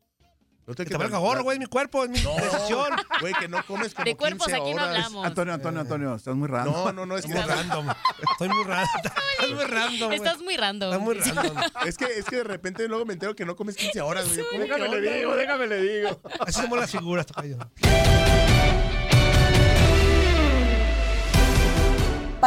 No 0.65 0.75
Que 0.75 0.85
te 0.85 0.97
valga 0.97 1.19
gorro, 1.19 1.43
güey, 1.43 1.57
es 1.57 1.61
mi 1.61 1.67
cuerpo, 1.67 2.05
es 2.05 2.11
mi 2.11 2.21
No, 2.21 2.35
decisión. 2.37 2.91
güey, 3.21 3.35
que 3.35 3.49
no 3.49 3.65
comes 3.67 3.95
como 3.95 4.05
De 4.05 4.17
cuerpos 4.17 4.47
15 4.47 4.61
aquí 4.63 4.75
no 4.75 4.83
horas. 4.83 4.97
hablamos. 4.97 5.27
Antonio, 5.27 5.55
Antonio, 5.55 5.81
Antonio, 5.81 6.15
estás 6.15 6.35
muy 6.37 6.49
raro. 6.49 6.71
No, 6.71 6.93
no, 6.93 7.05
no, 7.07 7.17
es 7.17 7.27
que 7.27 7.33
Muy 7.33 7.43
random. 7.43 7.89
Estoy 8.33 8.49
muy 8.49 8.65
random. 8.65 9.03
Estás 9.03 9.51
muy 9.51 9.65
random. 9.65 10.13
Estás 10.13 10.41
muy 10.41 10.57
random. 10.57 10.93
Estás 10.93 11.01
muy 11.03 11.15
random. 11.15 11.57
Es 11.85 11.97
que, 11.99 12.05
es 12.05 12.25
que 12.27 12.37
de 12.37 12.45
repente 12.45 12.87
luego 12.87 13.05
me 13.05 13.15
entero 13.15 13.35
que 13.35 13.45
no 13.45 13.57
comes 13.57 13.77
15 13.77 14.01
horas, 14.03 14.29
güey. 14.29 14.47
¿Cómo 14.51 14.65
que 14.65 14.73
Déjame 14.73 15.01
le 15.01 15.19
digo, 15.19 15.35
déjame 15.35 15.67
le 15.67 15.83
digo. 15.83 16.21
Así 16.41 16.61
somos 16.61 16.79
las 16.79 16.91
figuras, 16.91 17.27
tocayo. 17.27 17.59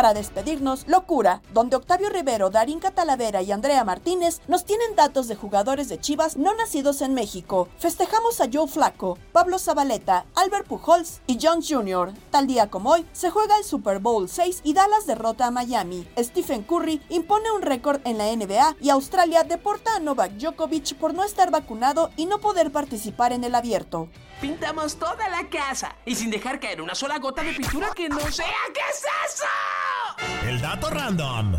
Para 0.06 0.20
despedirnos, 0.20 0.88
Locura, 0.88 1.42
donde 1.52 1.78
Octavio 1.78 2.12
Rivero, 2.12 2.52
Darín 2.52 2.78
Catalavera 2.78 3.42
y 3.42 3.52
Andrea 3.52 3.84
Martínez 3.84 4.40
nos 4.48 4.64
tienen 4.64 4.96
datos 4.96 5.28
de 5.28 5.36
jugadores 5.36 5.90
de 5.90 6.00
Chivas 6.00 6.38
no 6.38 6.54
nacidos 6.54 7.02
en 7.02 7.16
México. 7.16 7.70
Festejamos 7.80 8.40
a 8.40 8.48
Joe 8.54 8.68
Flaco, 8.68 9.18
Pablo 9.32 9.58
Zabaleta, 9.58 10.28
Albert 10.36 10.68
Pujols 10.68 11.22
y 11.26 11.40
Jones 11.42 11.66
Jr. 11.68 12.14
Tal 12.30 12.46
día 12.46 12.70
como 12.70 12.92
hoy, 12.92 13.08
se 13.14 13.32
juega 13.32 13.58
el 13.58 13.64
Super 13.64 13.98
Bowl 13.98 14.30
6 14.30 14.62
y 14.64 14.74
Dallas 14.74 15.08
derrota 15.08 15.48
a 15.48 15.52
Miami. 15.52 16.08
Stephen 16.20 16.62
Curry 16.62 17.02
impone 17.10 17.52
un 17.52 17.64
récord 17.64 18.00
en 18.04 18.20
la 18.20 18.28
NBA 18.28 18.76
y 18.80 18.90
Australia 18.92 19.44
deporta 19.44 19.96
a 19.96 20.00
Novak 20.00 20.34
Djokovic 20.34 20.98
por 20.98 21.16
no 21.16 21.24
estar 21.24 21.50
vacunado 21.50 22.12
y 22.16 22.28
no 22.28 22.38
poder 22.38 22.72
participar 22.72 23.34
en 23.34 23.44
el 23.44 23.56
abierto. 23.56 24.08
Pintamos 24.42 24.98
toda 24.98 25.30
la 25.30 25.48
casa 25.50 25.96
y 26.06 26.16
sin 26.16 26.30
dejar 26.30 26.60
caer 26.60 26.82
una 26.82 26.94
sola 26.94 27.20
gota 27.20 27.42
de 27.42 27.54
pintura 27.54 27.92
que 27.96 28.10
no 28.10 28.20
sea. 28.32 28.46
¿Qué 28.74 28.82
es 28.92 29.04
eso? 29.34 30.48
El 30.48 30.62
dato 30.62 30.90
random. 30.90 31.56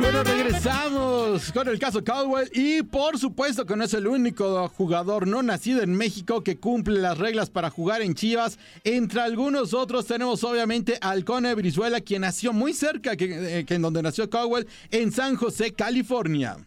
Bueno, 0.00 0.22
regresamos 0.22 1.52
con 1.52 1.68
el 1.68 1.78
caso 1.78 2.04
Caldwell 2.04 2.48
y 2.54 2.82
por 2.82 3.18
supuesto 3.18 3.66
que 3.66 3.76
no 3.76 3.84
es 3.84 3.94
el 3.94 4.06
único 4.06 4.68
jugador 4.68 5.26
no 5.26 5.42
nacido 5.42 5.82
en 5.82 5.94
México 5.94 6.42
que 6.42 6.56
cumple 6.56 7.00
las 7.00 7.18
reglas 7.18 7.50
para 7.50 7.70
jugar 7.70 8.00
en 8.02 8.14
Chivas. 8.14 8.58
Entre 8.84 9.20
algunos 9.20 9.74
otros 9.74 10.06
tenemos 10.06 10.44
obviamente 10.44 10.98
al 11.00 11.24
Cone 11.24 11.54
Brizuela, 11.54 12.00
quien 12.00 12.22
nació 12.22 12.52
muy 12.52 12.74
cerca 12.74 13.16
que, 13.16 13.58
eh, 13.58 13.64
que 13.64 13.74
en 13.74 13.82
donde 13.82 14.02
nació 14.02 14.30
Caldwell, 14.30 14.68
en 14.90 15.10
San 15.12 15.36
José, 15.36 15.72
California. 15.72 16.58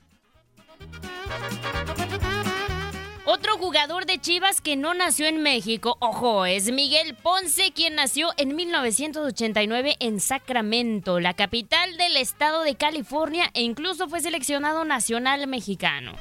Otro 3.33 3.57
jugador 3.57 4.05
de 4.05 4.19
Chivas 4.19 4.59
que 4.59 4.75
no 4.75 4.93
nació 4.93 5.25
en 5.25 5.41
México, 5.41 5.95
ojo, 6.01 6.45
es 6.45 6.71
Miguel 6.71 7.15
Ponce, 7.15 7.71
quien 7.71 7.95
nació 7.95 8.31
en 8.35 8.55
1989 8.55 9.95
en 9.99 10.19
Sacramento, 10.19 11.19
la 11.21 11.33
capital 11.33 11.95
del 11.95 12.17
estado 12.17 12.63
de 12.63 12.75
California, 12.75 13.49
e 13.53 13.61
incluso 13.61 14.09
fue 14.09 14.19
seleccionado 14.19 14.83
nacional 14.83 15.47
mexicano. 15.47 16.13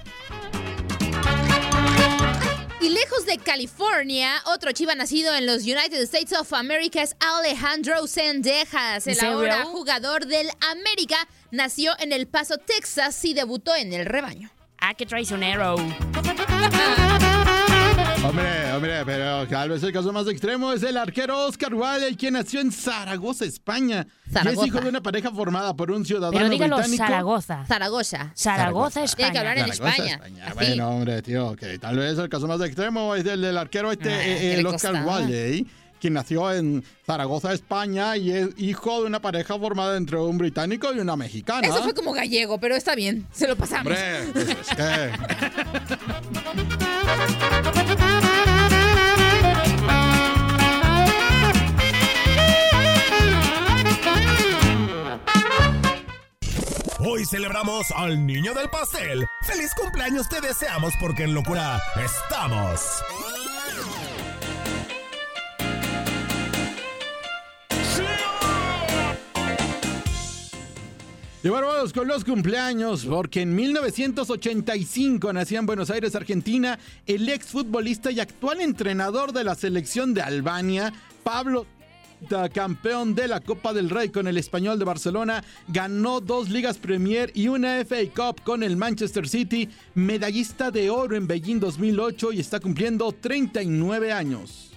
Y 2.81 2.91
lejos 2.91 3.27
de 3.27 3.39
California, 3.39 4.41
otro 4.47 4.71
chiva 4.73 4.95
nacido 4.95 5.35
en 5.35 5.47
los 5.47 5.63
United 5.63 6.01
States 6.03 6.33
of 6.33 6.53
America 6.53 7.03
es 7.03 7.17
Alejandro 7.19 8.07
Sendejas. 8.07 9.07
El 9.07 9.21
ahora 9.25 9.65
jugador 9.65 10.27
del 10.27 10.49
América 10.61 11.17
nació 11.51 11.93
en 11.99 12.13
El 12.13 12.29
Paso, 12.29 12.57
Texas 12.59 13.25
y 13.25 13.35
debutó 13.35 13.75
en 13.75 13.93
el 13.93 14.07
rebaño. 14.07 14.51
Ah, 14.81 14.95
qué 14.97 15.05
traicionero. 15.07 15.75
Hombre, 18.23 18.73
hombre, 18.75 19.03
pero 19.07 19.47
tal 19.49 19.71
vez 19.71 19.83
el 19.83 19.93
caso 19.93 20.13
más 20.13 20.27
extremo 20.29 20.73
es 20.73 20.83
el 20.83 20.97
arquero 20.97 21.47
Oscar 21.47 21.73
Wilde, 21.75 22.17
quien 22.17 22.35
nació 22.35 22.61
en 22.61 22.71
Zaragoza, 22.71 23.45
España. 23.45 24.07
Y 24.27 24.31
Zaragoza. 24.33 24.61
es 24.63 24.67
hijo 24.69 24.81
de 24.81 24.89
una 24.91 25.01
pareja 25.03 25.31
formada 25.33 25.75
por 25.75 25.91
un 25.91 26.05
ciudadano 26.05 26.33
Pero 26.37 26.49
dígalo 26.51 26.77
británico. 26.77 27.05
Zaragoza. 27.05 27.65
Zaragoza. 27.67 28.33
Zaragoza, 28.37 29.05
Tiene 29.17 29.33
que 29.33 29.39
hablar 29.39 29.59
en 29.59 29.73
Zaragoza, 29.73 30.05
España. 30.05 30.53
Bueno, 30.55 30.89
hombre, 30.91 31.23
tío, 31.23 31.57
que 31.57 31.79
tal 31.79 31.97
vez 31.97 32.19
el 32.19 32.29
caso 32.29 32.47
más 32.47 32.61
extremo 32.61 33.15
es 33.15 33.25
el 33.27 33.41
del 33.41 33.57
arquero 33.57 33.91
este, 33.91 34.13
Ah, 34.13 34.23
eh, 34.27 34.39
¿qué 34.39 34.55
el 34.55 34.63
le 34.65 34.69
Oscar 34.69 34.93
costaba? 34.93 35.17
Wilde, 35.19 35.67
quien 36.01 36.15
nació 36.15 36.53
en 36.53 36.83
Zaragoza, 37.07 37.53
España, 37.53 38.17
y 38.17 38.33
es 38.33 38.49
hijo 38.57 39.03
de 39.03 39.07
una 39.07 39.21
pareja 39.21 39.59
formada 39.59 39.97
entre 39.97 40.17
un 40.17 40.39
británico 40.39 40.93
y 40.93 40.99
una 40.99 41.17
mexicana. 41.17 41.67
Eso 41.67 41.83
fue 41.85 41.95
como 41.95 42.13
gallego, 42.13 42.59
pero 42.59 42.75
está 42.75 42.95
bien, 42.95 43.27
se 43.33 43.47
lo 43.47 43.57
pasamos. 43.57 43.93
Hombre, 43.93 44.31
pues 44.33 44.49
es 44.49 44.69
que... 44.75 45.13
Hoy 57.03 57.25
celebramos 57.25 57.91
al 57.97 58.27
niño 58.27 58.53
del 58.53 58.69
pastel. 58.69 59.27
¡Feliz 59.43 59.75
cumpleaños 59.75 60.29
te 60.29 60.41
deseamos 60.41 60.93
porque 61.01 61.25
en 61.25 61.35
locura 61.35 61.81
estamos! 61.97 62.81
Y 71.43 71.49
con 71.49 72.07
los 72.07 72.25
cumpleaños, 72.25 73.07
porque 73.07 73.41
en 73.41 73.55
1985 73.55 75.33
nació 75.33 75.59
en 75.59 75.67
Buenos 75.67 75.89
Aires, 75.91 76.15
Argentina, 76.15 76.79
el 77.07 77.27
exfutbolista 77.31 78.11
y 78.11 78.21
actual 78.21 78.61
entrenador 78.61 79.33
de 79.33 79.45
la 79.45 79.55
selección 79.55 80.13
de 80.13 80.21
Albania, 80.21 80.93
Pablo 81.25 81.67
campeón 82.53 83.15
de 83.15 83.29
la 83.29 83.41
Copa 83.41 83.73
del 83.73 83.89
Rey 83.89 84.11
con 84.11 84.27
el 84.27 84.37
Español 84.37 84.79
de 84.79 84.85
Barcelona, 84.85 85.43
ganó 85.69 86.21
dos 86.21 86.51
Ligas 86.51 86.77
Premier 86.77 87.31
y 87.35 87.49
una 87.49 87.83
FA 87.85 87.97
Cup 88.15 88.43
con 88.43 88.63
el 88.63 88.77
Manchester 88.77 89.27
City, 89.27 89.69
medallista 89.95 90.71
de 90.71 90.91
oro 90.91 91.17
en 91.17 91.27
Beijing 91.27 91.59
2008 91.59 92.33
y 92.33 92.41
está 92.41 92.61
cumpliendo 92.61 93.13
39 93.13 94.13
años. 94.13 94.71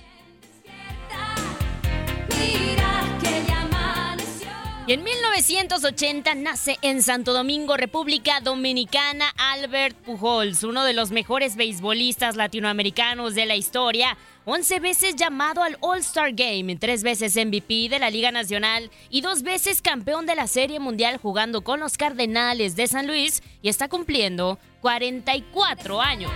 Y 4.85 4.91
en 4.91 5.03
1980 5.03 6.35
nace 6.35 6.77
en 6.81 7.01
Santo 7.01 7.31
Domingo, 7.31 7.77
República 7.77 8.41
Dominicana, 8.41 9.33
Albert 9.37 9.95
Pujols, 9.95 10.65
uno 10.65 10.83
de 10.83 10.91
los 10.91 11.11
mejores 11.11 11.55
beisbolistas 11.55 12.35
latinoamericanos 12.35 13.33
de 13.33 13.45
la 13.45 13.55
historia. 13.55 14.17
11 14.43 14.81
veces 14.81 15.15
llamado 15.15 15.63
al 15.63 15.77
All-Star 15.79 16.33
Game, 16.33 16.75
tres 16.75 17.01
veces 17.01 17.37
MVP 17.37 17.87
de 17.87 17.99
la 17.99 18.09
Liga 18.09 18.33
Nacional 18.33 18.91
y 19.09 19.21
dos 19.21 19.43
veces 19.43 19.81
campeón 19.81 20.25
de 20.25 20.35
la 20.35 20.47
Serie 20.47 20.81
Mundial 20.81 21.15
jugando 21.15 21.63
con 21.63 21.79
los 21.79 21.95
Cardenales 21.95 22.75
de 22.75 22.87
San 22.87 23.07
Luis 23.07 23.41
y 23.61 23.69
está 23.69 23.87
cumpliendo 23.87 24.59
44 24.81 26.01
años. 26.01 26.31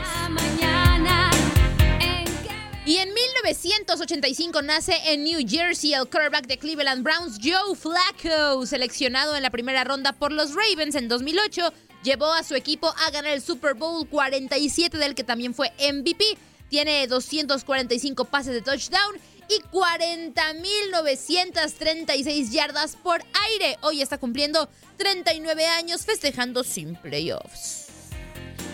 Y 2.87 2.97
en 2.99 3.13
1985 3.13 4.61
nace 4.61 4.95
en 5.07 5.25
New 5.25 5.41
Jersey 5.45 5.93
el 5.93 6.07
quarterback 6.07 6.47
de 6.47 6.57
Cleveland 6.57 7.03
Browns, 7.03 7.37
Joe 7.43 7.75
Flacco, 7.75 8.65
seleccionado 8.65 9.35
en 9.35 9.43
la 9.43 9.49
primera 9.49 9.83
ronda 9.83 10.13
por 10.13 10.31
los 10.31 10.55
Ravens 10.55 10.95
en 10.95 11.09
2008. 11.09 11.73
Llevó 12.01 12.31
a 12.31 12.43
su 12.43 12.55
equipo 12.55 12.87
a 12.87 13.11
ganar 13.11 13.33
el 13.33 13.41
Super 13.41 13.73
Bowl 13.73 14.07
47 14.07 14.97
del 14.97 15.15
que 15.15 15.25
también 15.25 15.53
fue 15.53 15.73
MVP. 15.79 16.23
Tiene 16.69 17.05
245 17.07 18.23
pases 18.23 18.53
de 18.53 18.61
touchdown 18.61 19.17
y 19.49 19.59
40.936 19.69 22.51
yardas 22.51 22.95
por 22.95 23.21
aire. 23.49 23.77
Hoy 23.81 24.01
está 24.01 24.17
cumpliendo 24.17 24.69
39 24.95 25.65
años 25.65 26.05
festejando 26.05 26.63
sin 26.63 26.95
playoffs. 26.95 27.86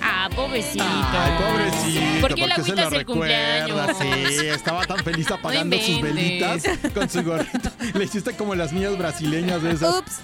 Ah, 0.02 0.30
pobrecito. 0.36 0.84
Ay, 0.86 1.32
pobrecito. 1.38 2.22
¿Por 2.22 2.36
qué 2.36 2.48
le 2.48 2.56
porque 2.56 2.64
se 2.64 2.72
agüitas 2.72 2.92
lo 2.92 3.00
el 3.00 3.06
cumpleaños? 3.06 3.88
recuerda, 3.88 4.30
Sí, 4.30 4.48
estaba 4.48 4.86
tan 4.86 4.98
feliz 5.00 5.32
apagando 5.32 5.78
sus 5.78 6.02
velitas 6.02 6.64
con 6.94 7.10
su 7.10 7.24
gorrito. 7.24 7.70
Le 7.94 8.04
hiciste 8.04 8.34
como 8.36 8.56
las 8.56 8.72
niñas 8.74 8.98
brasileñas 8.98 9.62
de 9.64 9.72
esas. 9.72 9.96
Ups. 10.00 10.20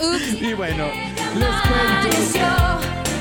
Ups. 0.00 0.42
Y 0.42 0.52
bueno, 0.54 0.86
les 1.34 2.32
cuento. 2.32 3.13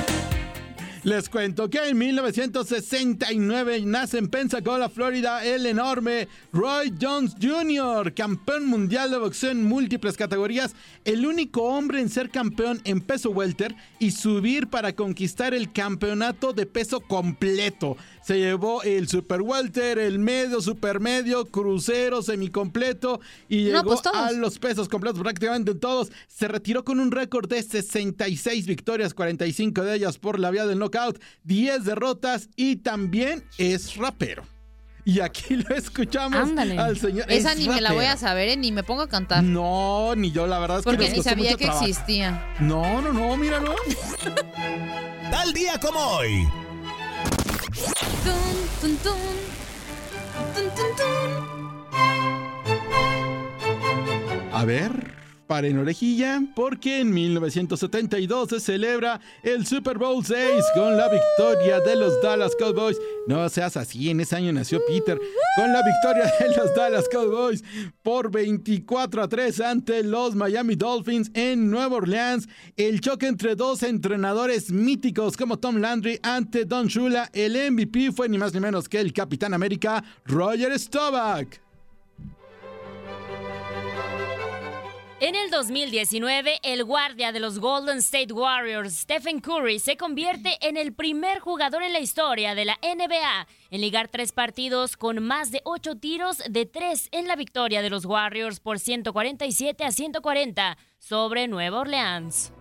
Les 1.04 1.28
cuento 1.28 1.70
que 1.70 1.80
en 1.80 1.97
1969 1.97 3.82
nace 3.82 4.18
en 4.20 4.30
Pensacola, 4.30 4.88
Florida, 4.88 5.43
el 5.43 5.66
enorme 5.66 6.30
Roy 6.54 6.93
Jones 6.99 7.36
Jr., 7.41 8.14
campeón 8.14 8.68
mundial 8.68 9.12
de 9.12 9.18
boxeo 9.18 9.51
en 9.51 9.66
múltiples 9.66 10.16
categorías, 10.16 10.74
el 11.04 11.26
único 11.26 11.64
hombre 11.64 11.99
en 11.99 12.08
ser 12.08 12.30
campeón 12.30 12.80
en 12.86 13.01
peso 13.01 13.32
welter 13.32 13.76
y 13.99 14.12
subir 14.12 14.68
para 14.68 14.95
conquistar 14.95 15.54
el 15.54 15.74
campeonato 15.74 16.54
de 16.54 16.66
peso 16.68 17.01
completo. 17.01 17.97
Se 18.24 18.39
llevó 18.39 18.82
el 18.84 19.10
super 19.10 19.41
welter, 19.41 19.99
el 19.99 20.20
medio, 20.20 20.62
super 20.62 21.01
medio, 21.01 21.43
crucero, 21.43 22.22
semicompleto 22.22 23.20
y 23.49 23.66
No, 23.66 23.80
llegó 23.80 24.01
pues 24.01 24.01
a 24.06 24.32
los 24.32 24.58
pesos 24.58 24.88
completos 24.88 25.20
prácticamente 25.20 25.72
en 25.72 25.80
todos. 25.82 26.14
Se 26.30 26.47
retiró 26.47 26.86
con 26.86 27.01
un 27.01 27.12
récord 27.12 27.49
de 27.49 27.62
66 27.62 28.66
victorias, 28.66 29.14
45 29.14 29.84
de 29.84 29.95
ellas 29.95 30.18
por 30.18 30.39
la 30.39 30.49
vía 30.49 30.66
del 30.66 30.80
knockout, 30.94 31.20
10 31.44 31.86
derrotas 31.86 32.50
y 32.56 32.78
también 32.78 33.44
es 33.58 33.96
rapero. 33.98 34.44
Y 35.06 35.20
aquí 35.20 35.58
lo 35.58 35.76
escuchamos 35.76 36.39
Ándale. 36.39 36.78
al 36.80 36.98
señor. 36.98 37.26
Esa 37.30 37.52
es 37.52 37.58
ni 37.60 37.68
me 37.68 37.82
la 37.82 37.91
voy 37.91 38.06
a 38.06 38.16
saber, 38.16 38.48
eh, 38.50 38.56
ni 38.58 38.72
me 38.72 38.84
pongo 38.84 39.02
a 39.02 39.10
cantar. 39.10 39.44
No, 39.44 40.16
ni 40.16 40.32
yo, 40.32 40.48
la 40.48 40.60
verdad 40.60 40.80
es 40.80 40.86
que 40.86 40.91
Porque 40.91 41.10
nos 41.10 41.18
ni 41.18 41.24
sabía 41.24 41.44
mucho 41.46 41.58
que 41.58 41.66
trabajo. 41.66 41.86
existía. 41.86 42.56
No, 42.60 43.02
no, 43.02 43.12
no, 43.12 43.36
míralo. 43.36 43.76
Tal 45.30 45.52
día 45.54 45.78
como 45.82 46.00
hoy. 46.00 46.48
Tun, 48.24 48.34
tun, 48.80 48.98
tun. 48.98 49.14
Tun, 50.56 50.66
tun, 50.76 50.96
tun. 50.96 51.74
A 54.54 54.64
ver, 54.66 55.12
paren 55.48 55.78
orejilla, 55.78 56.41
porque 56.56 57.00
en 57.00 57.14
1972 57.14 58.50
se 58.50 58.60
celebra 58.60 59.20
el 59.44 59.66
Super 59.66 59.98
Bowl 59.98 60.26
6 60.26 60.64
con 60.76 60.98
la 60.98 61.10
victoria 61.10 61.80
de 61.80 61.96
los 61.96 62.22
Dallas 62.22 62.56
Cowboys. 62.58 62.98
No 63.28 63.48
seas 63.50 63.78
así, 63.78 64.10
en 64.10 64.20
ese 64.20 64.36
año 64.36 64.52
nació 64.54 64.82
Peter. 64.88 65.20
Con 65.56 65.72
la 65.72 65.82
victoria 65.84 66.32
de 66.39 66.58
los 66.58 66.76
Dallas 66.76 67.08
Cowboys 67.10 67.64
por 68.02 68.32
24 68.32 69.24
a 69.24 69.28
3 69.28 69.60
ante 69.62 70.04
los 70.04 70.36
Miami 70.36 70.76
Dolphins 70.76 71.32
en 71.34 71.70
Nueva 71.70 71.98
Orleans. 71.98 72.48
El 72.76 73.02
choque 73.02 73.28
entre 73.28 73.56
dos 73.56 73.84
entrenadores 73.84 74.72
míticos 74.72 75.38
como 75.38 75.60
Tom 75.60 75.78
Landry 75.78 76.20
ante 76.24 76.66
Don 76.66 76.88
Shula. 76.88 77.30
El 77.34 77.72
MVP 77.72 78.12
fue 78.12 78.30
ni 78.30 78.38
más 78.38 78.54
ni 78.54 78.60
menos 78.60 78.89
que 78.89 79.00
el 79.00 79.14
Capitán 79.14 79.54
América, 79.54 80.04
Roger 80.26 80.78
Staubach. 80.78 81.62
En 85.26 85.36
el 85.36 85.50
2019, 85.50 86.60
el 86.64 86.84
guardia 86.84 87.32
de 87.32 87.40
los 87.40 87.60
Golden 87.60 88.00
State 88.00 88.34
Warriors, 88.34 88.94
Stephen 88.94 89.40
Curry, 89.40 89.80
se 89.80 89.96
convierte 89.96 90.58
en 90.60 90.76
el 90.76 90.92
primer 90.92 91.40
jugador 91.40 91.82
en 91.82 91.94
la 91.94 92.02
historia 92.02 92.56
de 92.56 92.66
la 92.66 92.78
NBA 92.84 93.48
en 93.70 93.80
ligar 93.80 94.10
tres 94.10 94.34
partidos 94.34 94.98
con 94.98 95.24
más 95.24 95.50
de 95.50 95.62
ocho 95.64 95.96
tiros 95.96 96.40
de 96.50 96.66
tres 96.66 97.08
en 97.14 97.30
la 97.30 97.38
victoria 97.38 97.82
de 97.82 97.90
los 97.90 98.04
Warriors 98.04 98.60
por 98.60 98.80
147 98.80 99.86
a 99.86 99.94
140 99.94 100.78
sobre 101.00 101.48
Nueva 101.48 101.80
Orleans. 101.80 102.52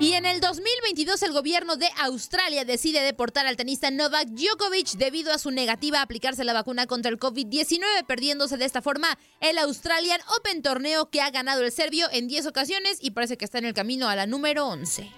Y 0.00 0.12
en 0.12 0.26
el 0.26 0.40
2022 0.40 1.20
el 1.24 1.32
gobierno 1.32 1.76
de 1.76 1.88
Australia 2.00 2.64
decide 2.64 3.00
deportar 3.00 3.46
al 3.46 3.56
tenista 3.56 3.90
Novak 3.90 4.28
Djokovic 4.28 4.92
debido 4.92 5.32
a 5.32 5.38
su 5.38 5.50
negativa 5.50 5.98
a 5.98 6.02
aplicarse 6.02 6.44
la 6.44 6.52
vacuna 6.52 6.86
contra 6.86 7.10
el 7.10 7.18
COVID-19, 7.18 8.06
perdiéndose 8.06 8.56
de 8.56 8.64
esta 8.64 8.80
forma 8.80 9.18
el 9.40 9.58
Australian 9.58 10.20
Open 10.38 10.62
torneo 10.62 11.10
que 11.10 11.20
ha 11.20 11.30
ganado 11.30 11.64
el 11.64 11.72
serbio 11.72 12.06
en 12.12 12.28
10 12.28 12.46
ocasiones 12.46 12.98
y 13.00 13.10
parece 13.10 13.36
que 13.36 13.44
está 13.44 13.58
en 13.58 13.64
el 13.64 13.74
camino 13.74 14.08
a 14.08 14.14
la 14.14 14.26
número 14.26 14.68
11. 14.68 15.10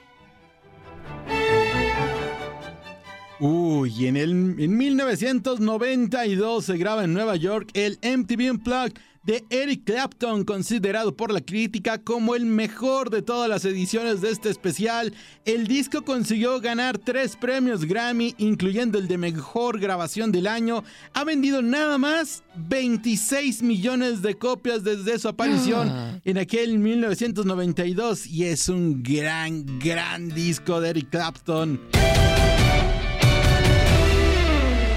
Uy, 3.39 4.07
en, 4.07 4.17
el, 4.17 4.31
en 4.31 4.77
1992 4.79 6.65
se 6.65 6.77
graba 6.79 7.05
en 7.05 7.13
Nueva 7.13 7.37
York 7.37 7.69
el 7.75 7.99
MTV 8.03 8.51
Unplugged 8.51 8.95
de 9.23 9.45
Eric 9.51 9.85
Clapton, 9.85 10.45
considerado 10.45 11.15
por 11.15 11.31
la 11.31 11.43
crítica 11.43 11.99
como 12.03 12.35
el 12.35 12.47
mejor 12.47 13.11
de 13.11 13.21
todas 13.21 13.51
las 13.51 13.65
ediciones 13.67 14.23
de 14.23 14.31
este 14.31 14.49
especial. 14.49 15.13
El 15.45 15.67
disco 15.67 16.03
consiguió 16.03 16.59
ganar 16.61 16.97
tres 16.97 17.37
premios 17.37 17.85
Grammy, 17.85 18.35
incluyendo 18.39 18.99
el 18.99 19.09
de 19.09 19.19
Mejor 19.19 19.79
Grabación 19.79 20.33
del 20.33 20.47
Año. 20.47 20.85
Ha 21.13 21.25
vendido 21.25 21.61
nada 21.61 21.99
más 21.99 22.43
26 22.57 23.63
millones 23.63 24.23
de 24.23 24.37
copias 24.39 24.85
desde 24.85 25.19
su 25.19 25.29
aparición 25.29 25.89
Ah. 25.91 26.19
en 26.25 26.39
aquel 26.39 26.79
1992 26.79 28.27
y 28.27 28.45
es 28.47 28.69
un 28.71 29.03
gran, 29.03 29.79
gran 29.79 30.31
disco 30.31 30.81
de 30.81 30.91
Eric 30.91 31.11
Clapton. 31.11 31.79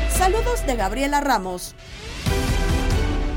Saludos 0.09 0.65
de 0.65 0.76
Gabriela 0.78 1.19
Ramos. 1.19 1.76